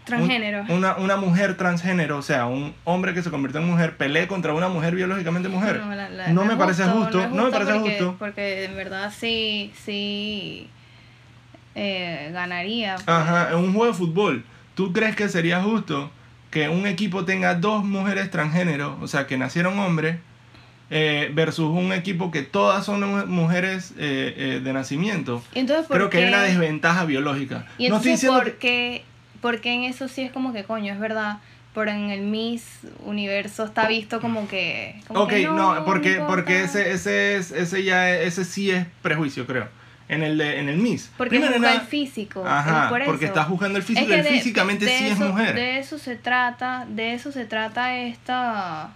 Transgénero. 0.06 0.64
una, 0.70 0.96
una 0.98 1.16
mujer 1.18 1.56
transgénero, 1.56 2.18
o 2.18 2.22
sea, 2.24 2.48
un 2.48 2.74
hombre 2.86 3.14
que 3.14 3.22
se 3.22 3.30
convirtió 3.30 3.62
en 3.62 3.68
mujer, 3.68 3.98
pelee 3.98 4.28
contra 4.28 4.52
una 4.54 4.68
mujer 4.68 4.96
biológicamente 4.96 5.48
mujer. 5.48 5.80
No, 5.80 5.94
la- 5.94 6.10
la- 6.10 6.28
No 6.30 6.42
no 6.42 6.46
me 6.46 6.58
parece 6.58 6.84
justo, 6.86 7.30
no 7.30 7.44
me 7.46 7.52
parece 7.52 7.74
justo. 7.80 8.16
Porque 8.18 8.66
en 8.66 8.76
verdad 8.76 9.14
sí, 9.16 9.72
sí 9.86 10.68
eh, 11.76 12.32
ganaría. 12.34 12.96
pues. 12.96 13.08
Ajá, 13.08 13.50
en 13.52 13.58
un 13.58 13.74
juego 13.74 13.86
de 13.92 13.94
fútbol, 13.98 14.44
¿tú 14.76 14.92
crees 14.92 15.16
que 15.16 15.30
sería 15.30 15.62
justo 15.62 16.12
que 16.52 16.70
un 16.70 16.86
equipo 16.86 17.26
tenga 17.26 17.56
dos 17.56 17.84
mujeres 17.84 18.30
transgénero, 18.30 18.98
o 19.02 19.08
sea, 19.08 19.26
que 19.26 19.38
nacieron 19.38 19.80
hombres, 19.80 20.18
eh, 20.90 21.32
versus 21.34 21.70
un 21.70 21.94
equipo 21.94 22.30
que 22.32 22.42
todas 22.42 22.86
son 22.86 23.00
mu- 23.10 23.26
mujeres 23.26 23.94
eh, 23.98 24.34
eh, 24.38 24.62
de 24.64 24.74
nacimiento? 24.74 25.42
Entonces, 25.56 25.88
¿por 25.88 25.96
Creo 25.98 26.10
que 26.10 26.18
hay 26.18 26.28
una 26.28 26.42
desventaja 26.44 27.06
biológica. 27.06 27.66
Y 27.78 27.88
no 27.90 27.96
estoy 27.96 28.12
entonces, 28.12 28.12
diciendo 28.12 28.40
¿por 28.40 28.52
que- 28.54 28.58
qué, 28.60 29.04
por 29.42 29.62
qué 29.62 29.74
en 29.74 29.84
eso 29.86 30.08
sí 30.10 30.22
es 30.22 30.32
como 30.32 30.52
que 30.54 30.64
coño, 30.66 30.94
es 30.94 31.00
verdad? 31.00 31.38
Pero 31.74 31.90
en 31.92 32.10
el 32.10 32.24
Miss 32.24 32.66
Universo 33.06 33.64
está 33.64 33.88
visto 33.88 34.20
como 34.20 34.46
que. 34.50 35.00
como 35.08 35.22
Ok, 35.22 35.30
que 35.30 35.44
no, 35.46 35.74
no 35.76 35.86
porque, 35.86 36.22
porque 36.28 36.64
ese, 36.64 36.92
ese, 36.92 37.38
es, 37.38 37.52
ese, 37.54 37.86
ya, 37.86 38.12
ese 38.14 38.44
sí 38.44 38.72
es 38.72 38.86
prejuicio, 39.02 39.48
creo. 39.48 39.70
En 40.12 40.22
el, 40.24 40.38
de- 40.38 40.60
en 40.60 40.70
el 40.70 40.78
Miss. 40.78 41.10
Porque 41.18 41.30
Primero 41.32 41.54
juzga 41.54 41.74
el 41.74 41.82
físico. 41.82 42.44
Ajá, 42.46 42.84
es 42.84 42.90
por 42.90 43.06
porque 43.06 43.26
eso. 43.26 43.34
estás 43.34 43.48
juzgando 43.48 43.78
el 43.80 43.84
físico 43.84 44.08
que 44.08 44.16
él 44.20 44.24
de- 44.24 44.30
físicamente 44.30 44.86
de 44.86 44.92
sí 44.98 45.08
es 45.08 45.18
mujer. 45.20 45.56
De 45.56 45.80
eso 45.80 45.98
se 45.98 46.16
trata, 46.16 46.86
de 46.88 47.14
eso 47.14 47.32
se 47.32 47.46
trata 47.46 47.96
esta... 47.98 48.90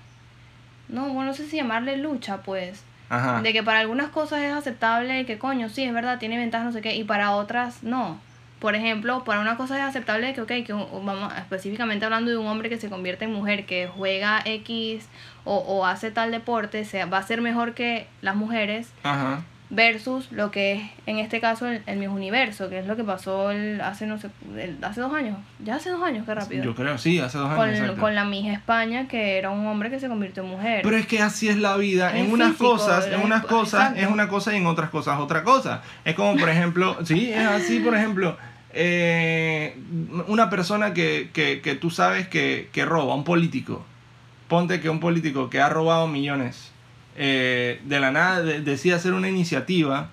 No, 0.89 1.07
bueno, 1.09 1.31
no 1.31 1.33
sé 1.33 1.47
si 1.47 1.55
llamarle 1.57 1.97
lucha, 1.97 2.37
pues. 2.43 2.83
Ajá. 3.09 3.41
De 3.41 3.53
que 3.53 3.63
para 3.63 3.79
algunas 3.79 4.09
cosas 4.09 4.41
es 4.41 4.53
aceptable 4.53 5.25
que 5.25 5.37
coño, 5.37 5.69
sí, 5.69 5.83
es 5.83 5.93
verdad, 5.93 6.19
tiene 6.19 6.37
ventajas, 6.37 6.65
no 6.67 6.71
sé 6.73 6.81
qué, 6.81 6.95
y 6.95 7.03
para 7.03 7.31
otras 7.31 7.81
no. 7.83 8.19
Por 8.59 8.73
ejemplo, 8.75 9.23
para 9.23 9.41
una 9.41 9.57
cosa 9.57 9.77
es 9.77 9.83
aceptable 9.83 10.33
que, 10.33 10.41
ok, 10.41 10.51
que 10.65 10.73
un- 10.73 11.05
vamos 11.05 11.31
específicamente 11.37 12.05
hablando 12.05 12.31
de 12.31 12.37
un 12.37 12.47
hombre 12.47 12.69
que 12.69 12.77
se 12.77 12.89
convierte 12.89 13.25
en 13.25 13.33
mujer, 13.33 13.65
que 13.65 13.87
juega 13.87 14.41
X 14.45 15.05
o, 15.43 15.57
o 15.57 15.85
hace 15.85 16.09
tal 16.11 16.31
deporte, 16.31 16.83
sea, 16.85 17.05
va 17.05 17.19
a 17.19 17.23
ser 17.23 17.41
mejor 17.41 17.73
que 17.73 18.07
las 18.21 18.35
mujeres 18.35 18.87
Ajá. 19.03 19.43
Versus 19.71 20.31
lo 20.31 20.51
que 20.51 20.73
es 20.73 20.81
en 21.07 21.17
este 21.17 21.41
caso 21.41 21.67
el, 21.67 21.81
el 21.87 22.07
Universo, 22.07 22.69
que 22.69 22.79
es 22.79 22.85
lo 22.85 22.95
que 22.95 23.03
pasó 23.03 23.49
el, 23.51 23.81
hace 23.81 24.05
no 24.05 24.19
sé, 24.19 24.29
el- 24.57 24.77
hace 24.83 25.01
dos 25.01 25.11
años, 25.13 25.37
ya 25.63 25.75
hace 25.75 25.89
dos 25.89 26.03
años, 26.03 26.23
qué 26.25 26.35
rápido. 26.35 26.63
Yo 26.63 26.75
creo, 26.75 26.97
sí, 26.97 27.19
hace 27.19 27.37
dos 27.39 27.49
años. 27.49 27.89
con, 27.89 27.99
con 27.99 28.15
la 28.15 28.25
Miss 28.25 28.51
España, 28.53 29.07
que 29.07 29.37
era 29.37 29.49
un 29.49 29.65
hombre 29.65 29.89
que 29.89 29.99
se 29.99 30.07
convirtió 30.07 30.43
en 30.43 30.49
mujer. 30.49 30.81
Pero 30.83 30.95
es 30.97 31.07
que 31.07 31.19
así 31.21 31.49
es 31.49 31.57
la 31.57 31.77
vida. 31.77 32.15
Es 32.15 32.25
En 32.25 32.31
unas 32.31 32.53
cosas, 32.55 33.07
en 33.07 33.21
unas 33.21 33.43
cosas 33.45 33.81
exacto. 33.91 34.01
es 34.01 34.07
una 34.07 34.27
cosa 34.27 34.53
y 34.53 34.57
en 34.57 34.67
otras 34.67 34.89
cosas 34.91 35.19
otra 35.19 35.43
cosa. 35.43 35.81
Es 36.05 36.13
como, 36.15 36.37
por 36.39 36.49
ejemplo, 36.49 36.97
sí, 37.05 37.31
es 37.33 37.45
así, 37.47 37.79
por 37.79 37.95
ejemplo, 37.95 38.37
eh, 38.71 39.75
una 40.27 40.49
persona 40.49 40.93
que, 40.93 41.29
que, 41.33 41.61
que 41.61 41.75
tú 41.75 41.89
sabes 41.89 42.27
que, 42.27 42.69
que 42.71 42.85
roba, 42.85 43.15
un 43.15 43.23
político. 43.23 43.83
Ponte 44.47 44.79
que 44.79 44.89
un 44.89 44.99
político 44.99 45.49
que 45.49 45.59
ha 45.59 45.69
robado 45.69 46.07
millones, 46.07 46.71
eh, 47.15 47.81
de 47.85 47.99
la 47.99 48.11
nada 48.11 48.41
de- 48.41 48.61
decide 48.61 48.93
hacer 48.93 49.13
una 49.13 49.29
iniciativa 49.29 50.09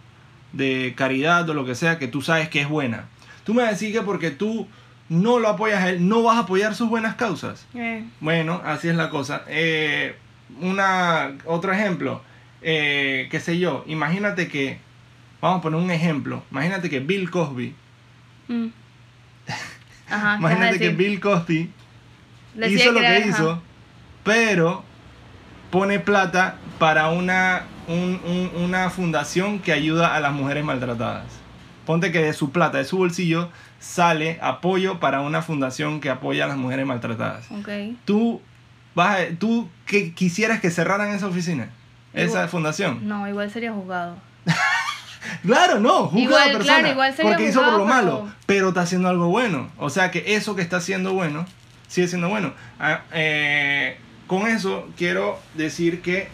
de 0.53 0.95
caridad 0.97 1.49
o 1.49 1.55
lo 1.55 1.65
que 1.65 1.75
sea 1.75 1.99
que 1.99 2.09
tú 2.09 2.23
sabes 2.23 2.49
que 2.49 2.61
es 2.61 2.69
buena. 2.69 3.07
Tú 3.45 3.55
me 3.55 3.63
vas 3.63 3.71
a 3.71 3.73
decir 3.73 3.93
que 3.93 4.03
porque 4.03 4.31
tú 4.31 4.69
no 5.09 5.39
lo 5.39 5.49
apoyas 5.49 5.83
a 5.83 5.91
él, 5.91 6.09
no 6.09 6.23
vas 6.23 6.37
a 6.37 6.41
apoyar 6.41 6.75
sus 6.75 6.89
buenas 6.89 7.17
causas. 7.17 7.67
Eh, 7.75 8.05
Bueno, 8.21 8.61
así 8.65 8.89
es 8.89 8.95
la 8.97 9.11
cosa. 9.11 9.43
Eh, 9.49 10.15
una, 10.61 11.33
otro 11.47 11.73
ejemplo, 11.73 12.23
eh, 12.63 13.29
qué 13.31 13.41
sé 13.41 13.59
yo, 13.59 13.85
imagínate 13.87 14.49
que, 14.49 14.79
vamos 15.41 15.59
a 15.59 15.63
poner 15.63 15.81
un 15.81 15.91
ejemplo, 15.91 16.43
imagínate 16.51 16.89
que 16.89 17.01
Bill 17.01 17.31
Cosby, 17.31 17.75
mm. 18.49 18.67
Ajá, 20.09 20.09
¿qué 20.09 20.11
vas 20.11 20.35
a 20.35 20.39
imagínate 20.39 20.79
que? 20.79 20.89
Bill 20.91 21.21
Cosby 21.21 21.71
hizo 22.69 22.93
lo 22.93 23.01
que 23.01 23.25
hizo, 23.29 23.63
pero 24.25 24.85
pone 25.71 25.99
plata 26.01 26.59
para 26.83 27.11
una, 27.11 27.63
un- 27.87 28.21
un- 28.27 28.51
una 28.65 28.91
fundación 28.91 29.61
que 29.61 29.71
ayuda 29.73 30.17
a 30.17 30.21
las 30.21 30.33
mujeres 30.33 30.65
maltratadas. 30.65 31.27
Ponte 31.87 32.11
que 32.11 32.19
de 32.21 32.33
su 32.33 32.51
plata, 32.51 32.79
de 32.79 32.85
su 32.85 32.97
bolsillo, 32.99 33.51
sale 33.79 34.41
apoyo 34.43 34.99
para 34.99 35.21
una 35.21 35.43
fundación 35.43 36.01
que 36.01 36.11
apoya 36.11 36.47
a 36.47 36.49
las 36.49 36.57
mujeres 36.57 36.85
maltratadas. 36.85 37.45
Ok. 37.53 37.69
tú 38.05 38.41
vas 38.97 39.21
a- 39.21 39.39
tú 39.39 39.69
que 39.87 40.13
quisieras 40.13 40.61
que 40.61 40.73
cerraran 40.73 41.11
esa 41.15 41.29
oficina, 41.29 41.69
esa 42.15 42.49
fundación. 42.49 43.07
No, 43.07 43.29
igual 43.29 43.49
sería 43.49 43.73
juzgado. 43.73 44.17
Claro, 45.47 45.79
no, 45.79 46.07
juzga 46.09 46.21
Igual, 46.21 46.43
a 46.43 46.53
persona 46.53 46.65
claro, 46.79 46.89
igual 46.95 47.15
sería 47.15 47.31
porque 47.31 47.49
hizo 47.49 47.61
por 47.63 47.73
lo 47.75 47.79
juzgado, 47.85 48.03
malo, 48.25 48.33
pero 48.47 48.69
está 48.71 48.81
haciendo 48.81 49.09
algo 49.09 49.29
bueno. 49.29 49.71
O 49.79 49.89
sea 49.89 50.11
que 50.11 50.35
eso 50.35 50.57
que 50.57 50.63
está 50.63 50.79
haciendo 50.79 51.13
bueno 51.15 51.47
sigue 51.87 52.09
siendo 52.09 52.29
bueno. 52.29 52.53
Ah, 52.81 53.03
eh, 53.13 53.99
con 54.27 54.49
eso 54.49 54.89
quiero 54.97 55.39
decir 55.55 56.03
que 56.03 56.27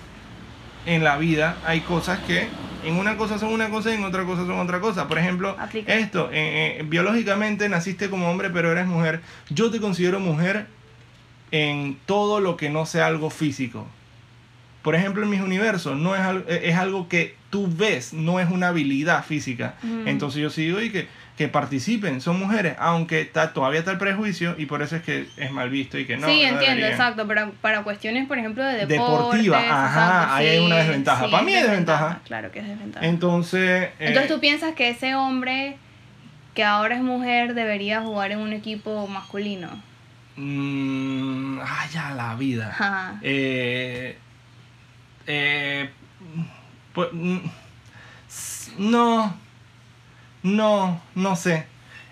en 0.88 1.04
la 1.04 1.18
vida 1.18 1.58
hay 1.66 1.80
cosas 1.82 2.18
que 2.20 2.48
en 2.84 2.94
una 2.94 3.16
cosa 3.16 3.38
son 3.38 3.52
una 3.52 3.68
cosa 3.68 3.90
y 3.90 3.94
en 3.94 4.04
otra 4.04 4.24
cosa 4.24 4.46
son 4.46 4.58
otra 4.58 4.80
cosa. 4.80 5.06
Por 5.06 5.18
ejemplo, 5.18 5.54
Aplica. 5.58 5.94
esto, 5.94 6.30
eh, 6.32 6.78
eh, 6.80 6.84
biológicamente 6.86 7.68
naciste 7.68 8.08
como 8.08 8.30
hombre 8.30 8.50
pero 8.50 8.72
eres 8.72 8.86
mujer. 8.86 9.20
Yo 9.50 9.70
te 9.70 9.80
considero 9.80 10.18
mujer 10.18 10.66
en 11.50 11.98
todo 12.06 12.40
lo 12.40 12.56
que 12.56 12.70
no 12.70 12.86
sea 12.86 13.06
algo 13.06 13.28
físico. 13.30 13.86
Por 14.82 14.94
ejemplo, 14.94 15.22
en 15.22 15.30
mis 15.30 15.42
universos 15.42 15.98
no 15.98 16.14
es 16.14 16.22
algo, 16.22 16.48
es 16.48 16.76
algo 16.76 17.08
que 17.08 17.34
tú 17.50 17.68
ves, 17.70 18.14
no 18.14 18.40
es 18.40 18.50
una 18.50 18.68
habilidad 18.68 19.24
física. 19.24 19.74
Entonces 20.06 20.40
yo 20.40 20.48
sí 20.48 20.62
digo 20.62 20.80
y 20.80 20.90
que, 20.90 21.08
que 21.38 21.48
participen, 21.48 22.20
son 22.20 22.38
mujeres, 22.38 22.74
aunque 22.78 23.20
está, 23.20 23.52
todavía 23.54 23.78
está 23.78 23.92
el 23.92 23.98
prejuicio 23.98 24.56
y 24.58 24.66
por 24.66 24.82
eso 24.82 24.96
es 24.96 25.02
que 25.02 25.28
es 25.36 25.52
mal 25.52 25.70
visto 25.70 25.96
y 25.96 26.04
que 26.04 26.16
no. 26.16 26.26
sí, 26.26 26.32
no 26.42 26.48
entiendo, 26.48 26.66
deberían. 26.66 26.90
exacto, 26.90 27.26
pero 27.28 27.52
para 27.62 27.82
cuestiones, 27.84 28.26
por 28.26 28.38
ejemplo, 28.38 28.64
de 28.64 28.84
deportes, 28.86 28.98
Deportiva, 29.44 29.58
ajá, 29.58 29.86
exacto, 29.86 30.34
ahí 30.34 30.46
hay 30.48 30.58
sí, 30.58 30.66
una 30.66 30.76
desventaja. 30.78 31.24
sí, 31.24 31.30
Para 31.30 31.42
mí 31.44 31.54
es 31.54 31.62
desventaja. 31.62 32.20
Claro 32.24 32.50
que 32.50 32.58
es 32.58 32.66
desventaja. 32.68 33.06
Entonces, 33.06 33.60
eh, 33.60 33.92
Entonces 34.00 34.30
tú 34.32 34.40
piensas 34.40 34.74
que 34.74 34.90
ese 34.90 35.14
hombre 35.14 35.76
que 36.54 36.64
ahora 36.64 36.96
es 36.96 37.02
mujer 37.02 37.54
debería 37.54 38.00
jugar 38.02 38.32
en 38.32 38.40
un 38.40 38.52
equipo 38.52 39.06
masculino. 39.06 39.68
mm, 40.34 41.60
ay, 41.60 41.88
ya 41.92 42.10
la 42.16 42.34
vida. 42.34 42.70
Ajá. 42.70 43.20
Eh, 43.22 44.18
eh, 45.28 45.88
pues, 46.92 47.08
mm, 47.12 47.38
no, 48.78 49.36
no, 50.42 51.00
no 51.14 51.36
sé. 51.36 51.66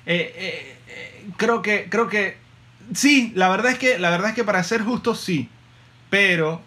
Eh, 0.06 0.32
eh, 0.36 0.76
eh, 0.88 1.26
creo 1.36 1.62
que, 1.62 1.88
creo 1.88 2.08
que, 2.08 2.36
sí, 2.94 3.32
la 3.34 3.48
verdad 3.48 3.72
es 3.72 3.78
que, 3.78 3.98
la 3.98 4.10
verdad 4.10 4.30
es 4.30 4.34
que 4.34 4.44
para 4.44 4.62
ser 4.62 4.82
justos 4.82 5.20
sí, 5.20 5.48
pero 6.10 6.60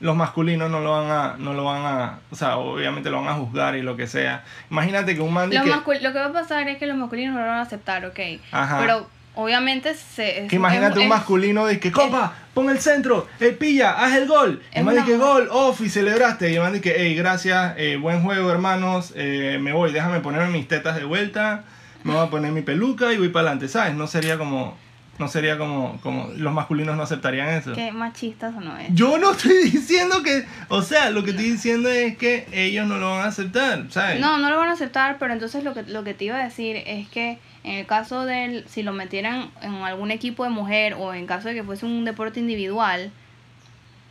los 0.00 0.14
masculinos 0.14 0.70
no 0.70 0.80
lo 0.80 0.92
van 0.92 1.10
a, 1.10 1.34
no 1.38 1.54
lo 1.54 1.64
van 1.64 1.84
a, 1.84 2.18
o 2.30 2.36
sea, 2.36 2.56
obviamente 2.58 3.10
lo 3.10 3.20
van 3.20 3.28
a 3.28 3.34
juzgar 3.34 3.74
y 3.74 3.82
lo 3.82 3.96
que 3.96 4.06
sea. 4.06 4.44
Imagínate 4.70 5.14
que 5.14 5.20
un 5.20 5.32
man 5.32 5.50
Los 5.52 5.62
que, 5.64 6.00
lo 6.00 6.12
que 6.12 6.18
va 6.18 6.26
a 6.26 6.32
pasar 6.32 6.68
es 6.68 6.78
que 6.78 6.86
los 6.86 6.96
masculinos 6.96 7.34
no 7.34 7.40
lo 7.40 7.46
van 7.46 7.58
a 7.58 7.62
aceptar, 7.62 8.04
ok. 8.04 8.18
Ajá. 8.52 8.78
Pero 8.80 9.08
obviamente 9.34 9.94
se... 9.94 10.44
es- 10.44 10.50
Que 10.50 10.56
imagínate 10.56 10.98
es- 11.00 11.02
un 11.04 11.08
masculino 11.08 11.66
de 11.66 11.80
que, 11.80 11.90
compa, 11.90 12.32
pon 12.58 12.70
el 12.70 12.78
centro, 12.80 13.26
eh, 13.40 13.52
pilla, 13.52 13.92
haz 13.92 14.16
el 14.16 14.26
gol. 14.26 14.60
es 14.72 14.78
El 14.78 14.82
una- 14.88 14.92
dice, 15.04 15.16
gol, 15.16 15.48
off, 15.50 15.80
y 15.80 15.88
celebraste. 15.88 16.50
Y 16.50 16.56
el 16.56 16.60
man 16.60 16.72
dice, 16.72 16.94
hey, 16.96 17.14
gracias, 17.14 17.74
eh, 17.76 17.96
buen 17.96 18.22
juego, 18.22 18.50
hermanos, 18.50 19.12
eh, 19.16 19.58
me 19.60 19.72
voy, 19.72 19.92
déjame 19.92 20.20
ponerme 20.20 20.48
mis 20.50 20.66
tetas 20.66 20.96
de 20.96 21.04
vuelta, 21.04 21.64
me 22.04 22.14
voy 22.14 22.26
a 22.26 22.30
poner 22.30 22.50
mi 22.52 22.62
peluca 22.62 23.12
y 23.12 23.18
voy 23.18 23.28
para 23.28 23.48
adelante, 23.48 23.68
¿sabes? 23.68 23.94
No 23.94 24.06
sería 24.06 24.38
como, 24.38 24.76
no 25.18 25.28
sería 25.28 25.58
como, 25.58 26.00
como, 26.00 26.28
los 26.36 26.52
masculinos 26.52 26.96
no 26.96 27.02
aceptarían 27.02 27.48
eso. 27.48 27.72
Qué 27.74 27.90
machistas 27.92 28.54
o 28.56 28.60
no 28.60 28.76
es. 28.78 28.88
Yo 28.94 29.18
no 29.18 29.32
estoy 29.32 29.62
diciendo 29.70 30.22
que, 30.22 30.44
o 30.68 30.82
sea, 30.82 31.10
lo 31.10 31.22
que 31.24 31.30
estoy 31.30 31.50
diciendo 31.50 31.88
es 31.88 32.16
que 32.16 32.46
ellos 32.52 32.86
no 32.86 32.98
lo 32.98 33.10
van 33.10 33.20
a 33.22 33.28
aceptar, 33.28 33.86
¿sabes? 33.90 34.20
No, 34.20 34.38
no 34.38 34.48
lo 34.50 34.56
van 34.58 34.68
a 34.70 34.72
aceptar, 34.72 35.16
pero 35.18 35.32
entonces 35.32 35.62
lo 35.64 35.74
que, 35.74 35.82
lo 35.84 36.02
que 36.04 36.14
te 36.14 36.24
iba 36.24 36.36
a 36.40 36.44
decir 36.44 36.76
es 36.86 37.08
que 37.08 37.38
en 37.68 37.74
el 37.78 37.86
caso 37.86 38.24
de 38.24 38.64
si 38.68 38.82
lo 38.82 38.92
metieran 38.92 39.50
en 39.62 39.74
algún 39.76 40.10
equipo 40.10 40.44
de 40.44 40.50
mujer 40.50 40.94
o 40.94 41.12
en 41.14 41.26
caso 41.26 41.48
de 41.48 41.54
que 41.54 41.62
fuese 41.64 41.84
un 41.86 42.04
deporte 42.04 42.40
individual, 42.40 43.10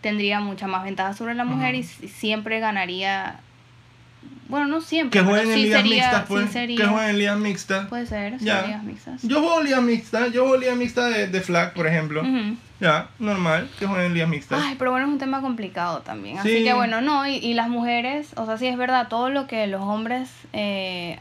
tendría 0.01 0.39
mucha 0.39 0.67
más 0.67 0.83
ventaja 0.83 1.13
sobre 1.13 1.33
la 1.35 1.43
mujer 1.43 1.75
y 1.75 1.83
siempre 1.83 2.59
ganaría. 2.59 3.39
Bueno, 4.49 4.67
no 4.67 4.79
siempre. 4.81 5.19
Que 5.19 5.25
jueguen 5.25 5.49
en 5.49 5.55
sí 5.55 5.63
ligas 5.63 5.81
sería- 5.81 5.95
mixtas, 5.95 6.21
sí 6.21 6.25
pues. 6.27 6.51
sería- 6.51 6.77
Que 6.77 6.85
jueguen 6.85 7.09
en 7.09 7.17
ligas 7.19 7.37
mixtas. 7.37 7.87
Puede 7.87 8.05
ser, 8.05 8.39
sí, 8.39 8.45
Ya. 8.45 8.65
ligas 8.65 8.83
mixtas. 8.83 9.21
Yo 9.23 9.39
juego 9.41 9.61
liga 9.61 9.81
mixta, 9.81 10.27
yo 10.27 10.43
juego 10.43 10.57
liga 10.57 10.75
mixta 10.75 11.07
de, 11.07 11.27
de 11.27 11.41
flag, 11.41 11.73
por 11.73 11.87
ejemplo. 11.87 12.21
Ujú. 12.21 12.55
Ya, 12.79 13.09
normal, 13.19 13.69
que 13.79 13.87
jueguen 13.87 14.05
en 14.07 14.13
ligas 14.13 14.29
mixtas. 14.29 14.61
Ay, 14.63 14.75
pero 14.77 14.91
bueno, 14.91 15.07
es 15.07 15.11
un 15.11 15.19
tema 15.19 15.41
complicado 15.41 16.01
también. 16.01 16.35
Sí. 16.43 16.49
Así 16.55 16.63
que 16.63 16.73
bueno, 16.73 17.01
no, 17.01 17.27
y, 17.27 17.35
y 17.37 17.55
las 17.55 17.67
mujeres, 17.69 18.29
o 18.37 18.45
sea, 18.45 18.57
sí 18.57 18.67
es 18.67 18.77
verdad, 18.77 19.07
todo 19.09 19.29
lo 19.31 19.47
que 19.47 19.65
los 19.67 19.81
hombres 19.81 20.29
eh, 20.53 21.19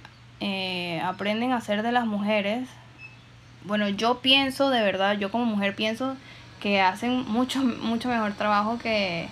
aprenden 1.09 1.53
a 1.53 1.57
hacer 1.57 1.83
de 1.83 1.93
las 1.93 2.07
mujeres, 2.07 2.69
bueno, 3.65 3.89
yo 3.89 4.21
pienso, 4.21 4.71
de 4.71 4.81
verdad, 4.83 5.19
yo 5.19 5.31
como 5.31 5.45
mujer 5.45 5.75
pienso 5.75 6.17
que 6.61 6.81
hacen 6.81 7.25
mucho, 7.29 7.61
mucho 7.83 8.09
mejor 8.09 8.33
trabajo 8.35 8.79
que, 8.79 9.29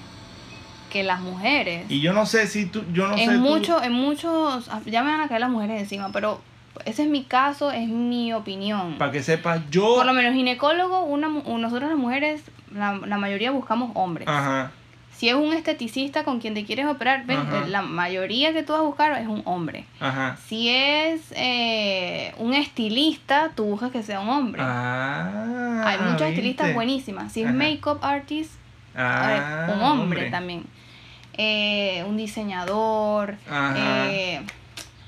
que 0.90 1.02
las 1.02 1.20
mujeres. 1.20 1.86
Y 1.90 2.00
yo 2.00 2.12
no 2.12 2.26
sé 2.26 2.46
si 2.46 2.66
tú, 2.66 2.84
yo 2.92 3.06
no 3.08 3.16
sé 3.16 3.24
en 3.24 3.34
tú- 3.34 3.48
mucho, 3.48 3.82
en 3.82 3.92
muchos, 3.92 4.70
ya 4.86 5.02
me 5.02 5.10
van 5.12 5.20
a 5.20 5.28
caer 5.28 5.40
las 5.40 5.50
mujeres 5.50 5.80
encima, 5.80 6.10
pero 6.12 6.40
ese 6.84 7.04
es 7.04 7.08
mi 7.08 7.22
caso, 7.24 7.70
es 7.70 7.88
mi 7.88 8.32
opinión. 8.32 8.96
para 8.98 9.12
que 9.12 9.22
sepas, 9.22 9.60
yo... 9.70 9.94
Por 9.94 10.06
lo 10.06 10.12
menos 10.12 10.34
ginecólogo, 10.34 11.04
una, 11.04 11.28
nosotros 11.28 11.88
las 11.90 11.98
mujeres, 11.98 12.42
la, 12.72 12.94
la 13.06 13.16
mayoría 13.18 13.52
buscamos 13.52 13.92
hombres. 13.94 14.26
Ajá, 14.28 14.72
Si 15.16 15.28
es 15.28 15.34
un 15.34 15.52
esteticista 15.52 16.24
con 16.24 16.40
quien 16.40 16.54
te 16.54 16.64
quieres 16.64 16.86
operar, 16.86 17.24
eh, 17.28 17.38
la 17.68 17.82
mayoría 17.82 18.52
que 18.52 18.62
tú 18.62 18.72
vas 18.72 18.80
a 18.80 18.84
buscar 18.84 19.12
es 19.20 19.28
un 19.28 19.42
hombre. 19.46 19.84
ajá. 20.00 20.36
Si 20.48 20.68
es 20.68 21.32
eh, 21.36 22.34
un 22.38 22.52
estilista, 22.54 23.52
tú 23.54 23.64
buscas 23.64 23.90
que 23.92 24.02
sea 24.02 24.20
un 24.20 24.28
hombre. 24.28 24.60
Ah, 24.62 25.82
Hay 25.86 25.98
muchos 25.98 26.28
estilistas 26.28 26.74
buenísimas. 26.74 27.32
Si 27.32 27.42
es 27.42 27.52
makeup 27.52 28.02
artist, 28.04 28.52
ver, 28.94 29.02
Ah, 29.06 29.70
un 29.74 29.82
hombre, 29.82 30.30
también. 30.30 30.64
Eh, 31.36 32.04
un 32.08 32.16
diseñador. 32.16 33.36
Eh, 33.76 34.40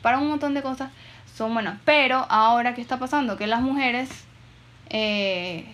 para 0.03 0.19
un 0.19 0.29
montón 0.29 0.55
de 0.55 0.63
cosas 0.63 0.91
son 1.35 1.53
buenas. 1.53 1.79
Pero 1.85 2.27
ahora, 2.31 2.75
¿qué 2.75 2.81
está 2.81 2.99
pasando? 2.99 3.37
Que 3.37 3.47
las 3.47 3.61
mujeres... 3.61 4.09
eh, 4.91 5.67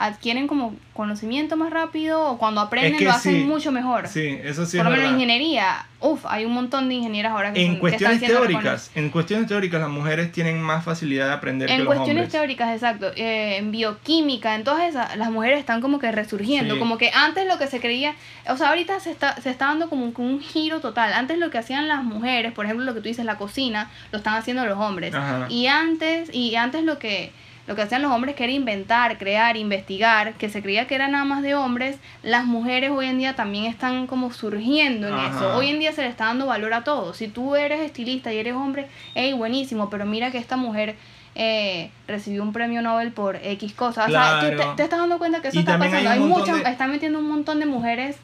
adquieren 0.00 0.46
como 0.46 0.76
conocimiento 0.94 1.56
más 1.56 1.70
rápido 1.70 2.24
o 2.30 2.38
cuando 2.38 2.60
aprenden 2.60 2.92
Es 2.94 2.98
que 2.98 3.04
lo 3.04 3.10
hacen 3.10 3.34
sí. 3.34 3.44
mucho 3.44 3.72
mejor. 3.72 4.06
Sí, 4.08 4.38
eso 4.44 4.64
sí 4.66 4.76
Por 4.76 4.86
lo 4.86 4.92
menos 4.92 5.06
en 5.06 5.14
ingeniería, 5.14 5.86
uff, 6.00 6.24
hay 6.26 6.44
un 6.44 6.52
montón 6.52 6.88
de 6.88 6.94
ingenieras 6.96 7.32
ahora 7.32 7.52
que, 7.52 7.64
En 7.64 7.78
son- 7.80 7.90
que 7.90 7.96
están 7.96 8.20
teóricas, 8.20 8.90
en 8.94 9.10
cuestiones 9.10 9.48
teóricas 9.48 9.80
las 9.80 9.90
mujeres 9.90 10.30
tienen 10.30 10.60
más 10.62 10.84
facilidad 10.84 11.26
de 11.26 11.32
aprender 11.34 11.68
que 11.68 11.74
En 11.74 11.80
los 11.80 11.86
cuestiones 11.88 12.22
hombres. 12.22 12.32
teóricas, 12.32 12.72
exacto. 12.74 13.10
eh, 13.16 13.56
en 13.56 13.72
bioquímica, 13.72 14.54
en 14.54 14.64
todas 14.64 14.88
esas, 14.88 15.16
las 15.16 15.30
mujeres 15.30 15.58
están 15.58 15.80
como 15.80 15.98
que 15.98 16.12
resurgiendo. 16.12 16.74
Sí. 16.74 16.78
Como 16.80 16.96
que 16.98 17.10
antes 17.14 17.46
lo 17.46 17.58
que 17.58 17.66
se 17.66 17.80
creía, 17.80 18.14
o 18.48 18.56
sea, 18.56 18.68
ahorita 18.70 19.00
se 19.00 19.10
está, 19.10 19.40
se 19.40 19.50
está 19.50 19.66
dando 19.66 19.88
como 19.88 20.04
un, 20.04 20.14
un 20.16 20.40
giro 20.40 20.80
total. 20.80 21.12
Antes 21.12 21.38
lo 21.38 21.50
que 21.50 21.58
hacían 21.58 21.88
las 21.88 22.04
mujeres, 22.04 22.52
por 22.52 22.64
ejemplo, 22.66 22.84
lo 22.84 22.94
que 22.94 23.00
tú 23.00 23.08
dices, 23.08 23.24
la 23.24 23.36
cocina, 23.36 23.90
lo 24.12 24.18
están 24.18 24.34
haciendo 24.34 24.64
los 24.64 24.78
hombres. 24.78 25.14
Ajá. 25.14 25.46
Y 25.48 25.66
antes, 25.66 26.32
y 26.32 26.54
antes 26.56 26.84
lo 26.84 26.98
que 26.98 27.32
lo 27.68 27.76
que 27.76 27.82
hacían 27.82 28.00
los 28.00 28.10
hombres 28.10 28.34
que 28.34 28.44
era 28.44 28.52
inventar, 28.52 29.18
crear, 29.18 29.58
investigar, 29.58 30.32
que 30.32 30.48
se 30.48 30.62
creía 30.62 30.86
que 30.86 30.94
era 30.94 31.06
nada 31.06 31.26
más 31.26 31.42
de 31.42 31.54
hombres, 31.54 31.98
las 32.22 32.46
mujeres 32.46 32.90
hoy 32.90 33.06
en 33.06 33.18
día 33.18 33.36
también 33.36 33.66
están 33.66 34.06
como 34.06 34.32
surgiendo 34.32 35.06
en 35.06 35.12
Ajá. 35.14 35.36
eso. 35.36 35.54
Hoy 35.54 35.68
en 35.68 35.78
día 35.78 35.92
se 35.92 36.00
le 36.00 36.08
está 36.08 36.24
dando 36.24 36.46
valor 36.46 36.72
a 36.72 36.82
todo. 36.82 37.12
Si 37.12 37.28
tú 37.28 37.56
eres 37.56 37.80
estilista 37.82 38.32
y 38.32 38.38
eres 38.38 38.54
hombre, 38.54 38.86
hey, 39.14 39.34
buenísimo, 39.34 39.90
pero 39.90 40.06
mira 40.06 40.30
que 40.30 40.38
esta 40.38 40.56
mujer 40.56 40.96
eh, 41.34 41.90
recibió 42.06 42.42
un 42.42 42.54
premio 42.54 42.80
Nobel 42.80 43.12
por 43.12 43.36
X 43.36 43.74
cosas. 43.74 44.08
O 44.08 44.10
sea, 44.10 44.40
tú 44.40 44.46
te, 44.76 44.82
estás 44.84 44.98
dando 44.98 45.18
cuenta 45.18 45.42
que 45.42 45.48
eso 45.48 45.58
Y 45.58 45.60
está 45.60 45.74
hay 45.74 45.78
pasando. 45.78 46.10
Hay, 46.10 46.18
montón 46.20 46.40
muchas, 46.40 46.64
de- 46.64 46.70
están 46.70 46.90
metiendo 46.90 47.18
un 47.18 47.28
montón 47.28 47.60
de 47.60 47.66
mujeres 47.66 48.16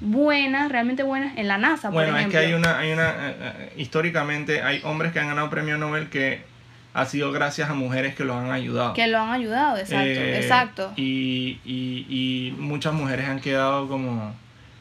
buenas, 0.00 0.70
realmente 0.70 1.02
buenas, 1.02 1.36
en 1.36 1.48
la 1.48 1.58
NASA, 1.58 1.90
por 1.90 2.04
Bueno, 2.04 2.16
es 2.16 2.28
que 2.28 2.38
hay 2.38 2.52
una, 2.54 2.78
hay 2.78 2.92
una, 2.92 3.10
eh, 3.10 3.36
eh, 3.40 3.72
históricamente 3.76 4.62
hay 4.62 4.80
hombres 4.84 5.12
que 5.12 5.18
han 5.20 5.26
ganado 5.26 5.50
premio 5.50 5.76
Nobel 5.76 6.08
que 6.08 6.51
ha 6.94 7.06
sido 7.06 7.32
gracias 7.32 7.70
a 7.70 7.74
mujeres 7.74 8.14
que 8.14 8.24
los 8.24 8.36
han 8.36 8.50
ayudado. 8.50 8.92
Que 8.94 9.06
lo 9.06 9.18
han 9.18 9.30
ayudado, 9.30 9.78
exacto, 9.78 10.06
Eh, 10.06 10.36
exacto. 10.38 10.92
Y, 10.96 11.58
y, 11.64 12.06
y 12.08 12.54
muchas 12.58 12.92
mujeres 12.92 13.28
han 13.28 13.40
quedado 13.40 13.88
como 13.88 14.34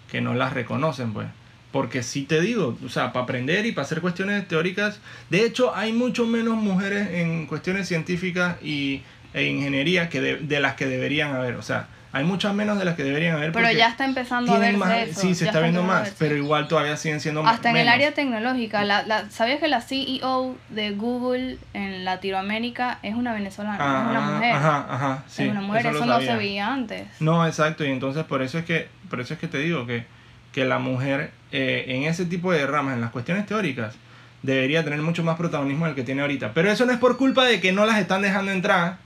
que 0.09 0.21
no 0.21 0.33
las 0.33 0.53
reconocen, 0.53 1.13
pues. 1.13 1.27
Porque 1.71 2.03
sí 2.03 2.23
te 2.23 2.41
digo, 2.41 2.77
o 2.85 2.89
sea, 2.89 3.13
para 3.13 3.23
aprender 3.23 3.65
y 3.65 3.71
para 3.71 3.85
hacer 3.85 4.01
cuestiones 4.01 4.45
teóricas, 4.45 4.99
de 5.29 5.45
hecho 5.45 5.73
hay 5.73 5.93
mucho 5.93 6.25
menos 6.25 6.57
mujeres 6.57 7.07
en 7.11 7.45
cuestiones 7.45 7.87
científicas 7.87 8.61
y, 8.61 9.03
e 9.33 9.45
ingeniería 9.45 10.09
que 10.09 10.19
de, 10.19 10.35
de 10.37 10.59
las 10.59 10.75
que 10.75 10.85
deberían 10.85 11.33
haber. 11.33 11.55
O 11.55 11.61
sea, 11.61 11.87
hay 12.13 12.23
muchas 12.25 12.53
menos 12.53 12.77
de 12.77 12.83
las 12.85 12.95
que 12.95 13.03
deberían 13.03 13.37
haber. 13.37 13.51
Pero 13.53 13.71
ya 13.71 13.87
está 13.87 14.03
empezando 14.05 14.53
a 14.53 14.59
verse 14.59 14.77
más- 14.77 14.97
eso. 15.07 15.21
Sí, 15.21 15.33
se 15.35 15.45
está 15.45 15.61
viendo 15.61 15.81
más, 15.83 16.13
pero 16.19 16.35
igual 16.35 16.67
todavía 16.67 16.97
siguen 16.97 17.19
siendo 17.21 17.45
Hasta 17.47 17.69
en 17.69 17.77
el 17.77 17.87
área 17.87 18.13
tecnológica, 18.13 18.83
la, 18.83 19.03
la, 19.03 19.29
¿sabías 19.29 19.59
que 19.59 19.67
la 19.69 19.81
CEO 19.81 20.55
de 20.69 20.91
Google 20.91 21.57
en 21.73 22.03
Latinoamérica 22.03 22.99
es 23.03 23.15
una 23.15 23.33
venezolana? 23.33 23.75
es 23.75 23.81
una 24.11 24.27
Ah, 24.27 24.31
mujer. 24.33 24.55
Ajá, 24.55 24.85
ajá, 24.89 25.23
sí. 25.27 25.43
es 25.43 25.51
una 25.51 25.61
mujer, 25.61 25.85
eso, 25.85 26.05
no 26.05 26.19
se 26.19 26.35
veía 26.35 26.67
antes. 26.73 27.07
No, 27.21 27.47
exacto, 27.47 27.85
y 27.85 27.91
entonces 27.91 28.23
por 28.25 28.41
eso 28.41 28.57
es 28.57 28.65
que, 28.65 28.89
por 29.09 29.21
eso 29.21 29.33
es 29.33 29.39
que 29.39 29.47
te 29.47 29.59
digo 29.59 29.85
que, 29.85 30.05
que 30.51 30.65
la 30.65 30.79
mujer 30.79 31.31
eh, 31.53 31.85
en 31.87 32.03
ese 32.03 32.25
tipo 32.25 32.51
de 32.51 32.67
ramas, 32.67 32.95
en 32.95 33.01
las 33.01 33.11
cuestiones 33.11 33.45
teóricas, 33.45 33.95
debería 34.43 34.83
tener 34.83 35.01
mucho 35.01 35.23
más 35.23 35.37
protagonismo 35.37 35.85
del 35.85 35.95
que 35.95 36.03
tiene 36.03 36.21
ahorita. 36.21 36.51
Pero 36.53 36.71
eso 36.71 36.85
no 36.85 36.91
es 36.91 36.97
por 36.97 37.15
culpa 37.17 37.45
de 37.45 37.61
que 37.61 37.71
no 37.71 37.85
las 37.85 37.99
están 37.99 38.21
dejando 38.21 38.51
entrar. 38.51 38.97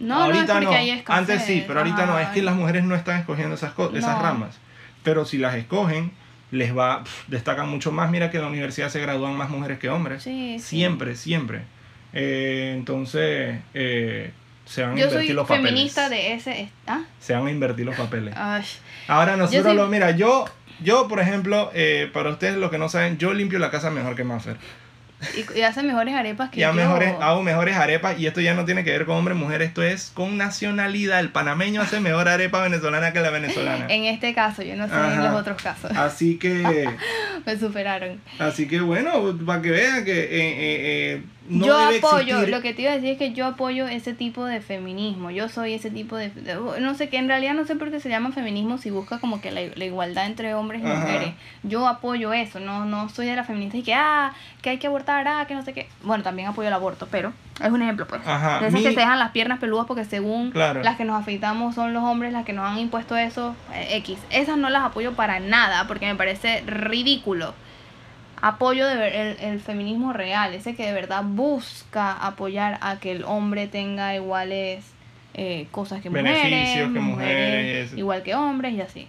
No, 0.00 0.14
ahorita 0.24 0.60
no, 0.60 0.72
es 0.72 1.04
no. 1.08 1.14
Antes 1.14 1.42
sí, 1.44 1.64
pero 1.66 1.80
ahorita 1.80 2.06
no. 2.06 2.18
Es 2.18 2.28
que 2.28 2.42
las 2.42 2.54
mujeres 2.54 2.84
no 2.84 2.94
están 2.94 3.20
escogiendo 3.20 3.54
esas, 3.54 3.72
co- 3.72 3.92
esas 3.94 4.16
No. 4.16 4.22
ramas. 4.22 4.58
Pero 5.02 5.24
si 5.24 5.38
las 5.38 5.54
escogen, 5.56 6.12
les 6.50 6.76
va, 6.76 7.02
pf, 7.04 7.24
destacan 7.28 7.68
mucho 7.68 7.92
más. 7.92 8.10
Mira 8.10 8.30
que 8.30 8.36
en 8.38 8.44
la 8.44 8.48
universidad 8.48 8.88
se 8.90 9.00
gradúan 9.00 9.34
más 9.36 9.50
mujeres 9.50 9.78
que 9.78 9.88
hombres. 9.88 10.22
Sí, 10.22 10.58
sí. 10.58 10.76
Siempre, 10.78 11.14
siempre. 11.16 11.62
Eh, 12.12 12.72
entonces, 12.76 13.58
eh, 13.74 14.32
se 14.64 14.82
van 14.82 14.96
a 14.96 15.00
invertir 15.00 15.34
los 15.34 15.46
papeles. 15.46 15.70
feminista 15.70 16.08
de 16.08 16.32
ese... 16.34 16.68
¿Ah? 16.86 17.00
Se 17.20 17.34
van 17.34 17.46
a 17.46 17.50
invertir 17.50 17.84
los 17.86 17.96
papeles. 17.96 18.34
Ay, 18.36 18.62
Ahora 19.06 19.36
nosotros 19.36 19.64
soy- 19.64 19.76
lo, 19.76 19.86
mira, 19.88 20.10
yo, 20.12 20.44
yo 20.82 21.08
por 21.08 21.20
ejemplo, 21.20 21.70
eh, 21.74 22.10
para 22.12 22.30
ustedes 22.30 22.56
los 22.56 22.70
que 22.70 22.78
no 22.78 22.88
saben, 22.88 23.18
yo 23.18 23.32
limpio 23.34 23.58
la 23.58 23.70
casa 23.70 23.90
mejor 23.90 24.14
que 24.14 24.24
Maffer. 24.24 24.56
Y, 25.36 25.58
y 25.58 25.62
hace 25.62 25.82
mejores 25.82 26.14
arepas 26.14 26.50
que 26.50 26.60
Ya 26.60 26.68
yo. 26.68 26.74
mejores, 26.74 27.12
hago 27.20 27.42
mejores 27.42 27.76
arepas 27.76 28.18
y 28.18 28.26
esto 28.26 28.40
ya 28.40 28.54
no 28.54 28.64
tiene 28.64 28.84
que 28.84 28.90
ver 28.92 29.04
con 29.04 29.16
hombre 29.16 29.34
mujer, 29.34 29.62
esto 29.62 29.82
es 29.82 30.10
con 30.14 30.36
nacionalidad. 30.36 31.20
El 31.20 31.30
panameño 31.30 31.82
hace 31.82 32.00
mejor 32.00 32.28
arepa 32.28 32.62
venezolana 32.62 33.12
que 33.12 33.20
la 33.20 33.30
venezolana. 33.30 33.86
En 33.88 34.04
este 34.04 34.34
caso, 34.34 34.62
yo 34.62 34.76
no 34.76 34.86
sé 34.88 34.94
en 34.94 35.00
Ajá. 35.00 35.30
los 35.30 35.40
otros 35.40 35.60
casos. 35.62 35.90
Así 35.96 36.38
que, 36.38 36.88
Me 37.46 37.58
superaron. 37.58 38.20
así 38.38 38.68
que 38.68 38.80
bueno, 38.80 39.36
para 39.44 39.60
que 39.62 39.70
vean 39.70 40.04
que 40.04 40.18
eh, 40.20 40.28
eh, 40.30 40.56
eh, 41.16 41.22
no 41.48 41.66
yo 41.66 41.78
debe 41.78 41.98
apoyo, 41.98 42.36
existir- 42.40 42.48
lo 42.50 42.60
que 42.62 42.74
te 42.74 42.82
iba 42.82 42.90
a 42.92 42.94
decir 42.94 43.10
es 43.10 43.18
que 43.18 43.32
yo 43.32 43.46
apoyo 43.46 43.86
ese 43.88 44.12
tipo 44.14 44.44
de 44.44 44.60
feminismo. 44.60 45.30
Yo 45.30 45.48
soy 45.48 45.74
ese 45.74 45.90
tipo 45.90 46.16
de, 46.16 46.30
de- 46.30 46.54
no 46.80 46.94
sé, 46.94 47.08
que 47.08 47.16
en 47.16 47.28
realidad 47.28 47.54
no 47.54 47.64
sé 47.64 47.74
por 47.76 47.90
qué 47.90 48.00
se 48.00 48.08
llama 48.08 48.32
feminismo 48.32 48.78
si 48.78 48.90
busca 48.90 49.18
como 49.18 49.40
que 49.40 49.50
la, 49.50 49.60
la 49.74 49.84
igualdad 49.84 50.26
entre 50.26 50.54
hombres 50.54 50.82
y 50.82 50.86
Ajá. 50.86 51.00
mujeres. 51.00 51.30
Yo 51.62 51.88
apoyo 51.88 52.32
eso, 52.32 52.60
no 52.60 52.84
no 52.84 53.08
soy 53.08 53.26
de 53.26 53.36
la 53.36 53.44
feminista 53.44 53.76
y 53.78 53.82
que 53.82 53.94
ah, 53.94 54.32
que 54.62 54.70
hay 54.70 54.78
que 54.78 54.86
abortar, 54.88 55.26
ah, 55.28 55.44
que 55.46 55.54
no 55.54 55.62
sé 55.64 55.72
qué. 55.72 55.88
Bueno, 56.02 56.22
también 56.24 56.48
apoyo 56.48 56.68
el 56.68 56.74
aborto, 56.74 57.08
pero 57.10 57.32
es 57.62 57.70
un 57.70 57.82
ejemplo 57.82 58.06
pues. 58.06 58.20
Ajá, 58.26 58.60
De 58.60 58.68
esas 58.68 58.72
mi- 58.80 58.82
que 58.82 58.92
se 58.94 59.00
dejan 59.00 59.18
las 59.18 59.30
piernas 59.30 59.58
peludas 59.58 59.86
porque 59.86 60.04
según 60.04 60.50
Claro. 60.50 60.82
las 60.82 60.96
que 60.96 61.04
nos 61.04 61.20
afeitamos 61.20 61.74
son 61.74 61.92
los 61.94 62.02
hombres 62.04 62.32
las 62.32 62.44
que 62.44 62.52
nos 62.52 62.66
han 62.70 62.78
impuesto 62.78 63.16
eso 63.16 63.54
eh, 63.74 63.96
X. 63.98 64.18
Esas 64.30 64.56
no 64.58 64.68
las 64.70 64.82
apoyo 64.84 65.14
para 65.14 65.40
nada 65.40 65.86
porque 65.88 66.06
me 66.06 66.14
parece 66.14 66.62
ridículo 66.66 67.54
apoyo 68.40 68.86
de 68.86 68.96
ver- 68.96 69.14
el, 69.14 69.36
el 69.40 69.60
feminismo 69.60 70.12
real, 70.12 70.54
ese 70.54 70.74
que 70.74 70.86
de 70.86 70.92
verdad 70.92 71.22
busca 71.24 72.12
apoyar 72.12 72.78
a 72.80 72.98
que 73.00 73.12
el 73.12 73.24
hombre 73.24 73.66
tenga 73.68 74.14
iguales 74.14 74.84
eh, 75.34 75.66
cosas 75.70 76.00
que 76.02 76.10
mujeres, 76.10 76.42
Beneficios 76.42 76.92
que 76.92 77.00
mujeres. 77.00 77.92
igual 77.96 78.22
que 78.22 78.34
hombres 78.34 78.74
y 78.74 78.80
así. 78.80 79.08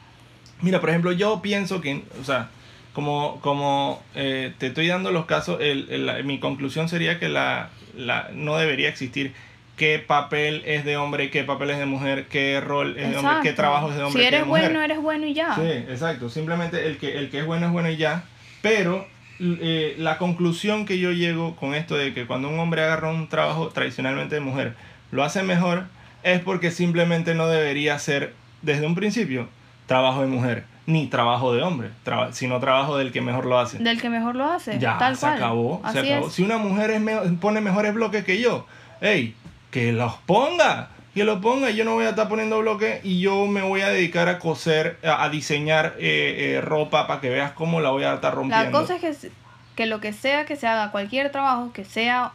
Mira, 0.61 0.79
por 0.79 0.89
ejemplo, 0.89 1.11
yo 1.11 1.41
pienso 1.41 1.79
que, 1.81 2.03
o 2.19 2.23
sea, 2.23 2.49
como, 2.93 3.39
como 3.41 4.01
eh, 4.15 4.53
te 4.57 4.67
estoy 4.67 4.87
dando 4.87 5.11
los 5.11 5.25
casos, 5.25 5.57
el, 5.61 5.87
el- 5.89 6.05
la- 6.05 6.21
mi 6.23 6.39
conclusión 6.39 6.89
sería 6.89 7.19
que 7.19 7.29
la, 7.29 7.69
la, 7.95 8.29
no 8.33 8.57
debería 8.57 8.89
existir 8.89 9.33
qué 9.77 9.97
papel 10.05 10.61
es 10.65 10.83
de 10.83 10.97
hombre 10.97 11.29
qué 11.29 11.45
papel 11.45 11.69
es 11.69 11.77
de 11.79 11.85
mujer, 11.85 12.25
qué 12.27 12.59
rol 12.59 12.97
es 12.97 13.11
de 13.11 13.17
hombre, 13.17 13.35
qué 13.43 13.53
trabajo 13.53 13.89
es 13.89 13.95
de 13.95 14.03
hombre. 14.03 14.11
Si 14.11 14.19
qué 14.19 14.27
eres 14.27 14.39
de 14.41 14.45
mujer. 14.45 14.63
bueno, 14.65 14.81
eres 14.81 15.01
bueno 15.01 15.25
y 15.25 15.33
ya. 15.33 15.55
Sí, 15.55 15.61
exacto. 15.89 16.29
Simplemente 16.29 16.85
el 16.85 16.97
que, 16.97 17.17
el 17.17 17.29
que 17.29 17.39
es 17.39 17.45
bueno 17.45 17.67
es 17.67 17.71
bueno 17.71 17.89
y 17.89 17.95
ya. 17.95 18.23
Pero 18.61 19.07
eh, 19.39 19.95
la 19.97 20.17
conclusión 20.17 20.85
que 20.85 20.99
yo 20.99 21.11
llego 21.11 21.55
con 21.55 21.73
esto 21.75 21.95
de 21.95 22.13
que 22.13 22.25
cuando 22.27 22.49
un 22.49 22.59
hombre 22.59 22.83
agarra 22.83 23.09
un 23.09 23.27
trabajo 23.27 23.69
tradicionalmente 23.69 24.35
de 24.35 24.41
mujer, 24.41 24.75
lo 25.11 25.23
hace 25.23 25.43
mejor, 25.43 25.85
es 26.23 26.39
porque 26.41 26.71
simplemente 26.71 27.33
no 27.35 27.47
debería 27.47 27.97
ser 27.99 28.33
desde 28.61 28.85
un 28.85 28.95
principio 28.95 29.47
trabajo 29.87 30.21
de 30.21 30.27
mujer, 30.27 30.65
ni 30.85 31.07
trabajo 31.07 31.53
de 31.53 31.61
hombre, 31.63 31.89
traba- 32.03 32.33
sino 32.33 32.59
trabajo 32.59 32.97
del 32.97 33.11
que 33.11 33.21
mejor 33.21 33.45
lo 33.45 33.57
hace. 33.59 33.77
Del 33.79 34.01
que 34.01 34.09
mejor 34.09 34.35
lo 34.35 34.45
hace. 34.51 34.77
Ya, 34.79 34.97
tal 34.97 35.15
se 35.15 35.21
cual. 35.21 35.33
acabó, 35.35 35.81
se 35.91 35.99
acabó. 35.99 36.27
es. 36.27 36.33
Si 36.33 36.43
una 36.43 36.57
mujer 36.57 36.91
es 36.91 37.01
me- 37.01 37.15
pone 37.39 37.61
mejores 37.61 37.93
bloques 37.93 38.23
que 38.25 38.39
yo, 38.41 38.67
hey, 39.01 39.35
que 39.71 39.91
los 39.93 40.13
ponga, 40.25 40.89
que 41.13 41.23
los 41.23 41.39
ponga. 41.39 41.69
Yo 41.71 41.85
no 41.85 41.93
voy 41.93 42.05
a 42.05 42.09
estar 42.09 42.27
poniendo 42.29 42.59
bloques 42.59 43.03
y 43.03 43.19
yo 43.19 43.45
me 43.45 43.61
voy 43.61 43.81
a 43.81 43.89
dedicar 43.89 44.29
a 44.29 44.39
coser, 44.39 44.97
a, 45.03 45.23
a 45.23 45.29
diseñar 45.29 45.95
eh, 45.99 46.55
eh, 46.55 46.61
ropa 46.61 47.07
para 47.07 47.21
que 47.21 47.29
veas 47.29 47.51
cómo 47.51 47.81
la 47.81 47.89
voy 47.89 48.03
a 48.03 48.13
estar 48.13 48.33
rompiendo. 48.33 48.63
La 48.63 48.71
cosa 48.71 48.95
es 48.95 49.01
que, 49.01 49.31
que 49.75 49.85
lo 49.85 49.99
que 49.99 50.13
sea 50.13 50.45
que 50.45 50.55
se 50.55 50.67
haga, 50.67 50.91
cualquier 50.91 51.31
trabajo, 51.31 51.71
que 51.73 51.85
sea 51.85 52.33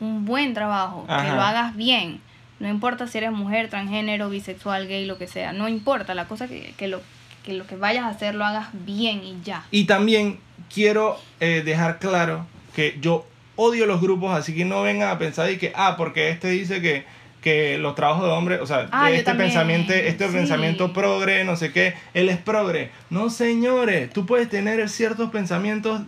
un 0.00 0.24
buen 0.24 0.54
trabajo, 0.54 1.06
que 1.06 1.30
lo 1.30 1.40
hagas 1.40 1.76
bien. 1.76 2.20
No 2.60 2.68
importa 2.68 3.06
si 3.06 3.18
eres 3.18 3.32
mujer, 3.32 3.68
transgénero, 3.68 4.30
bisexual, 4.30 4.86
gay, 4.88 5.06
lo 5.06 5.18
que 5.18 5.26
sea. 5.26 5.52
No 5.52 5.68
importa. 5.68 6.14
La 6.14 6.26
cosa 6.26 6.48
que, 6.48 6.72
que, 6.76 6.88
lo, 6.88 7.00
que 7.44 7.52
lo 7.52 7.66
que 7.66 7.76
vayas 7.76 8.04
a 8.04 8.08
hacer 8.08 8.34
lo 8.34 8.44
hagas 8.44 8.68
bien 8.72 9.22
y 9.24 9.38
ya. 9.44 9.64
Y 9.70 9.84
también 9.84 10.38
quiero 10.72 11.18
eh, 11.40 11.62
dejar 11.64 11.98
claro 11.98 12.46
que 12.74 12.96
yo 13.00 13.26
odio 13.56 13.86
los 13.86 14.00
grupos, 14.00 14.36
así 14.36 14.54
que 14.54 14.64
no 14.64 14.82
vengan 14.82 15.10
a 15.10 15.18
pensar 15.18 15.50
y 15.50 15.58
que, 15.58 15.72
ah, 15.74 15.94
porque 15.96 16.30
este 16.30 16.48
dice 16.48 16.80
que, 16.80 17.04
que 17.44 17.76
los 17.78 17.94
trabajos 17.94 18.24
de 18.24 18.30
hombres, 18.30 18.60
o 18.62 18.66
sea, 18.66 18.88
Ah, 18.90 19.10
este 19.12 19.34
pensamiento, 19.34 19.92
este 19.92 20.26
sí. 20.26 20.32
pensamiento 20.32 20.92
progre, 20.94 21.44
no 21.44 21.56
sé 21.56 21.70
qué, 21.72 21.94
él 22.14 22.30
es 22.30 22.38
progre. 22.38 22.90
No, 23.10 23.28
señores, 23.28 24.10
tú 24.10 24.24
puedes 24.24 24.48
tener 24.48 24.88
ciertos 24.88 25.30
pensamientos 25.30 26.00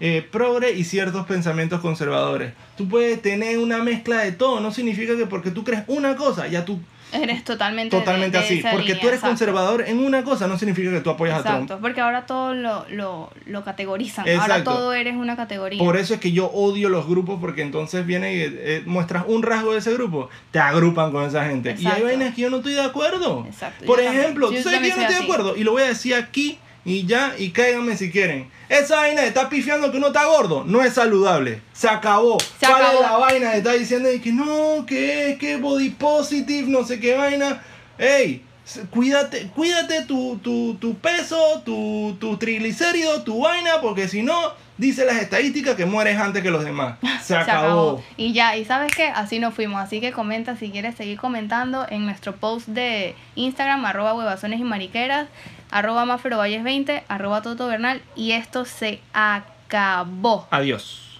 eh, 0.00 0.26
progre 0.30 0.72
y 0.72 0.84
ciertos 0.84 1.26
pensamientos 1.26 1.80
conservadores. 1.80 2.52
Tú 2.76 2.88
puedes 2.88 3.20
tener 3.20 3.58
una 3.58 3.78
mezcla 3.82 4.20
de 4.20 4.32
todo, 4.32 4.60
no 4.60 4.70
significa 4.70 5.16
que 5.16 5.26
porque 5.26 5.50
tú 5.50 5.64
crees 5.64 5.82
una 5.88 6.14
cosa, 6.16 6.46
ya 6.46 6.64
tú 6.64 6.80
Eres 7.14 7.44
totalmente 7.44 7.96
totalmente 7.96 8.38
de 8.38 8.44
así. 8.44 8.58
esa 8.58 8.70
Porque 8.70 8.88
línea, 8.88 9.00
tú 9.00 9.08
eres 9.08 9.18
exacto. 9.18 9.30
conservador 9.30 9.84
en 9.86 9.98
una 9.98 10.24
cosa, 10.24 10.46
no 10.46 10.58
significa 10.58 10.90
que 10.90 11.00
tú 11.00 11.10
apoyas 11.10 11.38
a 11.38 11.42
Trump. 11.42 11.62
Exacto, 11.62 11.80
porque 11.80 12.00
ahora 12.00 12.26
todo 12.26 12.54
lo, 12.54 12.84
lo, 12.90 13.30
lo 13.46 13.64
categorizan. 13.64 14.28
Ahora 14.28 14.56
Exacto. 14.56 14.72
todo 14.72 14.92
eres 14.94 15.14
una 15.16 15.36
categoría. 15.36 15.78
Por 15.78 15.96
eso 15.96 16.14
es 16.14 16.20
que 16.20 16.32
yo 16.32 16.46
odio 16.46 16.88
los 16.88 17.06
grupos 17.06 17.38
porque 17.40 17.62
entonces 17.62 18.04
viene 18.06 18.34
y 18.34 18.40
eh, 18.42 18.82
muestras 18.86 19.24
un 19.28 19.42
rasgo 19.42 19.72
de 19.72 19.78
ese 19.78 19.92
grupo, 19.94 20.28
te 20.50 20.58
agrupan 20.58 21.12
con 21.12 21.24
esa 21.24 21.44
gente. 21.46 21.76
Y 21.78 21.86
hay 21.86 22.02
vainas 22.02 22.34
que 22.34 22.42
yo 22.42 22.50
no 22.50 22.58
estoy 22.58 22.74
de 22.74 22.82
acuerdo. 22.82 23.44
Exacto, 23.46 23.84
Por 23.86 24.02
yo 24.02 24.10
ejemplo, 24.10 24.50
Yo 24.50 24.58
tú 24.58 24.64
sabes 24.64 24.80
que 24.80 24.88
yo 24.90 24.96
no 24.96 25.02
estoy 25.02 25.16
de 25.16 25.22
acuerdo 25.22 25.56
y 25.56 25.64
lo 25.64 25.72
voy 25.72 25.82
a 25.82 25.86
decir 25.86 26.14
aquí 26.14 26.58
y 26.84 27.06
ya 27.06 27.34
y 27.38 27.50
cáiganme 27.50 27.96
si 27.96 28.10
quieren. 28.10 28.50
Esa 28.68 28.96
vaina 28.96 29.22
de 29.22 29.28
estar 29.28 29.48
pifiando 29.48 29.90
que 29.90 29.98
uno 29.98 30.08
está 30.08 30.24
gordo 30.24 30.64
no 30.64 30.82
es 30.82 30.94
saludable. 30.94 31.60
Se 31.72 31.88
acabó. 31.88 32.38
Se 32.40 32.66
¿Cuál 32.66 32.82
acabó. 32.82 32.94
es 32.94 33.00
la 33.10 33.16
vaina 33.18 33.50
de 33.52 33.58
estar 33.58 33.78
diciendo 33.78 34.08
de 34.08 34.20
que 34.20 34.32
no, 34.32 34.84
que 34.86 35.30
es 35.30 35.38
que 35.38 35.56
body 35.56 35.90
positive, 35.90 36.68
no 36.68 36.84
sé 36.84 36.98
qué 37.00 37.16
vaina? 37.16 37.62
hey, 37.98 38.42
s- 38.66 38.80
cuídate, 38.90 39.48
cuídate 39.54 40.02
tu, 40.06 40.38
tu, 40.42 40.74
tu 40.80 40.94
peso, 40.98 41.62
tu, 41.64 42.16
tu 42.18 42.36
triglicérido, 42.38 43.22
tu 43.22 43.40
vaina, 43.42 43.80
porque 43.80 44.08
si 44.08 44.22
no, 44.22 44.34
dice 44.78 45.04
las 45.04 45.16
estadísticas 45.16 45.76
que 45.76 45.86
mueres 45.86 46.18
antes 46.18 46.42
que 46.42 46.50
los 46.50 46.64
demás. 46.64 46.98
Se 47.22 47.36
acabó. 47.36 48.02
Y 48.16 48.32
ya, 48.32 48.56
y 48.56 48.64
sabes 48.64 48.94
qué, 48.94 49.08
así 49.08 49.38
nos 49.38 49.54
fuimos. 49.54 49.80
Así 49.80 50.00
que 50.00 50.12
comenta 50.12 50.56
si 50.56 50.70
quieres 50.70 50.94
seguir 50.96 51.18
comentando 51.18 51.86
en 51.88 52.04
nuestro 52.04 52.36
post 52.36 52.68
de 52.68 53.14
Instagram, 53.34 53.84
arroba 53.84 54.14
huevazones 54.14 54.60
y 54.60 54.64
mariqueras, 54.64 55.28
arroba 55.70 56.04
maferovalles20, 56.04 57.02
arroba 57.08 57.42
Toto 57.42 57.66
Bernal. 57.66 58.02
Y 58.16 58.32
esto 58.32 58.64
se 58.64 59.00
acabó. 59.12 60.46
Adiós. 60.50 61.13